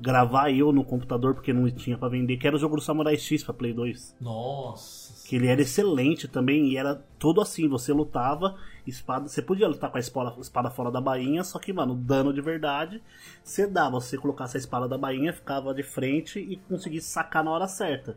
gravar 0.00 0.50
eu 0.50 0.72
no 0.72 0.84
computador 0.84 1.34
porque 1.34 1.52
não 1.52 1.70
tinha 1.70 1.96
pra 1.96 2.08
vender, 2.08 2.36
que 2.36 2.46
era 2.46 2.56
o 2.56 2.58
jogo 2.58 2.76
do 2.76 2.82
Samurai 2.82 3.16
X 3.16 3.44
pra 3.44 3.54
Play 3.54 3.72
2. 3.72 4.16
Nossa. 4.20 5.28
Que 5.28 5.36
ele 5.36 5.46
era 5.46 5.62
excelente 5.62 6.26
também 6.26 6.68
e 6.68 6.76
era 6.76 6.96
todo 7.18 7.40
assim, 7.40 7.68
você 7.68 7.92
lutava, 7.92 8.56
espada, 8.86 9.28
você 9.28 9.40
podia 9.40 9.68
lutar 9.68 9.90
com 9.90 9.96
a 9.96 10.00
espada, 10.00 10.34
espada 10.40 10.70
fora 10.70 10.90
da 10.90 11.00
bainha, 11.00 11.44
só 11.44 11.58
que, 11.58 11.72
mano, 11.72 11.94
dano 11.94 12.32
de 12.32 12.40
verdade, 12.40 13.02
você 13.42 13.66
dava, 13.66 14.00
você 14.00 14.18
colocasse 14.18 14.56
a 14.56 14.60
espada 14.60 14.88
da 14.88 14.98
bainha, 14.98 15.32
ficava 15.32 15.72
de 15.72 15.82
frente 15.82 16.38
e 16.38 16.56
conseguisse 16.56 17.08
sacar 17.08 17.44
na 17.44 17.50
hora 17.50 17.68
certa. 17.68 18.16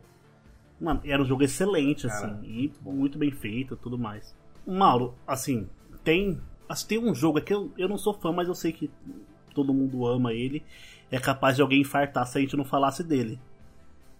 Mano, 0.80 1.00
era 1.04 1.22
um 1.22 1.24
jogo 1.24 1.42
excelente, 1.42 2.06
assim, 2.06 2.26
Cara, 2.26 2.40
e 2.44 2.70
muito 2.82 3.16
bem 3.16 3.30
feito 3.30 3.74
e 3.74 3.76
tudo 3.76 3.98
mais. 3.98 4.34
Mauro, 4.66 5.14
assim, 5.26 5.68
tem. 6.04 6.40
Assim, 6.68 6.86
tem 6.86 6.98
um 6.98 7.14
jogo 7.14 7.38
aqui, 7.38 7.54
eu, 7.54 7.70
eu 7.78 7.88
não 7.88 7.96
sou 7.96 8.12
fã, 8.12 8.32
mas 8.32 8.48
eu 8.48 8.54
sei 8.54 8.72
que 8.72 8.90
todo 9.54 9.72
mundo 9.72 10.06
ama 10.06 10.34
ele. 10.34 10.62
É 11.10 11.18
capaz 11.18 11.56
de 11.56 11.62
alguém 11.62 11.80
infartar 11.80 12.26
se 12.26 12.38
a 12.38 12.40
gente 12.40 12.56
não 12.56 12.64
falasse 12.64 13.02
dele. 13.02 13.38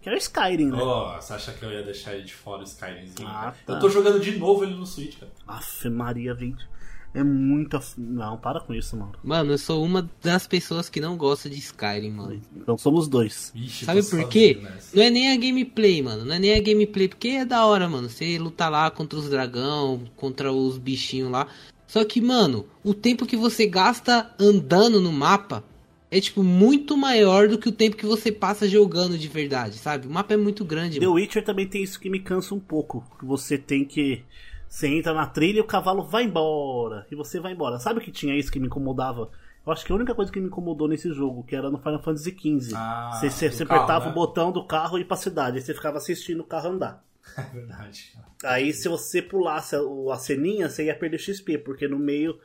Que 0.01 0.11
é 0.11 0.15
o 0.15 0.17
Skyrim, 0.17 0.71
né? 0.71 0.79
Oh, 0.81 1.21
você 1.21 1.33
acha 1.33 1.53
que 1.53 1.65
eu 1.65 1.73
ia 1.73 1.83
deixar 1.83 2.15
ele 2.15 2.25
de 2.25 2.35
fora 2.35 2.61
o 2.61 2.65
Skyrimzinho? 2.65 3.29
Ah, 3.29 3.53
tá. 3.67 3.73
Eu 3.75 3.81
tô 3.81 3.89
jogando 3.89 4.21
de 4.21 4.39
novo 4.39 4.63
ele 4.63 4.75
no 4.75 4.87
Switch, 4.87 5.19
cara. 5.19 5.33
Aff, 5.49 5.89
Maria 5.89 6.33
20. 6.33 6.77
É 7.13 7.25
muita. 7.25 7.81
Não, 7.97 8.37
para 8.37 8.61
com 8.61 8.75
isso, 8.75 8.97
Mauro. 8.97 9.19
Mano, 9.25 9.53
eu 9.53 9.59
sou 9.59 9.83
uma 9.83 10.09
das 10.23 10.47
pessoas 10.47 10.89
que 10.89 11.01
não 11.01 11.17
gosta 11.17 11.49
de 11.49 11.57
Skyrim, 11.57 12.11
mano. 12.11 12.41
Então 12.55 12.77
somos 12.77 13.09
dois. 13.09 13.51
Vixe, 13.55 13.87
Sabe 13.87 14.03
por 14.03 14.29
quê? 14.29 14.63
Não 14.93 15.03
é 15.03 15.11
nem 15.11 15.33
a 15.33 15.37
gameplay, 15.37 16.03
mano. 16.03 16.25
Não 16.25 16.35
é 16.35 16.39
nem 16.39 16.55
a 16.55 16.61
gameplay, 16.61 17.09
porque 17.09 17.29
é 17.29 17.45
da 17.45 17.65
hora, 17.65 17.89
mano. 17.89 18.09
Você 18.09 18.39
lutar 18.39 18.71
lá 18.71 18.91
contra 18.91 19.19
os 19.19 19.31
dragão, 19.31 20.03
contra 20.15 20.53
os 20.53 20.77
bichinhos 20.77 21.31
lá. 21.31 21.47
Só 21.87 22.05
que, 22.05 22.21
mano, 22.21 22.67
o 22.85 22.93
tempo 22.93 23.25
que 23.25 23.37
você 23.37 23.67
gasta 23.67 24.31
andando 24.39 25.01
no 25.01 25.11
mapa 25.11 25.65
é, 26.11 26.21
tipo, 26.21 26.43
muito 26.43 26.97
maior 26.97 27.49
do 27.49 27.59
que 27.59 27.69
o 27.69 27.73
tempo 27.73 27.97
que 27.97 28.07
você 28.07 28.31
passa 28.31 28.69
jogando 28.69 29.19
de 29.19 29.29
verdade, 29.29 29.77
sabe? 29.77 30.07
O 30.07 30.11
mapa 30.11 30.35
é 30.35 30.37
muito 30.37 30.65
grande, 30.65 30.99
The 31.01 31.07
mano. 31.07 31.15
Witcher 31.19 31.45
também 31.45 31.67
tem 31.67 31.83
isso 31.83 31.99
que 31.99 32.09
me 32.09 32.21
cansa 32.21 32.55
um 32.55 32.61
pouco. 32.61 33.05
que 33.19 33.25
Você 33.25 33.59
tem 33.59 33.85
que. 33.85 34.25
Você 34.69 34.89
entra 34.89 35.13
na 35.13 35.27
trilha 35.27 35.59
e 35.59 35.61
o 35.61 35.65
cavalo 35.65 36.05
vai 36.05 36.25
embora. 36.25 37.07
E 37.11 37.15
você 37.15 37.41
vai 37.41 37.53
embora. 37.53 37.79
Sabe 37.79 37.99
o 37.99 38.03
que 38.03 38.11
tinha 38.11 38.37
isso 38.37 38.53
que 38.53 38.61
me 38.61 38.67
incomodava? 38.67 39.31
Eu 39.67 39.73
acho 39.73 39.85
que 39.85 39.91
a 39.91 39.97
única 39.97 40.15
coisa 40.15 40.31
que 40.31 40.39
me 40.41 40.47
incomodou 40.47 40.87
nesse 40.87 41.13
jogo, 41.13 41.43
que 41.43 41.57
era 41.57 41.71
no 41.71 41.79
Final 41.79 42.01
Fantasy 42.01 42.31
XV. 42.31 42.75
Ah, 42.77 43.11
você 43.13 43.29
você, 43.31 43.67
carro, 43.67 43.81
apertava 43.81 44.05
né? 44.05 44.11
o 44.13 44.15
botão 44.15 44.53
do 44.53 44.65
carro 44.65 44.99
e 44.99 45.01
ir 45.01 45.05
pra 45.05 45.17
cidade. 45.17 45.57
Aí 45.57 45.63
você 45.63 45.75
ficava 45.75 45.99
assistindo 45.99 46.41
o 46.41 46.45
carro 46.45 46.71
andar. 46.71 47.05
É 47.37 47.43
verdade. 47.43 48.13
Aí 48.45 48.73
se 48.73 48.89
você 48.89 49.21
pulasse 49.21 49.75
a, 49.75 49.81
a 50.13 50.17
ceninha, 50.17 50.69
você 50.69 50.85
ia 50.85 50.95
perder 50.95 51.19
XP, 51.19 51.59
porque 51.59 51.89
no 51.89 51.99
meio 51.99 52.39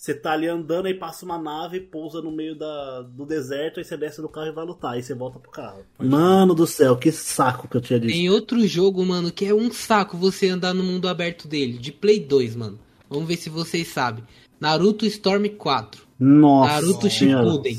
você 0.00 0.14
tá 0.14 0.30
ali 0.32 0.46
andando 0.46 0.86
aí 0.86 0.94
passa 0.94 1.24
uma 1.24 1.36
nave, 1.36 1.80
pousa 1.80 2.22
no 2.22 2.30
meio 2.30 2.56
da, 2.56 3.02
do 3.02 3.26
deserto, 3.26 3.80
aí 3.80 3.84
você 3.84 3.96
desce 3.96 4.22
do 4.22 4.28
carro 4.28 4.46
e 4.46 4.52
vai 4.52 4.64
lutar, 4.64 4.92
aí 4.92 5.02
você 5.02 5.12
volta 5.12 5.40
pro 5.40 5.50
carro. 5.50 5.80
Mano 5.98 6.54
do 6.54 6.68
céu, 6.68 6.96
que 6.96 7.10
saco 7.10 7.66
que 7.66 7.76
eu 7.76 7.80
tinha 7.80 7.98
disso. 7.98 8.14
Tem 8.14 8.30
outro 8.30 8.64
jogo, 8.64 9.04
mano, 9.04 9.32
que 9.32 9.44
é 9.44 9.52
um 9.52 9.72
saco 9.72 10.16
você 10.16 10.48
andar 10.50 10.72
no 10.72 10.84
mundo 10.84 11.08
aberto 11.08 11.48
dele, 11.48 11.78
de 11.78 11.90
Play 11.90 12.20
2, 12.20 12.54
mano. 12.54 12.78
Vamos 13.10 13.26
ver 13.26 13.36
se 13.38 13.50
vocês 13.50 13.88
sabem. 13.88 14.22
Naruto 14.60 15.04
Storm 15.04 15.46
4. 15.48 16.00
Nossa, 16.20 16.74
Naruto 16.74 17.10
senhora. 17.10 17.44
Shippuden. 17.44 17.78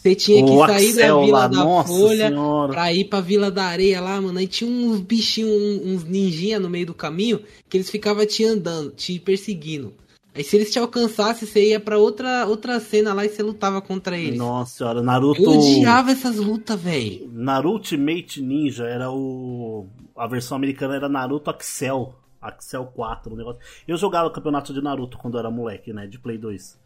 Você 0.00 0.14
tinha 0.14 0.42
que 0.46 0.50
O 0.52 0.66
sair 0.66 0.94
da 0.94 1.02
Axel 1.02 1.24
Vila 1.26 1.38
lá, 1.38 1.48
da 1.48 1.56
nossa 1.64 1.88
Folha 1.88 2.28
senhora. 2.28 2.72
pra 2.72 2.92
ir 2.94 3.04
pra 3.04 3.20
Vila 3.20 3.50
da 3.50 3.64
Areia 3.64 4.00
lá, 4.00 4.18
mano. 4.20 4.38
Aí 4.38 4.46
tinha 4.46 4.70
uns 4.70 5.00
bichinhos, 5.00 5.50
um- 5.50 5.92
uns 5.94 6.04
ninjinha 6.04 6.58
no 6.58 6.70
meio 6.70 6.86
do 6.86 6.94
caminho 6.94 7.40
que 7.68 7.76
eles 7.76 7.90
ficavam 7.90 8.24
te 8.24 8.42
andando, 8.44 8.90
te 8.92 9.18
perseguindo. 9.18 9.92
Aí 10.38 10.44
se 10.44 10.54
eles 10.54 10.70
te 10.70 10.78
alcançassem, 10.78 11.48
você 11.48 11.70
ia 11.70 11.80
pra 11.80 11.98
outra, 11.98 12.46
outra 12.46 12.78
cena 12.78 13.12
lá 13.12 13.24
e 13.24 13.28
você 13.28 13.42
lutava 13.42 13.82
contra 13.82 14.16
eles. 14.16 14.38
Nossa 14.38 14.78
senhora, 14.78 15.02
Naruto. 15.02 15.42
Eu 15.42 15.50
odiava 15.50 16.12
essas 16.12 16.36
lutas, 16.36 16.80
velho. 16.80 17.28
Naruto 17.32 17.78
Ultimate 17.78 18.40
Ninja 18.40 18.84
era 18.84 19.10
o. 19.10 19.88
A 20.16 20.28
versão 20.28 20.56
americana 20.56 20.94
era 20.94 21.08
Naruto 21.08 21.50
Axel. 21.50 22.14
Axel 22.40 22.86
4, 22.86 23.34
o 23.34 23.36
negócio. 23.36 23.60
Eu 23.88 23.96
jogava 23.96 24.30
campeonato 24.30 24.72
de 24.72 24.80
Naruto 24.80 25.18
quando 25.18 25.34
eu 25.34 25.40
era 25.40 25.50
moleque, 25.50 25.92
né? 25.92 26.06
De 26.06 26.20
Play 26.20 26.38
2. 26.38 26.78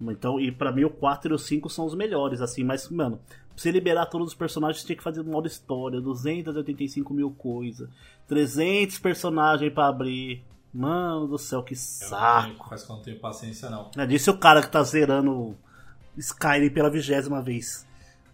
Então, 0.00 0.40
e 0.40 0.50
pra 0.50 0.72
mim 0.72 0.82
o 0.82 0.90
4 0.90 1.32
e 1.32 1.36
o 1.36 1.38
5 1.38 1.70
são 1.70 1.86
os 1.86 1.94
melhores, 1.94 2.40
assim, 2.40 2.64
mas, 2.64 2.88
mano, 2.88 3.20
pra 3.28 3.54
você 3.54 3.70
liberar 3.70 4.06
todos 4.06 4.28
os 4.28 4.34
personagens, 4.34 4.82
tinha 4.82 4.96
que 4.96 5.02
fazer 5.02 5.22
modo 5.22 5.46
história, 5.46 6.00
285 6.00 7.14
mil 7.14 7.30
coisas, 7.30 7.88
300 8.26 8.98
personagens 8.98 9.72
pra 9.72 9.86
abrir. 9.86 10.42
Mano 10.72 11.26
do 11.26 11.38
céu, 11.38 11.62
que 11.62 11.74
saco. 11.74 12.68
Faz 12.68 12.82
que 12.84 12.90
eu 12.92 12.96
não 12.96 13.02
tenho 13.02 13.18
paciência, 13.18 13.68
não. 13.68 13.90
É 13.96 14.06
disse 14.06 14.30
o 14.30 14.38
cara 14.38 14.62
que 14.62 14.70
tá 14.70 14.82
zerando 14.84 15.56
Skyrim 16.16 16.70
pela 16.70 16.90
vigésima 16.90 17.42
vez. 17.42 17.86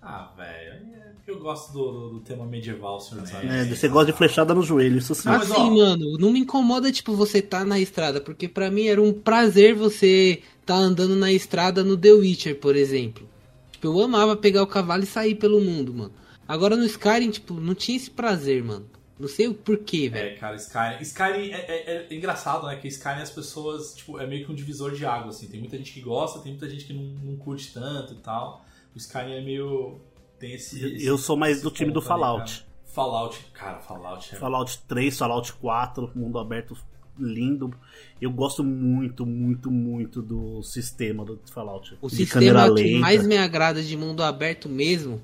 Ah, 0.03 0.31
velho. 0.37 0.75
É 0.97 1.13
porque 1.17 1.31
eu 1.31 1.39
gosto 1.41 1.73
do, 1.73 1.91
do- 1.93 2.11
do 2.11 2.21
tema 2.21 2.45
medieval, 2.47 3.01
Senhor 3.01 3.23
dos 3.23 3.33
É, 3.33 3.39
Anéis. 3.39 3.69
você 3.79 3.89
gosta 3.89 4.13
de 4.13 4.19
flechada 4.19 4.55
no 4.55 4.63
joelho, 4.63 4.99
isso 4.99 5.15
sim. 5.15 5.29
Assim, 5.29 5.53
ó- 5.53 5.71
mano, 5.71 6.19
não 6.19 6.31
me 6.31 6.41
incomoda, 6.41 6.93
tipo, 6.93 7.15
você 7.17 7.41
tá 7.43 7.65
na 7.65 7.81
estrada, 7.81 8.21
porque 8.21 8.47
pra 8.47 8.71
mim 8.71 8.87
era 8.87 9.01
um 9.03 9.13
prazer 9.13 9.75
você 9.75 10.43
tá 10.65 10.75
andando 10.77 11.17
na 11.17 11.33
estrada 11.33 11.83
no 11.83 11.97
The 11.97 12.13
Witcher, 12.13 12.61
por 12.61 12.77
exemplo. 12.77 13.27
Tipo, 13.73 13.89
eu 13.89 14.01
amava 14.05 14.37
pegar 14.37 14.63
o 14.63 14.67
cavalo 14.67 15.03
e 15.03 15.07
sair 15.07 15.35
pelo 15.37 15.61
mundo, 15.61 15.93
mano. 15.95 16.13
Agora 16.47 16.77
no 16.77 16.85
Skyrim, 16.85 17.31
tipo, 17.31 17.55
não 17.55 17.75
tinha 17.75 17.97
esse 17.97 18.11
prazer, 18.11 18.63
mano. 18.63 18.87
Não 19.19 19.29
sei 19.29 19.49
o 19.49 19.55
porquê, 19.55 20.09
velho. 20.11 20.31
É, 20.31 20.35
cara, 20.35 20.57
Skyrim. 20.57 21.01
Skyrim 21.01 21.51
é, 21.51 21.57
é- 21.57 22.07
é 22.11 22.15
engraçado, 22.15 22.67
né? 22.67 22.77
Que 22.77 22.87
Skyrim 22.89 23.23
as 23.23 23.31
pessoas, 23.31 23.95
tipo, 23.95 24.19
é 24.19 24.27
meio 24.27 24.45
que 24.45 24.53
um 24.53 24.55
divisor 24.55 24.93
de 24.93 25.07
água, 25.07 25.31
assim. 25.31 25.47
Tem 25.49 25.59
muita 25.59 25.77
gente 25.79 25.93
que 25.93 26.01
gosta, 26.03 26.39
tem 26.41 26.53
muita 26.53 26.69
gente 26.69 26.85
que 26.85 26.93
não, 26.93 27.03
não 27.03 27.37
curte 27.37 27.73
tanto 27.73 28.13
e 28.13 28.17
tal. 28.17 28.65
O 28.95 28.99
Skyrim 28.99 29.33
é 29.33 29.41
meio. 29.41 29.99
Tem 30.39 30.53
esse. 30.53 30.85
esse- 30.85 31.07
Eu 31.07 31.17
sou 31.17 31.37
mais 31.37 31.63
do 31.63 31.71
time 31.71 31.91
do 31.91 32.03
Fallout. 32.03 32.53
cara. 32.61 32.67
Fallout, 32.85 33.39
cara, 33.53 33.79
Fallout 33.81 34.35
é. 34.35 34.39
Fallout 34.39 34.79
3, 34.89 35.19
Fallout 35.19 35.53
4, 35.55 36.11
mundo 36.15 36.39
aberto 36.39 36.77
lindo. 37.19 37.75
Eu 38.21 38.31
gosto 38.31 38.63
muito, 38.65 39.25
muito, 39.27 39.71
muito 39.71 40.21
do 40.23 40.63
sistema 40.63 41.25
do 41.25 41.39
Fallout. 41.51 41.97
O 42.01 42.09
De 42.09 42.17
sistema 42.17 42.65
que 42.75 42.83
lenta. 42.83 42.99
mais 43.01 43.27
me 43.27 43.37
agrada 43.39 43.83
de 43.83 43.97
mundo 43.97 44.23
aberto 44.23 44.69
mesmo 44.69 45.21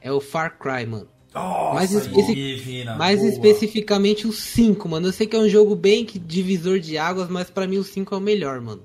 é 0.00 0.10
o 0.12 0.20
Far 0.20 0.58
Cry, 0.58 0.86
mano. 0.86 1.08
Nossa, 1.34 1.74
Mais 1.74 1.92
especi- 1.92 2.32
aí, 2.32 2.54
Vina, 2.56 2.96
Mais 2.96 3.20
boa. 3.20 3.30
especificamente 3.30 4.26
o 4.26 4.32
5, 4.32 4.88
mano. 4.88 5.08
Eu 5.08 5.12
sei 5.12 5.26
que 5.26 5.34
é 5.34 5.38
um 5.38 5.48
jogo 5.48 5.74
bem 5.74 6.04
que 6.04 6.18
divisor 6.18 6.78
de 6.78 6.98
águas, 6.98 7.28
mas 7.28 7.48
pra 7.50 7.66
mim 7.66 7.78
o 7.78 7.84
5 7.84 8.14
é 8.14 8.18
o 8.18 8.20
melhor, 8.20 8.60
mano. 8.60 8.82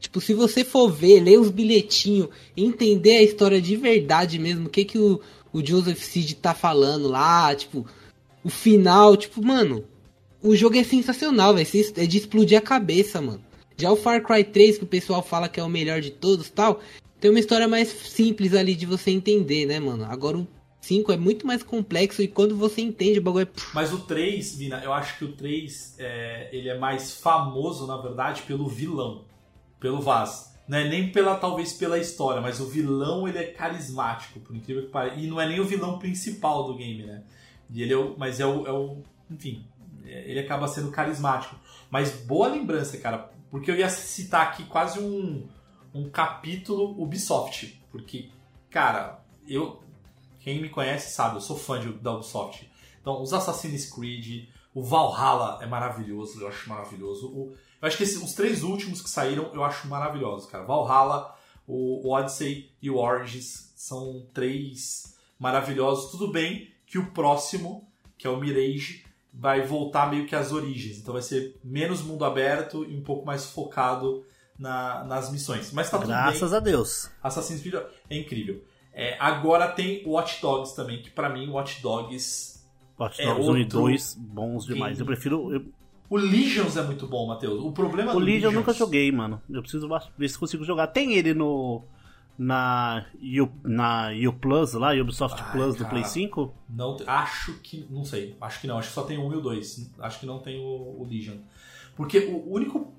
Tipo, 0.00 0.20
se 0.20 0.34
você 0.34 0.64
for 0.64 0.90
ver, 0.90 1.20
ler 1.20 1.38
os 1.38 1.50
bilhetinhos, 1.50 2.28
entender 2.56 3.16
a 3.18 3.22
história 3.22 3.60
de 3.60 3.74
verdade 3.76 4.38
mesmo, 4.38 4.66
o 4.66 4.70
que 4.70 4.84
que 4.84 4.98
o, 4.98 5.20
o 5.52 5.64
Joseph 5.64 5.98
Seed 6.02 6.32
tá 6.34 6.52
falando 6.52 7.08
lá, 7.08 7.54
tipo, 7.54 7.86
o 8.42 8.50
final, 8.50 9.16
tipo, 9.16 9.42
mano, 9.44 9.84
o 10.42 10.54
jogo 10.54 10.76
é 10.76 10.84
sensacional, 10.84 11.54
velho. 11.54 11.66
É 11.96 12.06
de 12.06 12.18
explodir 12.18 12.58
a 12.58 12.60
cabeça, 12.60 13.20
mano. 13.20 13.40
Já 13.78 13.90
o 13.90 13.96
Far 13.96 14.22
Cry 14.22 14.44
3, 14.44 14.78
que 14.78 14.84
o 14.84 14.86
pessoal 14.86 15.22
fala 15.22 15.48
que 15.48 15.58
é 15.58 15.62
o 15.64 15.68
melhor 15.70 16.00
de 16.00 16.10
todos 16.10 16.50
tal, 16.50 16.80
tem 17.18 17.30
uma 17.30 17.40
história 17.40 17.66
mais 17.66 17.88
simples 17.88 18.52
ali 18.52 18.74
de 18.74 18.84
você 18.84 19.10
entender, 19.10 19.64
né, 19.64 19.80
mano? 19.80 20.04
Agora 20.04 20.38
o 20.38 20.46
5 20.84 21.12
é 21.12 21.16
muito 21.16 21.46
mais 21.46 21.62
complexo 21.62 22.22
e 22.22 22.28
quando 22.28 22.56
você 22.56 22.80
entende 22.82 23.18
o 23.18 23.22
bagulho 23.22 23.48
é. 23.54 23.60
Mas 23.74 23.92
o 23.92 24.00
3, 24.00 24.56
Vina, 24.56 24.80
eu 24.84 24.92
acho 24.92 25.18
que 25.18 25.24
o 25.24 25.32
3 25.32 25.96
é, 25.98 26.48
ele 26.52 26.68
é 26.68 26.78
mais 26.78 27.14
famoso, 27.20 27.86
na 27.86 27.96
verdade, 27.96 28.42
pelo 28.42 28.68
vilão. 28.68 29.24
Pelo 29.80 30.00
Vaz. 30.00 30.54
Não 30.66 30.78
é 30.78 30.88
nem 30.88 31.10
pela, 31.12 31.36
talvez, 31.36 31.74
pela 31.74 31.98
história, 31.98 32.40
mas 32.40 32.58
o 32.58 32.66
vilão 32.66 33.28
ele 33.28 33.36
é 33.38 33.44
carismático, 33.44 34.40
por 34.40 34.56
incrível 34.56 34.84
que 34.84 34.88
pareça. 34.90 35.16
E 35.20 35.26
não 35.26 35.40
é 35.40 35.46
nem 35.46 35.60
o 35.60 35.64
vilão 35.64 35.98
principal 35.98 36.64
do 36.64 36.74
game, 36.74 37.02
né? 37.02 37.22
E 37.70 37.82
ele 37.82 37.92
é 37.92 37.96
o, 37.96 38.14
mas 38.16 38.40
é 38.40 38.46
o, 38.46 38.66
é 38.66 38.72
o. 38.72 38.98
Enfim, 39.30 39.66
é- 40.04 40.30
ele 40.30 40.40
acaba 40.40 40.66
sendo 40.68 40.90
carismático. 40.90 41.56
Mas 41.90 42.12
boa 42.12 42.48
lembrança, 42.48 42.96
cara. 42.96 43.30
Porque 43.50 43.70
eu 43.70 43.76
ia 43.76 43.88
citar 43.90 44.42
aqui 44.42 44.64
quase 44.64 44.98
um, 44.98 45.46
um 45.94 46.08
capítulo 46.08 47.00
Ubisoft. 47.00 47.78
Porque, 47.90 48.30
cara, 48.70 49.22
eu. 49.46 49.83
Quem 50.44 50.60
me 50.60 50.68
conhece 50.68 51.14
sabe, 51.14 51.36
eu 51.36 51.40
sou 51.40 51.56
fã 51.56 51.80
de, 51.80 51.90
da 51.94 52.12
Ubisoft. 52.12 52.70
Então, 53.00 53.22
os 53.22 53.32
Assassin's 53.32 53.90
Creed, 53.90 54.48
o 54.74 54.82
Valhalla 54.82 55.58
é 55.62 55.66
maravilhoso, 55.66 56.38
eu 56.40 56.48
acho 56.48 56.68
maravilhoso. 56.68 57.28
O- 57.28 57.54
eu 57.80 57.88
acho 57.88 57.96
que 57.96 58.02
esses- 58.02 58.22
os 58.22 58.34
três 58.34 58.62
últimos 58.62 59.00
que 59.00 59.08
saíram 59.08 59.50
eu 59.54 59.64
acho 59.64 59.88
maravilhosos, 59.88 60.46
cara. 60.46 60.64
Valhalla, 60.64 61.34
o, 61.66 62.10
Odyssey 62.12 62.70
e 62.82 62.90
o 62.90 62.98
Origins 62.98 63.72
são 63.74 64.26
três 64.34 65.14
maravilhosos. 65.38 66.10
Tudo 66.10 66.30
bem 66.30 66.68
que 66.86 66.98
o 66.98 67.10
próximo, 67.10 67.88
que 68.18 68.26
é 68.26 68.30
o 68.30 68.38
Mirage, 68.38 69.04
vai 69.32 69.62
voltar 69.62 70.10
meio 70.10 70.26
que 70.26 70.36
às 70.36 70.52
origens. 70.52 70.98
Então 70.98 71.12
vai 71.14 71.22
ser 71.22 71.58
menos 71.64 72.02
mundo 72.02 72.24
aberto 72.24 72.84
e 72.84 72.94
um 72.94 73.02
pouco 73.02 73.24
mais 73.26 73.46
focado 73.46 74.24
na- 74.58 75.04
nas 75.04 75.30
missões. 75.32 75.72
Mas 75.72 75.90
tá 75.90 75.98
tudo 75.98 76.08
bem. 76.08 76.16
Graças 76.16 76.52
a 76.52 76.60
Deus. 76.60 77.10
Assassin's 77.22 77.60
Creed 77.62 77.74
é 78.10 78.16
incrível. 78.18 78.62
É, 78.94 79.16
agora 79.18 79.66
tem 79.68 80.02
Watch 80.06 80.40
Dogs 80.40 80.74
também, 80.74 81.02
que 81.02 81.10
pra 81.10 81.28
mim 81.28 81.48
Watch 81.48 81.82
Dogs. 81.82 82.64
Watch 82.98 83.20
É 83.20 83.26
Dogs 83.26 83.48
1 83.50 83.56
e 83.56 83.60
outro 83.62 83.78
2, 83.80 84.14
bons 84.14 84.64
demais. 84.66 84.92
game. 84.92 85.00
Eu 85.00 85.06
prefiro. 85.06 85.52
eu- 85.52 85.64
O 86.08 86.16
Legions 86.16 86.76
é 86.76 86.82
muito 86.82 87.06
bom, 87.08 87.26
Matheus. 87.26 87.60
O 87.64 87.72
problema 87.72 88.12
o 88.12 88.14
do 88.14 88.20
Legion 88.20 88.50
eu 88.50 88.52
nunca 88.52 88.70
Legions- 88.70 88.76
joguei, 88.78 89.10
mano. 89.10 89.42
Eu 89.50 89.62
preciso 89.62 89.88
ver 90.16 90.28
se 90.28 90.38
consigo 90.38 90.62
jogar. 90.64 90.86
Tem 90.88 91.14
ele 91.14 91.34
no. 91.34 91.82
na 92.38 93.04
U, 93.20 93.48
na 93.64 94.10
U 94.28 94.32
Plus 94.32 94.72
lá, 94.74 94.92
Ubisoft 94.92 95.40
Ai, 95.42 95.52
Plus 95.52 95.74
do 95.76 95.78
cara. 95.84 95.90
Play 95.90 96.04
5? 96.04 96.52
Não, 96.68 96.96
acho 97.06 97.54
que. 97.62 97.86
Não 97.90 98.04
sei. 98.04 98.36
Acho 98.40 98.60
que 98.60 98.66
não. 98.66 98.78
Acho 98.78 98.88
que 98.88 98.94
só 98.94 99.02
tem 99.02 99.18
1 99.18 99.32
e 99.32 99.36
o 99.36 99.40
2. 99.40 99.90
Acho 99.98 100.20
que 100.20 100.26
não 100.26 100.38
tem 100.38 100.60
o, 100.60 101.00
o 101.00 101.06
Legion. 101.08 101.36
Porque 101.96 102.18
o 102.18 102.52
único. 102.52 102.92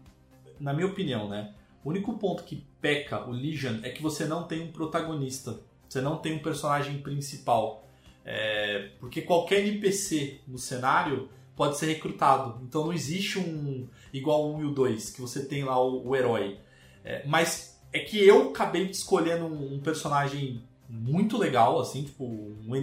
Na 0.59 0.73
minha 0.73 0.87
opinião, 0.87 1.29
né? 1.29 1.53
O 1.83 1.89
único 1.89 2.13
ponto 2.17 2.43
que 2.43 2.65
peca 2.81 3.25
o 3.25 3.31
Legion 3.31 3.75
é 3.83 3.89
que 3.89 4.01
você 4.01 4.25
não 4.25 4.43
tem 4.43 4.61
um 4.61 4.71
protagonista. 4.71 5.59
Você 5.87 6.01
não 6.01 6.17
tem 6.17 6.33
um 6.33 6.39
personagem 6.39 6.99
principal. 6.99 7.87
É, 8.25 8.89
porque 8.99 9.21
qualquer 9.21 9.65
NPC 9.65 10.39
no 10.47 10.57
cenário 10.57 11.29
pode 11.55 11.77
ser 11.77 11.87
recrutado. 11.87 12.59
Então 12.63 12.85
não 12.85 12.93
existe 12.93 13.39
um. 13.39 13.87
igual 14.13 14.53
1 14.55 14.61
e 14.61 14.65
o 14.65 14.71
2, 14.71 15.11
que 15.11 15.21
você 15.21 15.45
tem 15.45 15.63
lá 15.63 15.81
o, 15.81 16.07
o 16.07 16.15
herói. 16.15 16.57
É, 17.03 17.25
mas 17.27 17.79
é 17.93 17.99
que 17.99 18.19
eu 18.19 18.49
acabei 18.49 18.83
escolhendo 18.89 19.45
um, 19.45 19.75
um 19.75 19.79
personagem 19.79 20.63
muito 20.89 21.37
legal, 21.37 21.79
assim, 21.79 22.03
tipo. 22.03 22.25
Um, 22.25 22.75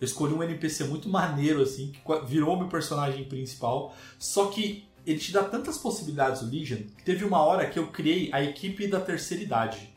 eu 0.00 0.06
escolhi 0.06 0.32
um 0.32 0.42
NPC 0.42 0.84
muito 0.84 1.10
maneiro, 1.10 1.60
assim, 1.60 1.92
que 1.92 2.00
virou 2.26 2.58
meu 2.58 2.68
personagem 2.68 3.24
principal. 3.24 3.94
Só 4.18 4.46
que 4.46 4.88
ele 5.06 5.18
te 5.18 5.32
dá 5.32 5.44
tantas 5.44 5.76
possibilidades, 5.78 6.42
o 6.42 6.46
Legion, 6.46 6.78
que 6.96 7.04
teve 7.04 7.24
uma 7.24 7.42
hora 7.42 7.68
que 7.68 7.78
eu 7.78 7.88
criei 7.88 8.30
a 8.32 8.42
equipe 8.42 8.86
da 8.86 9.00
terceira 9.00 9.42
idade. 9.42 9.89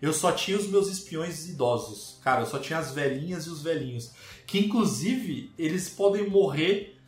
Eu 0.00 0.12
só 0.12 0.32
tinha 0.32 0.56
os 0.56 0.66
meus 0.66 0.88
espiões 0.88 1.48
idosos. 1.48 2.18
Cara, 2.22 2.42
eu 2.42 2.46
só 2.46 2.58
tinha 2.58 2.78
as 2.78 2.92
velhinhas 2.92 3.46
e 3.46 3.50
os 3.50 3.62
velhinhos. 3.62 4.12
Que 4.46 4.58
inclusive 4.58 5.52
eles 5.58 5.88
podem 5.90 6.28
morrer 6.28 6.98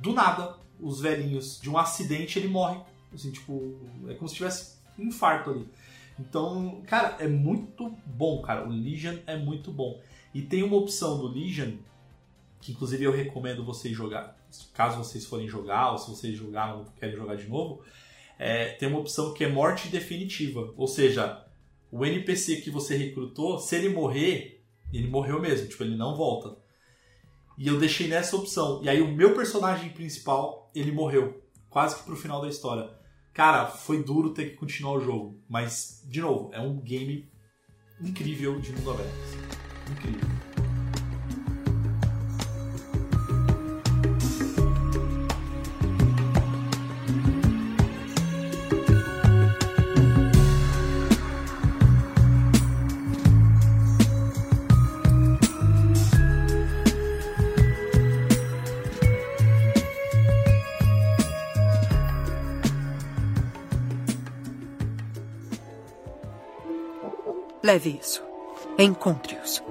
do 0.00 0.12
nada, 0.12 0.56
os 0.78 1.00
velhinhos. 1.00 1.60
De 1.60 1.68
um 1.68 1.76
acidente 1.76 2.38
ele 2.38 2.48
morre. 2.48 2.80
Assim, 3.12 3.30
tipo, 3.32 3.78
é 4.08 4.14
como 4.14 4.28
se 4.28 4.36
tivesse 4.36 4.76
um 4.98 5.04
infarto 5.04 5.50
ali. 5.50 5.66
Então, 6.18 6.82
cara, 6.86 7.16
é 7.18 7.26
muito 7.26 7.90
bom, 8.06 8.40
cara. 8.42 8.66
O 8.66 8.70
Legion 8.70 9.16
é 9.26 9.36
muito 9.36 9.72
bom. 9.72 10.00
E 10.32 10.42
tem 10.42 10.62
uma 10.62 10.76
opção 10.76 11.18
do 11.18 11.26
Legion 11.26 11.72
que 12.60 12.72
inclusive 12.72 13.04
eu 13.04 13.12
recomendo 13.12 13.64
vocês 13.64 13.96
jogar, 13.96 14.36
caso 14.74 14.98
vocês 14.98 15.24
forem 15.24 15.48
jogar 15.48 15.92
ou 15.92 15.98
se 15.98 16.10
vocês 16.10 16.36
jogaram 16.36 16.84
querem 16.98 17.16
jogar 17.16 17.36
de 17.36 17.48
novo, 17.48 17.82
é, 18.38 18.70
tem 18.72 18.88
uma 18.88 18.98
opção 18.98 19.32
que 19.32 19.44
é 19.44 19.48
morte 19.48 19.88
definitiva, 19.88 20.72
ou 20.76 20.86
seja, 20.86 21.44
o 21.90 22.04
NPC 22.04 22.56
que 22.56 22.70
você 22.70 22.96
recrutou, 22.96 23.58
se 23.58 23.76
ele 23.76 23.88
morrer, 23.88 24.64
ele 24.92 25.08
morreu 25.08 25.40
mesmo, 25.40 25.68
tipo 25.68 25.82
ele 25.82 25.96
não 25.96 26.16
volta. 26.16 26.56
E 27.58 27.66
eu 27.66 27.78
deixei 27.78 28.08
nessa 28.08 28.36
opção. 28.36 28.80
E 28.82 28.88
aí 28.88 29.00
o 29.02 29.14
meu 29.14 29.34
personagem 29.34 29.90
principal, 29.90 30.70
ele 30.74 30.92
morreu, 30.92 31.42
quase 31.68 31.96
que 31.96 32.04
pro 32.04 32.16
final 32.16 32.40
da 32.40 32.48
história. 32.48 32.90
Cara, 33.32 33.66
foi 33.66 34.02
duro 34.02 34.34
ter 34.34 34.50
que 34.50 34.56
continuar 34.56 34.94
o 34.94 35.00
jogo, 35.00 35.40
mas 35.48 36.02
de 36.08 36.20
novo, 36.20 36.50
é 36.52 36.60
um 36.60 36.80
game 36.80 37.28
incrível 38.00 38.58
de 38.60 38.72
mundo 38.72 38.92
aberto. 38.92 39.12
Incrível. 39.90 40.49
Leve 67.70 68.00
isso. 68.02 68.20
Encontre-os. 68.76 69.62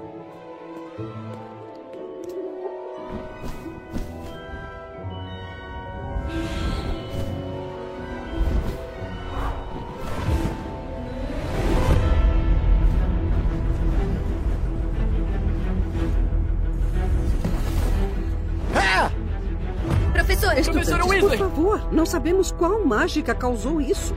Professor, 20.14 20.54
Professora 20.54 21.04
Por 21.04 21.36
favor, 21.36 21.92
não 21.92 22.06
sabemos 22.06 22.50
qual 22.50 22.82
mágica 22.82 23.34
causou 23.34 23.78
isso. 23.78 24.14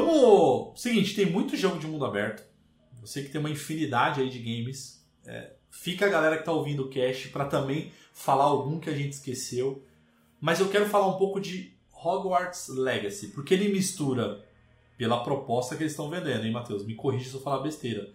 Vamos. 0.00 0.80
Seguinte, 0.80 1.14
tem 1.14 1.26
muito 1.26 1.56
jogo 1.56 1.78
de 1.78 1.86
mundo 1.86 2.04
aberto. 2.04 2.46
Eu 3.00 3.06
sei 3.06 3.24
que 3.24 3.30
tem 3.30 3.40
uma 3.40 3.50
infinidade 3.50 4.20
aí 4.20 4.28
de 4.28 4.38
games. 4.38 5.04
É, 5.24 5.52
fica 5.70 6.06
a 6.06 6.08
galera 6.08 6.36
que 6.36 6.44
tá 6.44 6.52
ouvindo 6.52 6.84
o 6.84 6.88
cast 6.88 7.28
para 7.28 7.46
também 7.46 7.90
falar 8.12 8.44
algum 8.44 8.78
que 8.78 8.90
a 8.90 8.96
gente 8.96 9.12
esqueceu. 9.12 9.82
Mas 10.40 10.60
eu 10.60 10.68
quero 10.68 10.86
falar 10.86 11.06
um 11.08 11.18
pouco 11.18 11.40
de 11.40 11.74
Hogwarts 11.92 12.68
Legacy, 12.68 13.28
porque 13.28 13.54
ele 13.54 13.72
mistura 13.72 14.44
pela 14.98 15.22
proposta 15.22 15.76
que 15.76 15.82
eles 15.82 15.92
estão 15.92 16.10
vendendo, 16.10 16.44
hein, 16.44 16.52
Matheus? 16.52 16.84
Me 16.84 16.94
corrija 16.94 17.28
se 17.28 17.34
eu 17.34 17.40
falar 17.40 17.62
besteira. 17.62 18.10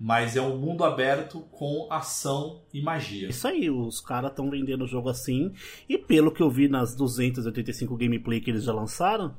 Mas 0.00 0.36
é 0.36 0.40
um 0.40 0.56
mundo 0.56 0.84
aberto 0.84 1.40
com 1.50 1.88
ação 1.90 2.62
e 2.72 2.80
magia. 2.80 3.28
Isso 3.28 3.48
aí, 3.48 3.68
os 3.68 4.00
caras 4.00 4.30
estão 4.30 4.48
vendendo 4.48 4.84
o 4.84 4.86
jogo 4.86 5.08
assim. 5.08 5.52
E 5.88 5.98
pelo 5.98 6.30
que 6.30 6.40
eu 6.42 6.48
vi 6.48 6.68
nas 6.68 6.94
285 6.94 7.96
gameplay 7.96 8.40
que 8.40 8.50
eles 8.50 8.62
já 8.62 8.72
lançaram, 8.72 9.34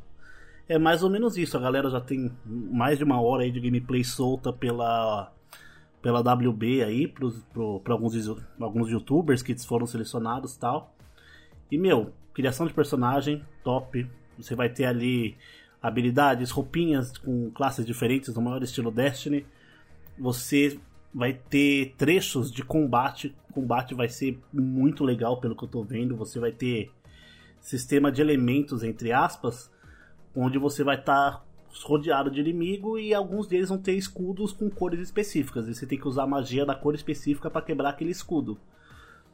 é 0.69 0.77
mais 0.77 1.01
ou 1.01 1.09
menos 1.09 1.35
isso. 1.35 1.57
A 1.57 1.59
galera 1.59 1.89
já 1.89 1.99
tem 1.99 2.31
mais 2.45 2.99
de 2.99 3.03
uma 3.03 3.19
hora 3.19 3.43
aí 3.43 3.51
de 3.51 3.59
gameplay 3.59 4.03
solta 4.03 4.53
pela 4.53 5.33
pela 6.01 6.21
WB 6.21 6.81
aí, 6.81 7.07
para 7.09 7.93
alguns, 7.93 8.13
alguns 8.57 8.89
youtubers 8.89 9.41
que 9.41 9.53
foram 9.65 9.85
selecionados 9.85 10.55
tal. 10.55 10.95
E, 11.69 11.77
meu, 11.77 12.13
criação 12.33 12.65
de 12.65 12.73
personagem, 12.73 13.43
top. 13.65 14.07
Você 14.37 14.55
vai 14.55 14.69
ter 14.69 14.85
ali 14.85 15.35
habilidades, 15.81 16.51
roupinhas 16.51 17.17
com 17.17 17.51
classes 17.51 17.85
diferentes, 17.85 18.33
no 18.33 18.41
maior 18.41 18.63
estilo 18.63 18.91
Destiny. 18.91 19.45
Você 20.17 20.79
vai 21.13 21.33
ter 21.33 21.95
trechos 21.97 22.49
de 22.49 22.63
combate. 22.63 23.35
O 23.49 23.53
combate 23.53 23.93
vai 23.93 24.07
ser 24.07 24.39
muito 24.53 25.03
legal, 25.03 25.41
pelo 25.41 25.53
que 25.53 25.63
eu 25.65 25.67
tô 25.67 25.83
vendo. 25.83 26.15
Você 26.15 26.39
vai 26.39 26.53
ter 26.53 26.91
sistema 27.59 28.09
de 28.09 28.21
elementos, 28.21 28.83
entre 28.83 29.11
aspas, 29.11 29.69
onde 30.35 30.57
você 30.57 30.83
vai 30.83 30.99
estar 30.99 31.31
tá 31.31 31.43
rodeado 31.83 32.31
de 32.31 32.39
inimigo 32.39 32.97
e 32.97 33.13
alguns 33.13 33.47
deles 33.47 33.69
vão 33.69 33.77
ter 33.77 33.93
escudos 33.93 34.51
com 34.51 34.69
cores 34.69 34.99
específicas. 34.99 35.67
E 35.67 35.75
você 35.75 35.85
tem 35.85 35.99
que 35.99 36.07
usar 36.07 36.23
a 36.23 36.27
magia 36.27 36.65
da 36.65 36.75
cor 36.75 36.95
específica 36.95 37.49
para 37.49 37.61
quebrar 37.61 37.89
aquele 37.89 38.11
escudo. 38.11 38.57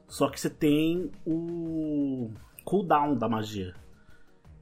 Só 0.08 0.30
que 0.30 0.40
você 0.40 0.50
tem 0.50 1.12
o 1.26 2.32
cooldown 2.64 3.16
da 3.16 3.28
magia. 3.28 3.74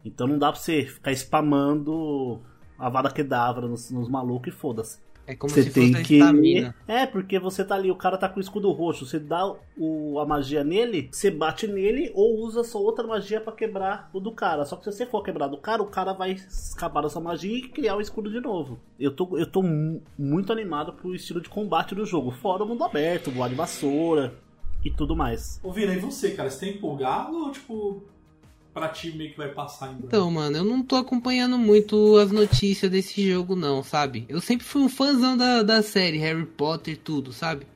Então 0.06 0.28
não 0.28 0.38
dá 0.38 0.52
pra 0.52 0.60
você 0.60 0.86
ficar 0.86 1.12
spamando 1.14 2.42
a 2.78 2.90
vada 2.90 3.12
Kedavra 3.12 3.68
nos, 3.68 3.90
nos 3.92 4.10
malucos 4.10 4.54
e 4.54 4.56
foda-se. 4.56 5.00
É 5.26 5.36
como 5.36 5.54
Você 5.54 5.64
se 5.64 5.72
tem 5.72 5.92
fosse 5.94 6.04
que. 6.04 6.16
estamina. 6.20 6.76
É, 6.88 7.06
porque 7.06 7.40
você 7.40 7.64
tá 7.64 7.76
ali, 7.76 7.90
o 7.90 7.96
cara 7.96 8.18
tá 8.18 8.28
com 8.28 8.40
o 8.40 8.42
escudo 8.42 8.70
roxo. 8.72 9.06
Você 9.06 9.20
dá 9.20 9.56
o, 9.78 10.20
a 10.20 10.26
magia 10.26 10.64
nele, 10.66 11.08
você 11.12 11.32
bate 11.32 11.66
nele 11.66 12.12
ou 12.14 12.40
usa 12.40 12.62
sua 12.64 12.82
outra 12.82 13.08
magia 13.08 13.40
pra 13.40 13.54
quebrar 13.54 14.10
o 14.14 14.20
do 14.20 14.32
cara. 14.34 14.66
Só 14.66 14.76
que 14.76 14.84
se 14.84 14.92
você 14.92 15.06
for 15.06 15.24
quebrar 15.24 15.48
do 15.48 15.58
cara, 15.58 15.82
o 15.82 15.88
cara 15.88 16.12
vai 16.12 16.34
escapar 16.34 17.04
dessa 17.04 17.22
magia 17.22 17.58
e 17.58 17.62
criar 17.70 17.96
o 17.96 18.02
escudo 18.02 18.30
de 18.30 18.42
novo. 18.42 18.80
Eu 19.00 19.12
tô, 19.16 19.38
eu 19.38 19.46
tô 19.46 19.62
mu- 19.62 20.02
muito 20.20 20.52
animado 20.52 20.92
pro 20.94 21.16
estilo 21.16 21.40
de 21.40 21.48
combate 21.48 21.96
do 21.96 22.06
jogo. 22.06 22.30
Fora 22.32 22.64
o 22.64 22.68
mundo 22.68 22.84
aberto, 22.84 23.32
voar 23.32 23.48
de 23.50 23.56
vassoura 23.56 24.34
e 24.84 24.92
tudo 24.92 25.16
mais. 25.16 25.58
Ô, 25.64 25.72
Vina, 25.72 25.94
e 25.94 26.00
você, 26.00 26.32
cara? 26.32 26.50
Você 26.50 26.66
tá 26.66 26.72
empolgado 26.78 27.38
ou, 27.38 27.50
tipo, 27.52 28.04
pra 28.74 28.90
ti 28.90 29.12
meio 29.12 29.32
que 29.32 29.38
vai 29.38 29.50
passar 29.50 29.88
em 29.88 29.94
branco? 29.94 30.08
Então, 30.08 30.32
mano, 30.32 30.58
eu 30.58 30.64
não 30.64 30.82
tô 30.82 30.96
acompanhando 30.96 31.58
muito 31.58 32.18
as 32.18 32.32
notícias 32.32 32.90
desse 32.90 33.30
jogo, 33.30 33.56
não, 33.56 33.84
sabe? 33.84 34.26
Eu 34.28 34.42
sempre 34.42 34.66
fui 34.66 34.82
um 34.82 34.90
fãzão 34.90 35.38
da, 35.38 35.62
da 35.62 35.82
série, 35.82 36.18
Harry 36.18 36.46
Potter, 36.46 36.98
tudo, 36.98 37.32
sabe? 37.32 37.68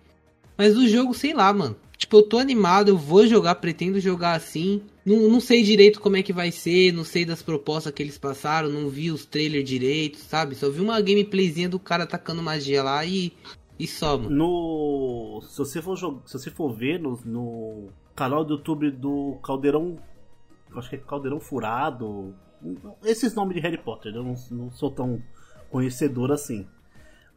Mas 0.58 0.76
o 0.76 0.88
jogo, 0.88 1.14
sei 1.14 1.34
lá, 1.34 1.54
mano. 1.54 1.76
Tipo, 1.98 2.18
eu 2.18 2.24
tô 2.24 2.38
animado, 2.38 2.90
eu 2.90 2.98
vou 2.98 3.26
jogar, 3.26 3.56
pretendo 3.56 4.00
jogar 4.00 4.34
assim. 4.34 4.82
Não, 5.06 5.30
não 5.30 5.40
sei 5.40 5.64
direito 5.64 6.00
como 6.00 6.18
é 6.18 6.24
que 6.24 6.34
vai 6.34 6.52
ser, 6.52 6.92
não 6.94 7.04
sei 7.04 7.26
das 7.26 7.42
propostas 7.42 7.92
que 7.92 8.04
eles 8.04 8.18
passaram, 8.18 8.70
não 8.70 8.88
vi 8.88 9.10
os 9.10 9.26
trailers 9.26 9.68
direito, 9.68 10.18
sabe? 10.18 10.54
Só 10.54 10.70
vi 10.70 10.82
uma 10.82 11.02
gameplayzinha 11.02 11.70
do 11.70 11.80
cara 11.80 12.04
atacando 12.04 12.44
magia 12.44 12.84
lá 12.84 13.06
e. 13.06 13.34
E 13.80 13.88
só, 13.88 14.18
mano. 14.18 14.30
No. 14.30 15.42
Se 15.48 15.58
você 15.58 15.82
for, 15.82 15.96
jog... 15.96 16.22
se 16.26 16.34
você 16.34 16.52
for 16.52 16.74
ver 16.74 17.00
no, 17.00 17.20
no 17.26 17.90
canal 18.16 18.44
do 18.44 18.56
YouTube 18.56 18.92
do 18.92 19.38
Caldeirão. 19.44 19.98
Acho 20.76 20.90
que 20.90 20.96
é 20.96 21.00
Caldeirão 21.00 21.40
Furado. 21.40 22.36
Esses 23.04 23.34
nomes 23.34 23.56
de 23.56 23.62
Harry 23.62 23.78
Potter, 23.78 24.14
eu 24.16 24.24
não, 24.24 24.36
não 24.52 24.72
sou 24.72 24.92
tão 24.92 25.22
conhecedor 25.70 26.32
assim. 26.32 26.68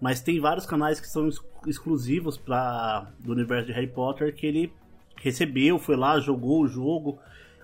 Mas 0.00 0.20
tem 0.20 0.40
vários 0.40 0.64
canais 0.66 0.98
que 1.00 1.06
são 1.06 1.26
ex- 1.26 1.40
exclusivos 1.66 2.38
para 2.38 3.10
do 3.18 3.32
universo 3.32 3.66
de 3.66 3.72
Harry 3.72 3.86
Potter 3.86 4.34
que 4.34 4.46
ele 4.46 4.72
recebeu, 5.16 5.78
foi 5.78 5.96
lá, 5.96 6.18
jogou 6.18 6.62
o 6.62 6.68
jogo. 6.68 7.18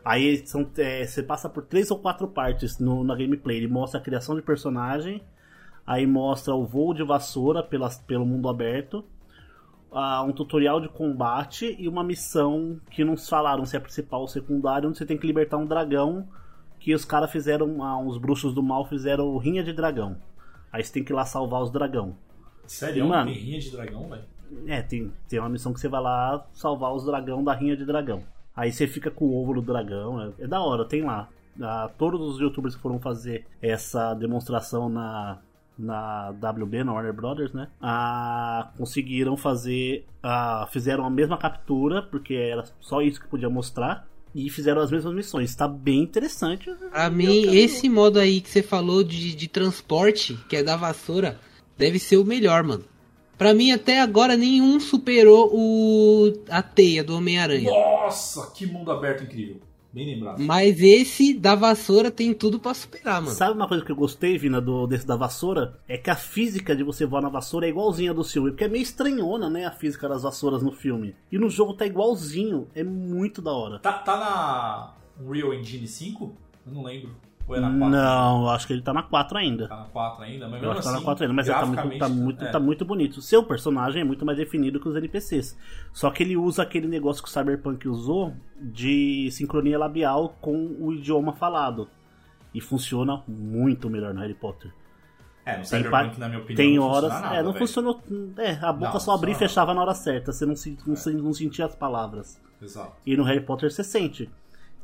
Aí 0.05 0.47
são, 0.47 0.71
é, 0.77 1.07
você 1.07 1.23
passa 1.23 1.49
por 1.49 1.65
três 1.65 1.91
ou 1.91 1.99
quatro 1.99 2.29
partes 2.29 2.79
no, 2.79 3.03
na 3.03 3.17
gameplay. 3.17 3.57
Ele 3.57 3.69
mostra 3.69 3.99
a 3.99 4.03
criação 4.03 4.37
de 4.37 4.43
personagem, 4.43 5.23
aí 5.87 6.07
mostra 6.07 6.55
o 6.55 6.65
voo 6.67 6.93
de 6.95 7.03
vassoura 7.03 7.63
pelas, 7.63 7.99
pelo 7.99 8.27
mundo 8.27 8.49
aberto, 8.49 9.05
um 10.27 10.33
tutorial 10.33 10.81
de 10.81 10.89
combate 10.89 11.75
e 11.79 11.89
uma 11.89 12.05
missão 12.05 12.79
que 12.91 13.05
não 13.05 13.17
falaram 13.17 13.65
se 13.65 13.77
é 13.77 13.81
principal 13.81 14.21
ou 14.21 14.29
secundária, 14.29 14.89
onde 14.89 14.99
você 14.99 15.07
tem 15.07 15.17
que 15.17 15.27
libertar 15.27 15.57
um 15.57 15.67
dragão 15.67 16.29
que 16.79 16.95
os 16.95 17.05
caras 17.05 17.31
fizeram, 17.31 17.83
ah, 17.83 17.99
uns 17.99 18.19
bruxos 18.19 18.55
do 18.55 18.63
mal 18.63 18.87
fizeram 18.87 19.37
rinha 19.39 19.65
de 19.65 19.73
dragão. 19.73 20.17
Aí 20.71 20.85
você 20.85 20.93
tem 20.93 21.03
que 21.03 21.13
ir 21.13 21.17
lá 21.17 21.25
salvar 21.25 21.63
os 21.63 21.71
dragão. 21.71 22.15
Sério, 22.67 23.09
Mano. 23.09 23.33
tem 23.33 23.41
rinha 23.41 23.59
de 23.59 23.71
dragão, 23.71 24.09
velho? 24.09 24.25
É, 24.67 24.83
tem, 24.83 25.13
tem 25.29 25.39
uma 25.39 25.49
missão 25.49 25.73
que 25.73 25.81
você 25.81 25.89
vai 25.89 26.01
lá 26.03 26.47
salvar 26.53 26.93
os 26.93 27.05
dragão 27.05 27.43
da 27.43 27.55
rinha 27.55 27.77
de 27.77 27.85
dragão. 27.85 28.23
Aí 28.55 28.71
você 28.73 28.87
fica 28.87 29.11
com 29.11 29.25
o 29.25 29.43
ovo 29.43 29.55
do 29.55 29.63
dragão. 29.63 30.21
É, 30.21 30.45
é 30.45 30.47
da 30.47 30.61
hora, 30.61 30.85
tem 30.85 31.03
lá. 31.03 31.29
Ah, 31.61 31.91
todos 31.97 32.21
os 32.21 32.39
youtubers 32.39 32.77
que 32.77 32.83
foram 32.83 32.99
fazer 33.01 33.47
essa 33.63 34.13
demonstração 34.15 34.89
na, 34.89 35.39
na 35.79 36.31
WB, 36.31 36.85
na 36.85 36.93
Warner 36.93 37.13
Brothers, 37.13 37.53
né? 37.53 37.69
Ah, 37.81 38.71
conseguiram 38.77 39.37
fazer. 39.37 40.05
ah, 40.23 40.69
fizeram 40.73 41.05
a 41.05 41.11
mesma 41.11 41.37
captura, 41.37 42.03
porque 42.03 42.35
era 42.35 42.65
só 42.81 43.01
isso 43.03 43.21
que 43.21 43.29
podia 43.29 43.51
mostrar. 43.51 44.07
E 44.35 44.51
fizeram 44.51 44.83
as 44.83 44.91
mesmas 44.91 45.15
missões. 45.15 45.55
Tá 45.55 45.67
bem 45.67 46.03
interessante. 46.03 46.71
Pra 46.91 47.09
mim, 47.09 47.55
esse 47.57 47.89
modo 47.89 48.19
aí 48.19 48.43
que 48.43 48.51
você 48.51 48.63
falou 48.63 49.03
de, 49.03 49.35
de 49.35 49.49
transporte, 49.49 50.39
que 50.49 50.57
é 50.57 50.63
da 50.63 50.77
vassoura, 50.77 51.41
deve 51.79 51.99
ser 51.99 52.19
o 52.19 52.25
melhor, 52.25 52.63
mano. 52.63 52.85
Pra 53.39 53.55
mim, 53.55 53.71
até 53.71 54.01
agora, 54.01 54.37
nenhum 54.37 54.79
superou 54.81 55.51
o 55.55 56.33
a 56.51 56.63
teia 56.63 57.03
do 57.05 57.17
Homem-Aranha. 57.17 57.71
Nossa, 57.71 58.51
que 58.51 58.67
mundo 58.67 58.91
aberto 58.91 59.25
incrível. 59.25 59.61
Bem 59.97 60.15
lembrado. 60.15 60.43
Mas 60.43 60.83
esse 60.83 61.33
da 61.33 61.55
vassoura 61.55 62.11
tem 62.11 62.35
tudo 62.35 62.61
pra 62.61 62.75
superar, 62.75 63.23
mano. 63.23 63.35
Sabe 63.35 63.55
uma 63.55 63.67
coisa 63.67 63.83
que 63.83 63.91
eu 63.91 63.97
gostei, 63.97 64.37
Vina, 64.37 64.61
do, 64.61 64.87
desse 64.87 65.07
da 65.07 65.17
vassoura? 65.17 65.81
É 65.89 65.97
que 65.97 66.11
a 66.11 66.15
física 66.15 66.77
de 66.77 66.83
você 66.83 67.07
voar 67.07 67.23
na 67.23 67.31
vassoura 67.31 67.65
é 67.65 67.71
igualzinha 67.71 68.13
do 68.13 68.23
filme. 68.23 68.51
Porque 68.51 68.65
é 68.65 68.69
meio 68.69 68.83
estranhona, 68.83 69.49
né? 69.49 69.65
A 69.65 69.71
física 69.71 70.07
das 70.07 70.23
vassouras 70.23 70.63
no 70.63 70.71
filme. 70.71 71.17
E 71.33 71.39
no 71.39 71.49
jogo 71.49 71.73
tá 71.73 71.87
igualzinho. 71.87 72.69
É 72.75 72.85
muito 72.85 73.41
da 73.41 73.53
hora. 73.53 73.79
Tá, 73.79 73.95
tá 73.95 74.19
na 74.19 74.95
Unreal 75.19 75.55
Engine 75.55 75.89
5? 75.89 76.37
Eu 76.67 76.73
não 76.75 76.83
lembro. 76.83 77.17
Ou 77.49 77.55
é 77.57 77.61
na 77.61 77.69
4? 77.69 77.89
Não, 77.89 78.43
eu 78.43 78.49
acho 78.51 78.67
que 78.67 78.73
ele 78.73 78.83
tá 78.83 78.93
na 78.93 79.03
4 79.05 79.39
ainda. 79.39 79.69
Tá 79.69 79.77
na 79.77 79.85
4 79.85 80.23
ainda, 80.25 80.49
mas 80.49 80.63
Eu 80.63 80.71
acho 80.73 80.81
que 80.81 80.85
tá 80.87 80.91
na 80.91 80.97
assim, 80.97 81.05
4 81.05 81.25
ainda, 81.25 81.35
mas 81.35 81.49
ele 81.49 81.57
tá 81.57 81.67
muito, 81.67 81.99
tá, 81.99 82.09
muito, 82.09 82.45
é. 82.45 82.51
tá 82.51 82.61
muito 82.61 82.85
bonito. 82.85 83.17
O 83.19 83.23
seu 83.23 83.43
personagem 83.45 84.03
é 84.03 84.05
muito 84.05 84.27
mais 84.27 84.37
definido 84.39 84.81
que 84.81 84.89
os 84.89 84.97
NPCs. 84.97 85.57
Só 85.93 86.11
que 86.11 86.23
ele 86.23 86.37
usa 86.37 86.63
aquele 86.63 86.89
negócio 86.89 87.23
que 87.23 87.29
o 87.29 87.33
Cyberpunk 87.33 87.87
usou 87.89 88.35
de 88.61 89.29
sincronia 89.31 89.79
labial 89.79 90.37
com 90.41 90.77
o 90.81 90.93
idioma 90.93 91.33
falado. 91.35 91.89
E 92.53 92.61
funciona 92.61 93.23
muito 93.29 93.89
melhor 93.91 94.13
no 94.15 94.21
Harry 94.21 94.35
Potter. 94.35 94.73
É, 95.45 95.59
no 95.59 95.65
Cyberpunk, 95.65 96.15
pa- 96.15 96.19
na 96.19 96.29
minha 96.29 96.41
opinião, 96.41 96.57
tem 96.57 96.77
não 96.77 96.83
horas. 96.85 97.03
funciona 97.13 97.21
nada, 97.21 97.37
é, 97.37 97.43
não 97.43 97.53
velho. 97.53 97.67
funcionou. 97.67 98.03
É, 98.39 98.51
a 98.61 98.73
boca 98.73 98.93
Não, 98.95 99.01
só 99.01 99.13
abria 99.15 99.33
e 99.33 99.37
fechava 99.39 99.73
na 99.73 99.83
hora 99.83 99.95
certa. 99.95 100.33
Você 100.33 100.45
não, 100.45 100.57
se- 100.57 100.77
não, 100.85 100.97
se- 100.97 101.13
não 101.13 101.33
sentia 101.33 101.67
as 101.67 101.77
palavras. 101.77 102.41
Exato. 102.61 102.93
E 103.07 103.17
no 103.17 103.23
Harry 103.23 103.41
Potter 103.43 103.71
você 103.71 103.85
sente. 103.85 104.29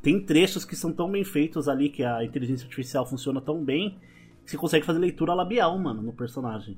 Tem 0.03 0.21
trechos 0.21 0.65
que 0.65 0.75
são 0.75 0.93
tão 0.93 1.11
bem 1.11 1.23
feitos 1.25 1.69
ali, 1.69 1.89
que 1.89 2.03
a 2.03 2.25
inteligência 2.25 2.65
artificial 2.65 3.07
funciona 3.07 3.41
tão 3.41 3.65
bem, 3.65 3.99
que 4.45 4.51
você 4.51 4.57
consegue 4.57 4.85
fazer 4.85 4.99
leitura 4.99 5.33
labial, 5.33 5.79
mano, 5.79 6.03
no 6.03 6.13
personagem. 6.13 6.77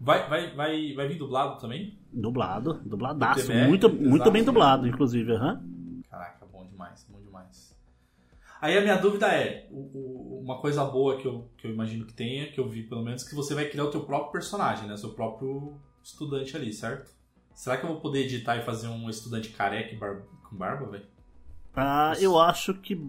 Vai, 0.00 0.28
vai, 0.28 0.54
vai, 0.54 0.92
vai 0.94 1.08
vir 1.08 1.18
dublado 1.18 1.58
também? 1.60 1.98
Dublado, 2.12 2.74
dubladaço. 2.84 3.52
Muito, 3.52 3.88
muito 3.88 4.16
exato. 4.16 4.30
bem 4.30 4.44
dublado, 4.44 4.86
inclusive. 4.86 5.32
aham. 5.32 5.62
Caraca, 6.10 6.46
bom 6.46 6.66
demais, 6.66 7.06
bom 7.08 7.20
demais. 7.20 7.76
Aí 8.60 8.76
a 8.76 8.80
minha 8.80 8.96
dúvida 8.96 9.26
é, 9.28 9.66
o- 9.70 9.76
o- 9.76 10.40
uma 10.44 10.60
coisa 10.60 10.84
boa 10.84 11.16
que 11.16 11.26
eu, 11.26 11.48
que 11.56 11.66
eu 11.66 11.70
imagino 11.72 12.04
que 12.04 12.12
tenha, 12.12 12.50
que 12.52 12.58
eu 12.60 12.68
vi 12.68 12.82
pelo 12.82 13.02
menos, 13.02 13.24
que 13.24 13.34
você 13.34 13.54
vai 13.54 13.66
criar 13.68 13.84
o 13.84 13.90
teu 13.90 14.02
próprio 14.04 14.32
personagem, 14.32 14.86
né? 14.88 14.96
Seu 14.96 15.10
próprio 15.14 15.78
estudante 16.02 16.56
ali, 16.56 16.72
certo? 16.72 17.10
Será 17.54 17.76
que 17.76 17.84
eu 17.84 17.88
vou 17.90 18.00
poder 18.00 18.20
editar 18.20 18.56
e 18.56 18.62
fazer 18.62 18.88
um 18.88 19.08
estudante 19.08 19.50
careca 19.50 19.94
e 19.94 19.98
bar- 19.98 20.22
com 20.48 20.56
barba, 20.56 20.86
velho? 20.90 21.06
Ah, 21.80 22.12
eu 22.20 22.38
acho 22.38 22.74
que. 22.74 23.00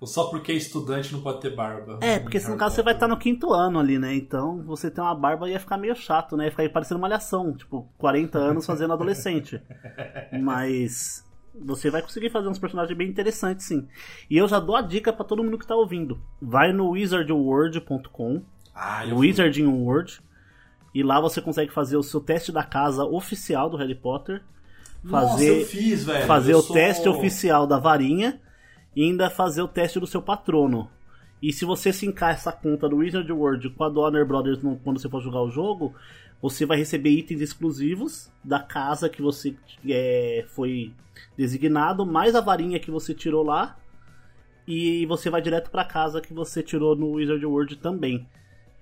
Ou 0.00 0.06
só 0.06 0.24
porque 0.24 0.52
é 0.52 0.54
estudante 0.54 1.12
não 1.12 1.22
pode 1.22 1.40
ter 1.40 1.54
barba? 1.54 1.98
É, 2.02 2.18
porque 2.18 2.38
se 2.38 2.50
no 2.50 2.56
caso 2.58 2.74
você 2.74 2.82
vai 2.82 2.92
estar 2.94 3.08
no 3.08 3.16
quinto 3.16 3.52
ano 3.52 3.78
ali, 3.78 3.98
né? 3.98 4.14
Então 4.14 4.62
você 4.64 4.90
ter 4.90 5.00
uma 5.00 5.14
barba 5.14 5.48
ia 5.48 5.58
ficar 5.58 5.78
meio 5.78 5.94
chato, 5.96 6.36
né? 6.36 6.44
Ia 6.46 6.50
ficar 6.50 6.68
parecendo 6.70 6.98
uma 6.98 7.08
malhação, 7.08 7.54
tipo, 7.56 7.88
40 7.96 8.38
anos 8.38 8.66
fazendo 8.66 8.92
adolescente. 8.92 9.62
Mas 10.42 11.24
você 11.54 11.88
vai 11.90 12.02
conseguir 12.02 12.30
fazer 12.30 12.48
uns 12.48 12.58
personagens 12.58 12.96
bem 12.98 13.08
interessantes, 13.08 13.64
sim. 13.66 13.88
E 14.28 14.36
eu 14.36 14.48
já 14.48 14.58
dou 14.60 14.76
a 14.76 14.82
dica 14.82 15.12
pra 15.12 15.24
todo 15.24 15.42
mundo 15.42 15.58
que 15.58 15.66
tá 15.66 15.74
ouvindo. 15.76 16.20
Vai 16.42 16.72
no 16.72 16.90
wizardworld.com, 16.90 18.42
Ah. 18.74 19.04
Wizarding 19.10 19.66
World, 19.66 20.20
e 20.94 21.02
lá 21.02 21.20
você 21.20 21.40
consegue 21.40 21.72
fazer 21.72 21.96
o 21.96 22.02
seu 22.02 22.20
teste 22.20 22.52
da 22.52 22.62
casa 22.64 23.04
oficial 23.04 23.70
do 23.70 23.76
Harry 23.76 23.94
Potter. 23.94 24.42
Nossa, 25.04 25.28
Fazer, 25.32 25.60
eu 25.60 25.66
fiz, 25.66 26.04
velho. 26.04 26.26
fazer 26.26 26.54
o 26.54 26.62
sou- 26.62 26.74
teste 26.74 27.08
oficial 27.08 27.66
da 27.66 27.78
varinha 27.78 28.40
e 28.96 29.02
ainda 29.02 29.28
fazer 29.30 29.62
o 29.62 29.68
teste 29.68 30.00
do 30.00 30.06
seu 30.06 30.22
patrono. 30.22 30.88
E 31.42 31.52
se 31.52 31.64
você 31.64 31.92
sincar 31.92 32.32
essa 32.32 32.50
conta 32.50 32.88
do 32.88 32.96
Wizard 32.96 33.30
World 33.30 33.68
com 33.70 33.84
a 33.84 33.88
do 33.90 34.00
Warner 34.00 34.24
Brothers 34.26 34.62
no- 34.62 34.76
quando 34.76 34.98
você 34.98 35.08
for 35.08 35.20
jogar 35.20 35.42
o 35.42 35.50
jogo, 35.50 35.94
você 36.40 36.64
vai 36.64 36.78
receber 36.78 37.10
itens 37.10 37.40
exclusivos 37.42 38.30
da 38.42 38.60
casa 38.60 39.08
que 39.08 39.20
você 39.20 39.54
é, 39.86 40.44
foi 40.48 40.92
designado, 41.36 42.06
mais 42.06 42.34
a 42.34 42.40
varinha 42.40 42.80
que 42.80 42.90
você 42.90 43.12
tirou 43.14 43.44
lá. 43.44 43.76
E 44.66 45.04
você 45.06 45.28
vai 45.28 45.42
direto 45.42 45.70
pra 45.70 45.84
casa 45.84 46.22
que 46.22 46.32
você 46.32 46.62
tirou 46.62 46.96
no 46.96 47.12
Wizard 47.12 47.44
World 47.44 47.76
também. 47.76 48.26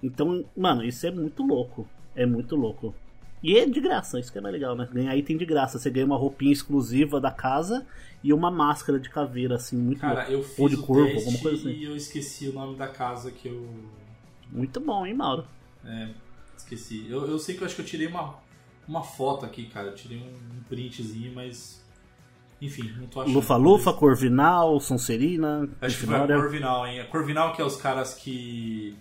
Então, 0.01 0.45
mano, 0.57 0.85
isso 0.85 1.05
é 1.07 1.11
muito 1.11 1.43
louco. 1.45 1.89
É 2.15 2.25
muito 2.25 2.55
louco. 2.55 2.95
E 3.43 3.59
é 3.59 3.67
de 3.67 3.81
graça, 3.81 4.21
isso 4.21 4.31
que 4.31 4.39
é 4.39 4.41
mais 4.41 4.53
legal, 4.53 4.77
né? 4.77 4.89
Ganhar 4.93 5.17
item 5.17 5.37
de 5.37 5.45
graça. 5.45 5.79
Você 5.79 5.91
ganha 5.91 6.07
uma 6.07 6.17
roupinha 6.17 6.53
exclusiva 6.53 7.21
da 7.21 7.31
casa 7.31 7.85
e 8.23 8.33
uma 8.33 8.51
máscara 8.51 9.01
de 9.01 9.11
caveira, 9.11 9.57
assim, 9.57 9.77
muito 9.77 10.01
Cara, 10.01 10.21
louco. 10.29 10.33
eu 10.33 10.43
fiz 10.45 10.59
Ou 10.61 10.69
de 10.69 10.77
corvo, 10.77 11.17
alguma 11.19 11.39
coisa 11.41 11.69
assim. 11.69 11.79
e 11.79 11.85
eu 11.85 11.97
esqueci 11.97 12.49
o 12.49 12.53
nome 12.53 12.77
da 12.77 12.87
casa 12.87 13.33
que 13.33 13.49
eu... 13.49 13.69
Muito 14.51 14.79
bom, 14.79 15.05
hein, 15.05 15.15
Mauro? 15.15 15.45
É, 15.85 16.11
esqueci. 16.57 17.07
Eu, 17.11 17.27
eu 17.27 17.39
sei 17.39 17.57
que 17.57 17.63
eu 17.63 17.67
acho 17.67 17.75
que 17.75 17.83
eu 17.83 17.87
tirei 17.87 18.07
uma, 18.07 18.37
uma 18.87 19.03
foto 19.03 19.45
aqui, 19.45 19.67
cara. 19.67 19.89
Eu 19.89 19.95
tirei 19.97 20.19
um, 20.19 20.59
um 20.59 20.63
printzinho, 20.69 21.35
mas... 21.35 21.83
Enfim, 22.61 22.93
não 22.97 23.09
tô 23.09 23.23
achando. 23.23 23.35
Lufa-Lufa, 23.35 23.93
Corvinal, 23.93 24.79
Sonserina, 24.79 25.69
Acho 25.81 25.99
que 25.99 26.07
foi 26.07 26.15
a. 26.15 26.27
Corvinal, 26.29 26.87
hein? 26.87 27.01
A 27.01 27.07
Corvinal 27.07 27.53
que 27.57 27.61
é 27.61 27.65
os 27.65 27.75
caras 27.75 28.15
que... 28.15 28.97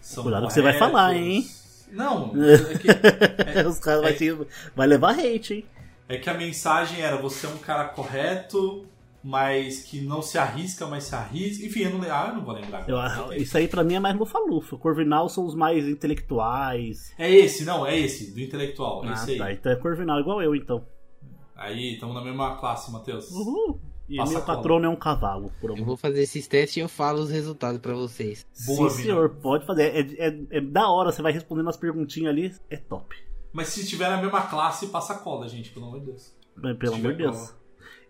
São 0.00 0.24
Cuidado 0.24 0.48
que 0.48 0.52
você 0.52 0.60
vai 0.60 0.72
falar, 0.76 1.14
hein? 1.14 1.46
Não, 1.92 2.32
é 2.34 2.78
que, 2.78 2.88
é- 3.58 3.66
Os 3.68 3.78
caras 3.78 4.00
é- 4.00 4.02
vai, 4.04 4.14
te- 4.14 4.46
vai 4.74 4.86
levar 4.86 5.18
hate, 5.18 5.54
hein? 5.54 5.64
é 6.08 6.18
que 6.18 6.28
a 6.28 6.34
mensagem 6.34 7.00
era 7.00 7.16
você 7.16 7.46
é 7.46 7.48
um 7.48 7.58
cara 7.58 7.84
correto, 7.84 8.84
mas 9.22 9.80
que 9.82 10.02
não 10.02 10.20
se 10.20 10.36
arrisca, 10.36 10.86
mas 10.86 11.04
se 11.04 11.14
arrisca. 11.14 11.64
Enfim, 11.64 11.80
eu 11.84 11.90
não, 11.90 12.02
ah, 12.02 12.26
eu 12.28 12.34
não 12.36 12.44
vou 12.44 12.54
lembrar. 12.54 12.86
Eu- 12.88 13.32
isso 13.34 13.56
aí 13.56 13.66
pra 13.66 13.82
mim 13.82 13.94
é 13.94 14.00
mais 14.00 14.14
Lufa-Lufa. 14.16 14.76
Corvinal 14.76 15.28
são 15.30 15.46
os 15.46 15.54
mais 15.54 15.86
intelectuais. 15.88 17.12
É 17.18 17.30
esse, 17.30 17.64
não, 17.64 17.86
é 17.86 17.98
esse, 17.98 18.32
do 18.34 18.40
intelectual. 18.40 19.04
é 19.04 19.08
Ah, 19.08 19.12
esse 19.14 19.30
aí. 19.32 19.38
tá. 19.38 19.52
Então 19.52 19.72
é 19.72 19.76
Corvinal 19.76 20.20
igual 20.20 20.42
eu, 20.42 20.54
então. 20.54 20.84
Aí, 21.56 21.94
estamos 21.94 22.14
na 22.14 22.20
mesma 22.20 22.56
classe, 22.56 22.90
Matheus. 22.92 23.30
Uhul. 23.30 23.80
E 24.08 24.16
Passa 24.18 24.32
meu 24.32 24.40
a 24.40 24.44
cola. 24.44 24.56
patrono 24.58 24.84
é 24.84 24.88
um 24.88 24.96
cavalo, 24.96 25.50
por 25.60 25.70
Eu 25.70 25.74
algum 25.76 25.84
vou 25.86 25.96
fazer 25.96 26.20
esses 26.22 26.46
testes 26.46 26.76
e 26.76 26.80
eu 26.80 26.88
falo 26.88 27.20
os 27.20 27.30
resultados 27.30 27.80
pra 27.80 27.94
vocês. 27.94 28.46
Boa, 28.66 28.90
Sim, 28.90 28.96
Vina. 28.96 29.08
senhor, 29.14 29.30
pode 29.36 29.64
fazer. 29.64 29.82
É, 30.18 30.28
é- 30.28 30.46
é 30.58 30.60
da 30.60 30.88
hora, 30.90 31.10
você 31.10 31.22
vai 31.22 31.32
respondendo 31.32 31.68
as 31.70 31.76
perguntinhas 31.76 32.30
ali, 32.30 32.54
é 32.68 32.76
top. 32.76 33.16
Mas 33.52 33.68
se 33.68 33.86
tiver 33.86 34.10
na 34.10 34.18
mesma 34.20 34.42
classe, 34.42 34.88
passa 34.88 35.14
cola, 35.14 35.48
gente, 35.48 35.70
pelo 35.70 35.86
amor 35.86 36.00
de 36.00 36.06
Deus. 36.06 36.36
É, 36.62 36.74
Pelo 36.74 36.94
amor 36.96 37.12
de 37.12 37.18
Deus. 37.18 37.54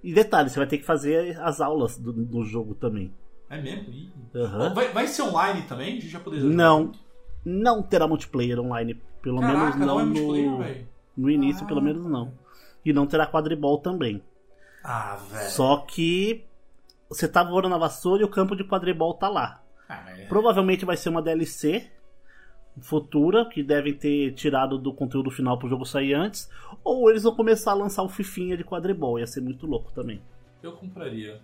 E 0.03 0.13
detalhe, 0.13 0.51
você 0.51 0.59
vai 0.59 0.67
ter 0.67 0.79
que 0.79 0.85
fazer 0.85 1.39
as 1.41 1.61
aulas 1.61 1.97
do, 1.97 2.13
do 2.13 2.45
jogo 2.45 2.75
também. 2.75 3.13
É 3.49 3.61
mesmo? 3.61 4.11
Aham. 4.35 4.75
Vai, 4.75 4.93
vai 4.93 5.07
ser 5.07 5.23
online 5.23 5.63
também? 5.63 5.89
A 5.89 5.93
gente 5.93 6.09
já 6.09 6.19
poder 6.19 6.41
jogar 6.41 6.53
Não, 6.55 6.93
não 7.45 7.83
terá 7.83 8.09
multiplayer 8.09 8.59
online. 8.59 9.01
Pelo 9.23 9.41
Caraca, 9.41 9.59
menos 9.61 9.77
não, 9.77 9.87
não 9.87 10.01
é 10.01 10.05
multiplayer, 10.05 10.51
no, 10.51 10.59
velho. 10.59 10.89
no 11.17 11.31
início, 11.31 11.65
Ah. 11.65 11.69
pelo 11.69 11.81
menos 11.81 12.05
não. 12.05 12.33
e 12.85 12.93
não 12.93 13.07
terá 13.07 13.27
quadribol 13.27 13.79
também. 13.79 14.23
Ah, 14.85 15.17
velho. 15.31 15.51
Só 15.51 15.79
que 15.79 16.45
você 17.09 17.27
tá 17.27 17.43
voando 17.43 17.69
na 17.71 17.79
vassoura 17.79 18.23
e 18.23 18.25
o 18.25 18.29
campo 18.29 18.55
de 18.55 18.63
quadribol 18.65 19.15
tá 19.15 19.29
lá. 19.29 19.63
Ah, 19.89 20.03
mas- 20.05 20.29
Provavelmente 20.29 20.85
vai 20.85 20.97
ser 20.97 21.09
uma 21.09 21.23
DLC 21.23 21.91
futura, 22.81 23.49
que 23.49 23.63
devem 23.63 23.95
ter 23.95 24.33
tirado 24.35 24.77
do 24.79 24.93
conteúdo 24.93 25.31
final 25.31 25.57
pro 25.59 25.69
jogo 25.69 25.85
sair 25.85 26.13
antes, 26.15 26.51
ou 26.83 27.09
eles 27.09 27.23
vão 27.23 27.35
começar 27.35 27.71
a 27.71 27.75
lançar 27.75 28.03
um 28.03 28.09
fifinha 28.09 28.57
de 28.57 28.65
quadribol, 28.65 29.19
ia 29.19 29.27
ser 29.27 29.41
muito 29.41 29.67
louco 29.67 29.93
também. 29.93 30.21
Eu 30.63 30.73
compraria. 30.73 31.41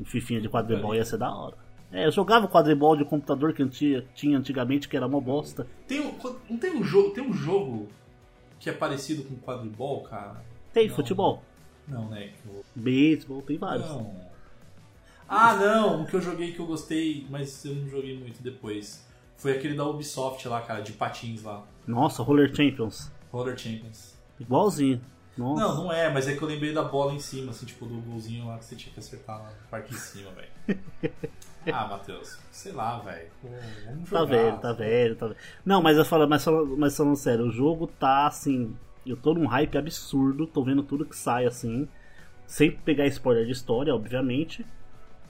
Um 0.00 0.04
fifinha 0.04 0.40
de 0.40 0.48
quadribol 0.48 0.94
ia 0.94 1.04
ser 1.04 1.18
da 1.18 1.32
hora. 1.34 1.56
É, 1.92 2.06
eu 2.06 2.10
jogava 2.10 2.46
o 2.46 2.48
quadribol 2.48 2.96
de 2.96 3.04
computador 3.04 3.52
que 3.52 3.62
anti- 3.62 4.02
tinha 4.14 4.38
antigamente, 4.38 4.88
que 4.88 4.96
era 4.96 5.06
uma 5.06 5.20
bosta. 5.20 5.66
Tem 5.86 6.00
um, 6.00 6.14
não 6.48 6.56
tem 6.56 6.74
um 6.74 6.82
jogo, 6.82 7.10
tem 7.10 7.22
um 7.22 7.34
jogo 7.34 7.88
que 8.58 8.70
é 8.70 8.72
parecido 8.72 9.24
com 9.24 9.36
quadribol, 9.36 10.00
cara? 10.04 10.42
Tem 10.72 10.88
Não. 10.88 10.94
futebol, 10.96 11.42
Não, 11.86 12.08
né? 12.08 12.32
Eu- 12.46 12.64
beisebol, 12.74 13.42
tem 13.42 13.58
vários. 13.58 13.86
Não. 13.88 14.32
Ah, 15.28 15.56
não, 15.56 16.02
um 16.02 16.04
que 16.04 16.14
eu 16.14 16.20
joguei 16.20 16.52
que 16.52 16.60
eu 16.60 16.66
gostei, 16.66 17.26
mas 17.30 17.64
eu 17.64 17.74
não 17.74 17.88
joguei 17.88 18.18
muito 18.18 18.42
depois. 18.42 19.06
Foi 19.36 19.52
aquele 19.52 19.74
da 19.74 19.84
Ubisoft 19.84 20.46
lá, 20.46 20.60
cara, 20.60 20.80
de 20.82 20.92
patins 20.92 21.42
lá. 21.42 21.64
Nossa, 21.86 22.22
Roller 22.22 22.54
Champions. 22.54 23.10
Roller 23.32 23.56
Champions. 23.56 24.14
Igualzinho. 24.38 25.00
Nossa. 25.36 25.60
Não, 25.62 25.84
não 25.84 25.92
é, 25.92 26.12
mas 26.12 26.28
é 26.28 26.36
que 26.36 26.42
eu 26.42 26.48
lembrei 26.48 26.72
da 26.74 26.82
bola 26.84 27.14
em 27.14 27.18
cima, 27.18 27.50
assim, 27.50 27.64
tipo, 27.64 27.86
do 27.86 27.94
golzinho 28.02 28.46
lá 28.46 28.58
que 28.58 28.66
você 28.66 28.76
tinha 28.76 28.92
que 28.92 29.00
acertar 29.00 29.38
lá 29.42 29.48
no 29.48 29.68
parque 29.70 29.94
em 29.94 29.96
cima, 29.96 30.30
velho. 30.32 30.78
ah, 31.72 31.86
Matheus, 31.88 32.38
sei 32.50 32.72
lá, 32.72 32.98
velho. 32.98 33.28
Vamos 33.86 34.08
jogar. 34.08 34.20
Tá 34.20 34.24
velho, 34.26 34.58
tá 34.58 34.72
velho, 34.74 35.16
tá 35.16 35.26
velho. 35.28 35.38
Não, 35.64 35.80
mas 35.80 35.96
eu 35.96 36.04
falo, 36.04 36.28
mas 36.28 36.44
falando, 36.44 36.76
mas 36.76 36.96
falando 36.96 37.16
sério, 37.16 37.46
o 37.46 37.50
jogo 37.50 37.86
tá 37.86 38.26
assim. 38.26 38.76
Eu 39.06 39.16
tô 39.16 39.34
num 39.34 39.46
hype 39.46 39.76
absurdo, 39.78 40.46
tô 40.46 40.62
vendo 40.62 40.82
tudo 40.82 41.04
que 41.04 41.16
sai 41.16 41.44
assim. 41.46 41.88
Sem 42.46 42.70
pegar 42.70 43.06
spoiler 43.06 43.46
de 43.46 43.52
história, 43.52 43.94
obviamente. 43.94 44.64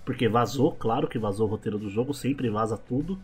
Porque 0.05 0.29
vazou, 0.29 0.73
claro 0.73 1.07
que 1.09 1.19
vazou 1.19 1.47
o 1.47 1.51
roteiro 1.51 1.79
do 1.79 1.89
jogo, 1.89 2.13
sempre 2.13 2.51
vaza 2.51 2.77
tudo. 2.77 3.19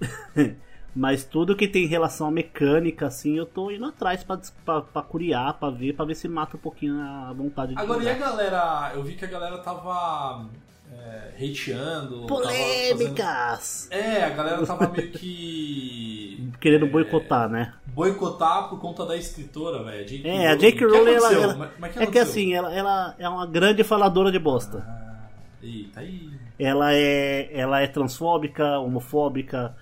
Mas 0.94 1.24
tudo 1.24 1.54
que 1.54 1.68
tem 1.68 1.86
relação 1.86 2.26
à 2.28 2.30
mecânica, 2.30 3.06
assim, 3.06 3.36
eu 3.36 3.44
tô 3.44 3.70
indo 3.70 3.84
atrás 3.84 4.24
pra, 4.24 4.40
pra, 4.64 4.80
pra 4.80 5.02
curiar, 5.02 5.52
pra 5.54 5.68
ver, 5.68 5.92
pra 5.94 6.06
ver 6.06 6.14
se 6.14 6.26
mata 6.26 6.56
um 6.56 6.60
pouquinho 6.60 6.98
a 7.00 7.32
vontade 7.34 7.74
de 7.74 7.78
Agora, 7.80 8.02
e 8.02 8.08
a 8.08 8.14
jogar. 8.14 8.30
galera? 8.30 8.92
Eu 8.94 9.02
vi 9.04 9.14
que 9.14 9.24
a 9.24 9.28
galera 9.28 9.58
tava 9.58 10.48
é, 10.90 11.32
hateando. 11.34 12.26
tava 12.26 12.26
Polêmicas! 12.40 13.88
fazendo- 13.90 14.06
É, 14.06 14.24
a 14.24 14.30
galera 14.30 14.66
tava 14.66 14.88
meio 14.88 15.10
que. 15.12 16.50
Querendo 16.58 16.86
é, 16.86 16.88
boicotar, 16.88 17.46
né? 17.48 17.74
Boicotar 17.96 18.68
por 18.68 18.78
conta 18.78 19.06
da 19.06 19.16
escritora, 19.16 19.82
velho. 19.82 20.26
É, 20.26 20.48
a 20.48 20.54
J.K. 20.54 20.84
O 20.86 20.90
que 20.90 20.96
Rowling, 20.98 21.12
ela, 21.14 21.32
ela- 21.32 21.54
Mas- 21.56 21.70
mas 21.78 21.92
que 21.92 21.98
é 21.98 22.02
que 22.02 22.18
aconteceu? 22.18 22.22
assim, 22.30 22.52
ela, 22.52 22.74
ela 22.74 23.16
é 23.18 23.26
uma 23.26 23.46
grande 23.46 23.82
faladora 23.82 24.30
de 24.30 24.38
bosta. 24.38 24.84
Ah, 24.86 25.30
eita, 25.62 26.00
aí. 26.00 26.30
Ela 26.58 26.92
é, 26.92 27.48
ela 27.58 27.80
é 27.80 27.86
transfóbica, 27.86 28.78
homofóbica, 28.80 29.74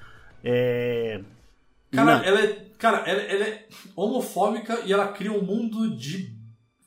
é... 0.44 1.22
Cara, 1.90 2.18
Não, 2.18 2.24
ela 2.24 2.40
é, 2.40 2.66
cara 2.78 2.98
ela, 2.98 3.20
ela 3.22 3.44
é 3.46 3.66
homofóbica 3.96 4.80
e 4.86 4.92
ela 4.92 5.08
cria 5.08 5.32
um 5.32 5.42
mundo 5.42 5.96
de 5.96 6.36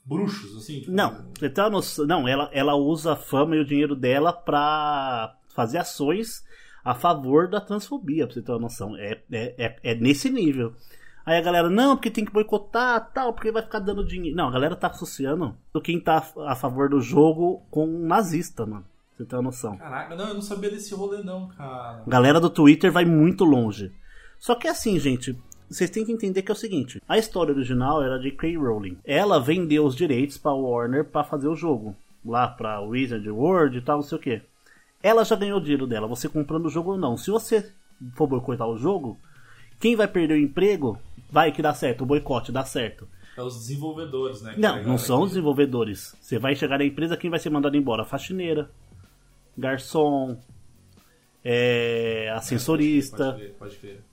bruxos, 0.05 0.55
assim. 0.55 0.79
tipo- 0.79 0.91
não, 0.93 1.25
noção, 1.69 2.05
não, 2.07 2.25
ela, 2.25 2.49
ela 2.53 2.75
usa 2.75 3.13
a 3.13 3.15
fama 3.17 3.53
e 3.57 3.59
o 3.59 3.65
dinheiro 3.65 3.97
dela 3.97 4.31
pra 4.31 5.35
fazer 5.53 5.77
ações 5.79 6.41
a 6.85 6.95
favor 6.95 7.49
da 7.49 7.59
transfobia, 7.59 8.25
pra 8.25 8.33
você 8.33 8.41
ter 8.41 8.51
uma 8.53 8.59
noção. 8.61 8.95
É, 8.95 9.21
é, 9.29 9.55
é, 9.57 9.75
é 9.91 9.95
nesse 9.95 10.29
nível. 10.29 10.73
Aí 11.27 11.37
a 11.37 11.41
galera, 11.41 11.69
não, 11.69 11.97
porque 11.97 12.09
tem 12.09 12.23
que 12.23 12.31
boicotar, 12.31 13.11
tal, 13.13 13.33
porque 13.33 13.51
vai 13.51 13.61
ficar 13.61 13.79
dando 13.79 14.07
dinheiro. 14.07 14.37
Não, 14.37 14.47
a 14.47 14.51
galera 14.51 14.77
tá 14.77 14.87
associando 14.87 15.53
quem 15.83 15.99
tá 15.99 16.25
a 16.45 16.55
favor 16.55 16.87
do 16.87 17.01
jogo 17.01 17.61
com 17.69 17.85
um 17.85 18.07
nazista, 18.07 18.65
mano. 18.65 18.85
Você 19.11 19.25
tem 19.25 19.37
uma 19.37 19.43
noção. 19.43 19.75
Caraca, 19.75 20.15
não, 20.15 20.29
eu 20.29 20.35
não 20.35 20.41
sabia 20.41 20.69
desse 20.69 20.95
rolê, 20.95 21.21
não, 21.21 21.49
cara. 21.49 22.01
Galera 22.07 22.39
do 22.39 22.49
Twitter 22.49 22.93
vai 22.93 23.03
muito 23.03 23.43
longe. 23.43 23.91
Só 24.39 24.55
que 24.55 24.69
assim, 24.69 24.97
gente, 24.99 25.37
vocês 25.69 25.89
têm 25.89 26.05
que 26.05 26.13
entender 26.13 26.43
que 26.43 26.51
é 26.51 26.53
o 26.53 26.57
seguinte: 26.57 27.01
a 27.05 27.17
história 27.17 27.53
original 27.53 28.01
era 28.01 28.17
de 28.17 28.31
K. 28.31 28.55
Rowling. 28.55 28.97
Ela 29.03 29.37
vendeu 29.37 29.85
os 29.85 29.97
direitos 29.97 30.37
pra 30.37 30.53
Warner 30.53 31.03
pra 31.03 31.25
fazer 31.25 31.49
o 31.49 31.55
jogo. 31.57 31.93
Lá 32.25 32.47
pra 32.47 32.79
Wizard 32.79 33.29
World 33.29 33.77
e 33.77 33.81
tal, 33.81 33.97
não 33.97 34.03
sei 34.03 34.17
o 34.17 34.21
que. 34.21 34.41
Ela 35.03 35.25
já 35.25 35.35
ganhou 35.35 35.57
o 35.57 35.61
dinheiro 35.61 35.87
dela, 35.87 36.07
você 36.07 36.29
comprando 36.29 36.67
o 36.67 36.69
jogo 36.69 36.91
ou 36.91 36.97
não. 36.97 37.17
Se 37.17 37.29
você 37.29 37.69
for 38.15 38.27
boicotar 38.27 38.67
o 38.69 38.77
jogo, 38.77 39.17
quem 39.77 39.93
vai 39.93 40.07
perder 40.07 40.35
o 40.35 40.41
emprego 40.41 40.97
vai 41.29 41.51
que 41.51 41.61
dá 41.61 41.73
certo, 41.73 42.01
o 42.03 42.05
boicote 42.05 42.51
dá 42.51 42.63
certo. 42.63 43.07
É 43.37 43.41
os 43.41 43.55
desenvolvedores, 43.55 44.41
né? 44.41 44.55
Não, 44.57 44.83
não 44.83 44.97
são 44.97 45.21
os 45.21 45.29
desenvolvedores. 45.29 46.15
Você 46.19 46.39
vai 46.39 46.55
chegar 46.55 46.79
na 46.79 46.85
empresa, 46.85 47.15
quem 47.15 47.29
vai 47.29 47.39
ser 47.39 47.49
mandado 47.51 47.77
embora? 47.77 48.03
Faxineira, 48.03 48.69
garçom, 49.55 50.37
é, 51.43 52.31
ascensorista. 52.35 53.31
Pode 53.33 53.39
ver, 53.41 53.55
pode 53.59 53.75
ver. 53.77 54.03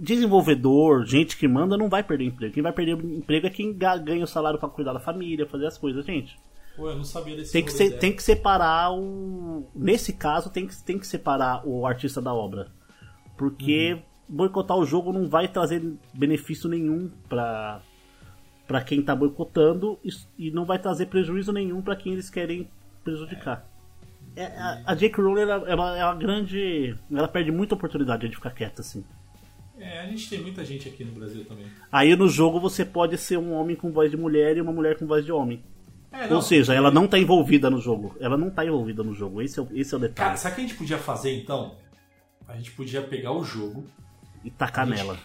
desenvolvedor, 0.00 1.04
gente 1.06 1.36
que 1.36 1.48
manda, 1.48 1.76
não 1.76 1.88
vai 1.88 2.02
perder 2.02 2.24
emprego. 2.24 2.52
Quem 2.54 2.62
vai 2.62 2.72
perder 2.72 2.92
emprego 3.02 3.46
é 3.46 3.50
quem 3.50 3.72
ga- 3.72 3.96
ganha 3.96 4.24
o 4.24 4.28
salário 4.28 4.58
pra 4.58 4.68
cuidar 4.68 4.92
da 4.92 5.00
família, 5.00 5.46
fazer 5.46 5.66
as 5.66 5.78
coisas, 5.78 6.04
gente. 6.04 6.36
Pô, 6.76 6.90
eu 6.90 6.96
não 6.96 7.04
sabia 7.04 7.36
desse 7.36 7.52
Tem 7.52 7.64
que, 7.64 7.70
ser- 7.72 7.98
tem 7.98 8.12
que 8.14 8.22
separar 8.22 8.92
o. 8.92 9.66
Nesse 9.74 10.12
caso, 10.12 10.50
tem 10.50 10.66
que, 10.66 10.76
tem 10.82 10.98
que 10.98 11.06
separar 11.06 11.66
o 11.66 11.86
artista 11.86 12.20
da 12.20 12.34
obra. 12.34 12.68
Porque 13.36 13.98
boicotar 14.28 14.76
o 14.76 14.84
jogo 14.84 15.12
não 15.12 15.28
vai 15.28 15.48
trazer 15.48 15.82
benefício 16.12 16.68
nenhum 16.68 17.10
pra, 17.28 17.80
pra 18.66 18.82
quem 18.82 19.02
tá 19.02 19.14
boicotando 19.14 19.98
e, 20.04 20.10
e 20.38 20.50
não 20.50 20.64
vai 20.64 20.78
trazer 20.78 21.06
prejuízo 21.06 21.52
nenhum 21.52 21.82
pra 21.82 21.96
quem 21.96 22.12
eles 22.12 22.30
querem 22.30 22.68
prejudicar. 23.02 23.66
É, 24.36 24.46
a, 24.46 24.82
a 24.86 24.94
Jake 24.94 25.20
Rowling 25.20 25.42
ela, 25.42 25.70
ela 25.70 25.98
é 25.98 26.04
uma 26.04 26.14
grande. 26.14 26.96
Ela 27.12 27.28
perde 27.28 27.52
muita 27.52 27.74
oportunidade 27.74 28.28
de 28.28 28.34
ficar 28.34 28.50
quieta 28.50 28.80
assim. 28.80 29.04
É, 29.78 30.00
a 30.00 30.06
gente 30.06 30.28
tem 30.28 30.40
muita 30.40 30.64
gente 30.64 30.88
aqui 30.88 31.04
no 31.04 31.12
Brasil 31.12 31.44
também. 31.44 31.66
Aí 31.90 32.14
no 32.16 32.28
jogo 32.28 32.58
você 32.60 32.84
pode 32.84 33.18
ser 33.18 33.36
um 33.38 33.52
homem 33.52 33.76
com 33.76 33.92
voz 33.92 34.10
de 34.10 34.16
mulher 34.16 34.56
e 34.56 34.60
uma 34.60 34.72
mulher 34.72 34.96
com 34.98 35.06
voz 35.06 35.24
de 35.24 35.32
homem. 35.32 35.62
É, 36.10 36.28
não, 36.28 36.36
Ou 36.36 36.42
seja, 36.42 36.72
ela 36.74 36.90
não 36.92 37.08
tá 37.08 37.18
envolvida 37.18 37.68
no 37.68 37.80
jogo. 37.80 38.16
Ela 38.20 38.36
não 38.36 38.48
tá 38.50 38.64
envolvida 38.64 39.02
no 39.02 39.12
jogo. 39.12 39.42
Esse 39.42 39.58
é 39.58 39.62
o, 39.62 39.68
esse 39.72 39.92
é 39.92 39.96
o 39.96 40.00
Cara, 40.00 40.08
detalhe. 40.08 40.38
sabe 40.38 40.52
o 40.52 40.56
que 40.56 40.60
a 40.62 40.66
gente 40.66 40.78
podia 40.78 40.98
fazer 40.98 41.36
então? 41.36 41.74
A 42.46 42.56
gente 42.56 42.70
podia 42.72 43.02
pegar 43.02 43.32
o 43.32 43.42
jogo. 43.42 43.84
E 44.44 44.50
tacar 44.50 44.86
gente- 44.86 44.96
nela. 44.98 45.18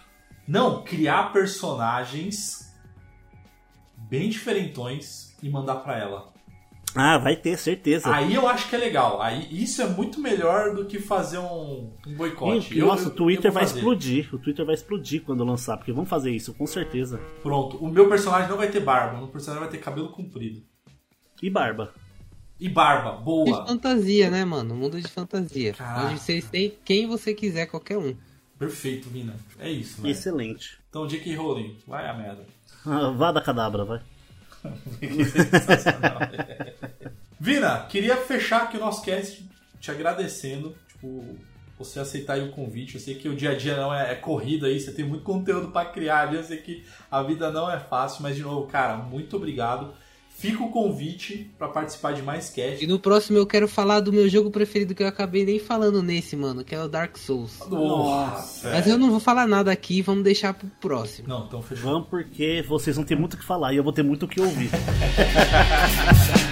Não, 0.47 0.83
criar 0.83 1.31
personagens 1.31 2.73
bem 4.09 4.29
diferentões 4.29 5.35
e 5.43 5.49
mandar 5.49 5.75
pra 5.77 5.97
ela. 5.97 6.33
Ah, 6.95 7.19
vai 7.19 7.35
ter, 7.35 7.55
certeza. 7.55 8.11
Aí 8.11 8.33
eu 8.33 8.47
acho 8.47 8.67
que 8.67 8.75
é 8.75 8.79
legal. 8.79 9.21
Aí 9.21 9.47
isso 9.51 9.79
é 9.79 9.85
muito 9.87 10.19
melhor 10.19 10.73
do 10.73 10.85
que 10.85 10.97
fazer 10.97 11.37
um, 11.37 11.93
um 12.07 12.15
boicote. 12.15 12.73
E, 12.73 12.79
Eu- 12.79 12.87
nossa, 12.87 13.03
eu- 13.03 13.07
o 13.09 13.11
Twitter 13.11 13.51
vai 13.51 13.63
fazer. 13.63 13.77
explodir. 13.77 14.33
O 14.33 14.39
Twitter 14.39 14.65
vai 14.65 14.73
explodir 14.73 15.21
quando 15.23 15.43
lançar, 15.43 15.77
porque 15.77 15.91
vão 15.91 16.03
fazer 16.03 16.31
isso, 16.31 16.51
com 16.55 16.65
certeza. 16.65 17.19
Pronto, 17.43 17.77
o 17.77 17.87
meu 17.87 18.09
personagem 18.09 18.49
não 18.49 18.57
vai 18.57 18.69
ter 18.71 18.79
barba, 18.79 19.17
o 19.17 19.19
meu 19.19 19.27
personagem 19.27 19.61
vai 19.67 19.71
ter 19.71 19.83
cabelo 19.83 20.09
comprido. 20.09 20.63
E 21.43 21.49
barba. 21.49 21.93
E 22.59 22.67
barba, 22.67 23.17
De 23.19 23.23
boa. 23.23 23.67
fantasia, 23.67 24.29
né, 24.31 24.43
mano? 24.43 24.75
Mundo 24.75 24.99
de 24.99 25.07
fantasia. 25.07 25.73
Caraca. 25.73 26.07
Onde 26.07 26.19
vocês 26.19 26.49
têm 26.49 26.73
quem 26.83 27.05
você 27.07 27.35
quiser, 27.35 27.67
qualquer 27.67 27.97
um. 27.99 28.17
Perfeito, 28.59 29.09
Vina. 29.09 29.33
É 29.57 29.71
isso, 29.71 30.01
né? 30.01 30.09
Excelente. 30.09 30.77
Então, 30.89 31.07
J.K. 31.07 31.33
Rowling, 31.35 31.77
vai 31.87 32.07
a 32.07 32.13
merda. 32.13 32.45
Ah, 32.85 33.09
vá 33.11 33.29
da 33.31 33.41
cadabra, 33.41 33.83
vai. 33.83 34.01
Vina, 37.37 37.85
queria 37.89 38.15
fechar 38.15 38.63
aqui 38.63 38.77
o 38.77 38.79
nosso 38.79 39.03
cast 39.03 39.45
te 39.81 39.91
agradecendo. 39.91 40.73
Tipo, 40.87 41.37
você 41.77 41.99
aceitar 41.99 42.39
o 42.39 42.51
convite. 42.51 42.95
Eu 42.95 43.01
sei 43.01 43.15
que 43.15 43.27
o 43.27 43.35
dia 43.35 43.51
a 43.51 43.55
dia 43.55 43.75
não 43.75 43.93
é, 43.93 44.13
é 44.13 44.15
corrida 44.15 44.67
aí, 44.67 44.79
você 44.79 44.93
tem 44.93 45.03
muito 45.03 45.23
conteúdo 45.23 45.71
pra 45.71 45.85
criar. 45.85 46.33
Eu 46.33 46.43
sei 46.43 46.57
que 46.57 46.85
a 47.11 47.21
vida 47.21 47.51
não 47.51 47.69
é 47.69 47.79
fácil, 47.79 48.23
mas 48.23 48.35
de 48.35 48.43
novo, 48.43 48.67
cara, 48.67 48.95
muito 48.95 49.35
obrigado. 49.35 49.93
Fica 50.39 50.63
o 50.63 50.69
convite 50.69 51.51
pra 51.57 51.67
participar 51.67 52.13
de 52.13 52.21
mais 52.21 52.49
E 52.49 52.53
cast. 52.53 52.87
no 52.87 52.97
próximo 52.97 53.37
eu 53.37 53.45
quero 53.45 53.67
falar 53.67 53.99
do 53.99 54.13
meu 54.13 54.29
jogo 54.29 54.49
preferido 54.49 54.95
que 54.95 55.03
eu 55.03 55.07
acabei 55.07 55.43
nem 55.43 55.59
falando 55.59 56.01
nesse, 56.01 56.33
mano, 56.37 56.63
que 56.63 56.73
é 56.73 56.81
o 56.81 56.87
Dark 56.87 57.17
Souls. 57.17 57.59
Nossa, 57.69 58.69
Mas 58.69 58.87
eu 58.87 58.97
não 58.97 59.11
vou 59.11 59.19
falar 59.19 59.45
nada 59.47 59.69
aqui, 59.69 60.01
vamos 60.01 60.23
deixar 60.23 60.53
pro 60.53 60.69
próximo. 60.79 61.27
Não, 61.27 61.45
então 61.45 61.61
fechou. 61.61 61.91
Vamos 61.91 62.07
porque 62.07 62.63
vocês 62.67 62.95
vão 62.95 63.03
ter 63.03 63.17
muito 63.17 63.33
o 63.33 63.37
que 63.37 63.43
falar 63.43 63.73
e 63.73 63.77
eu 63.77 63.83
vou 63.83 63.91
ter 63.91 64.01
muito 64.03 64.23
o 64.23 64.27
que 64.29 64.39
ouvir. 64.39 64.69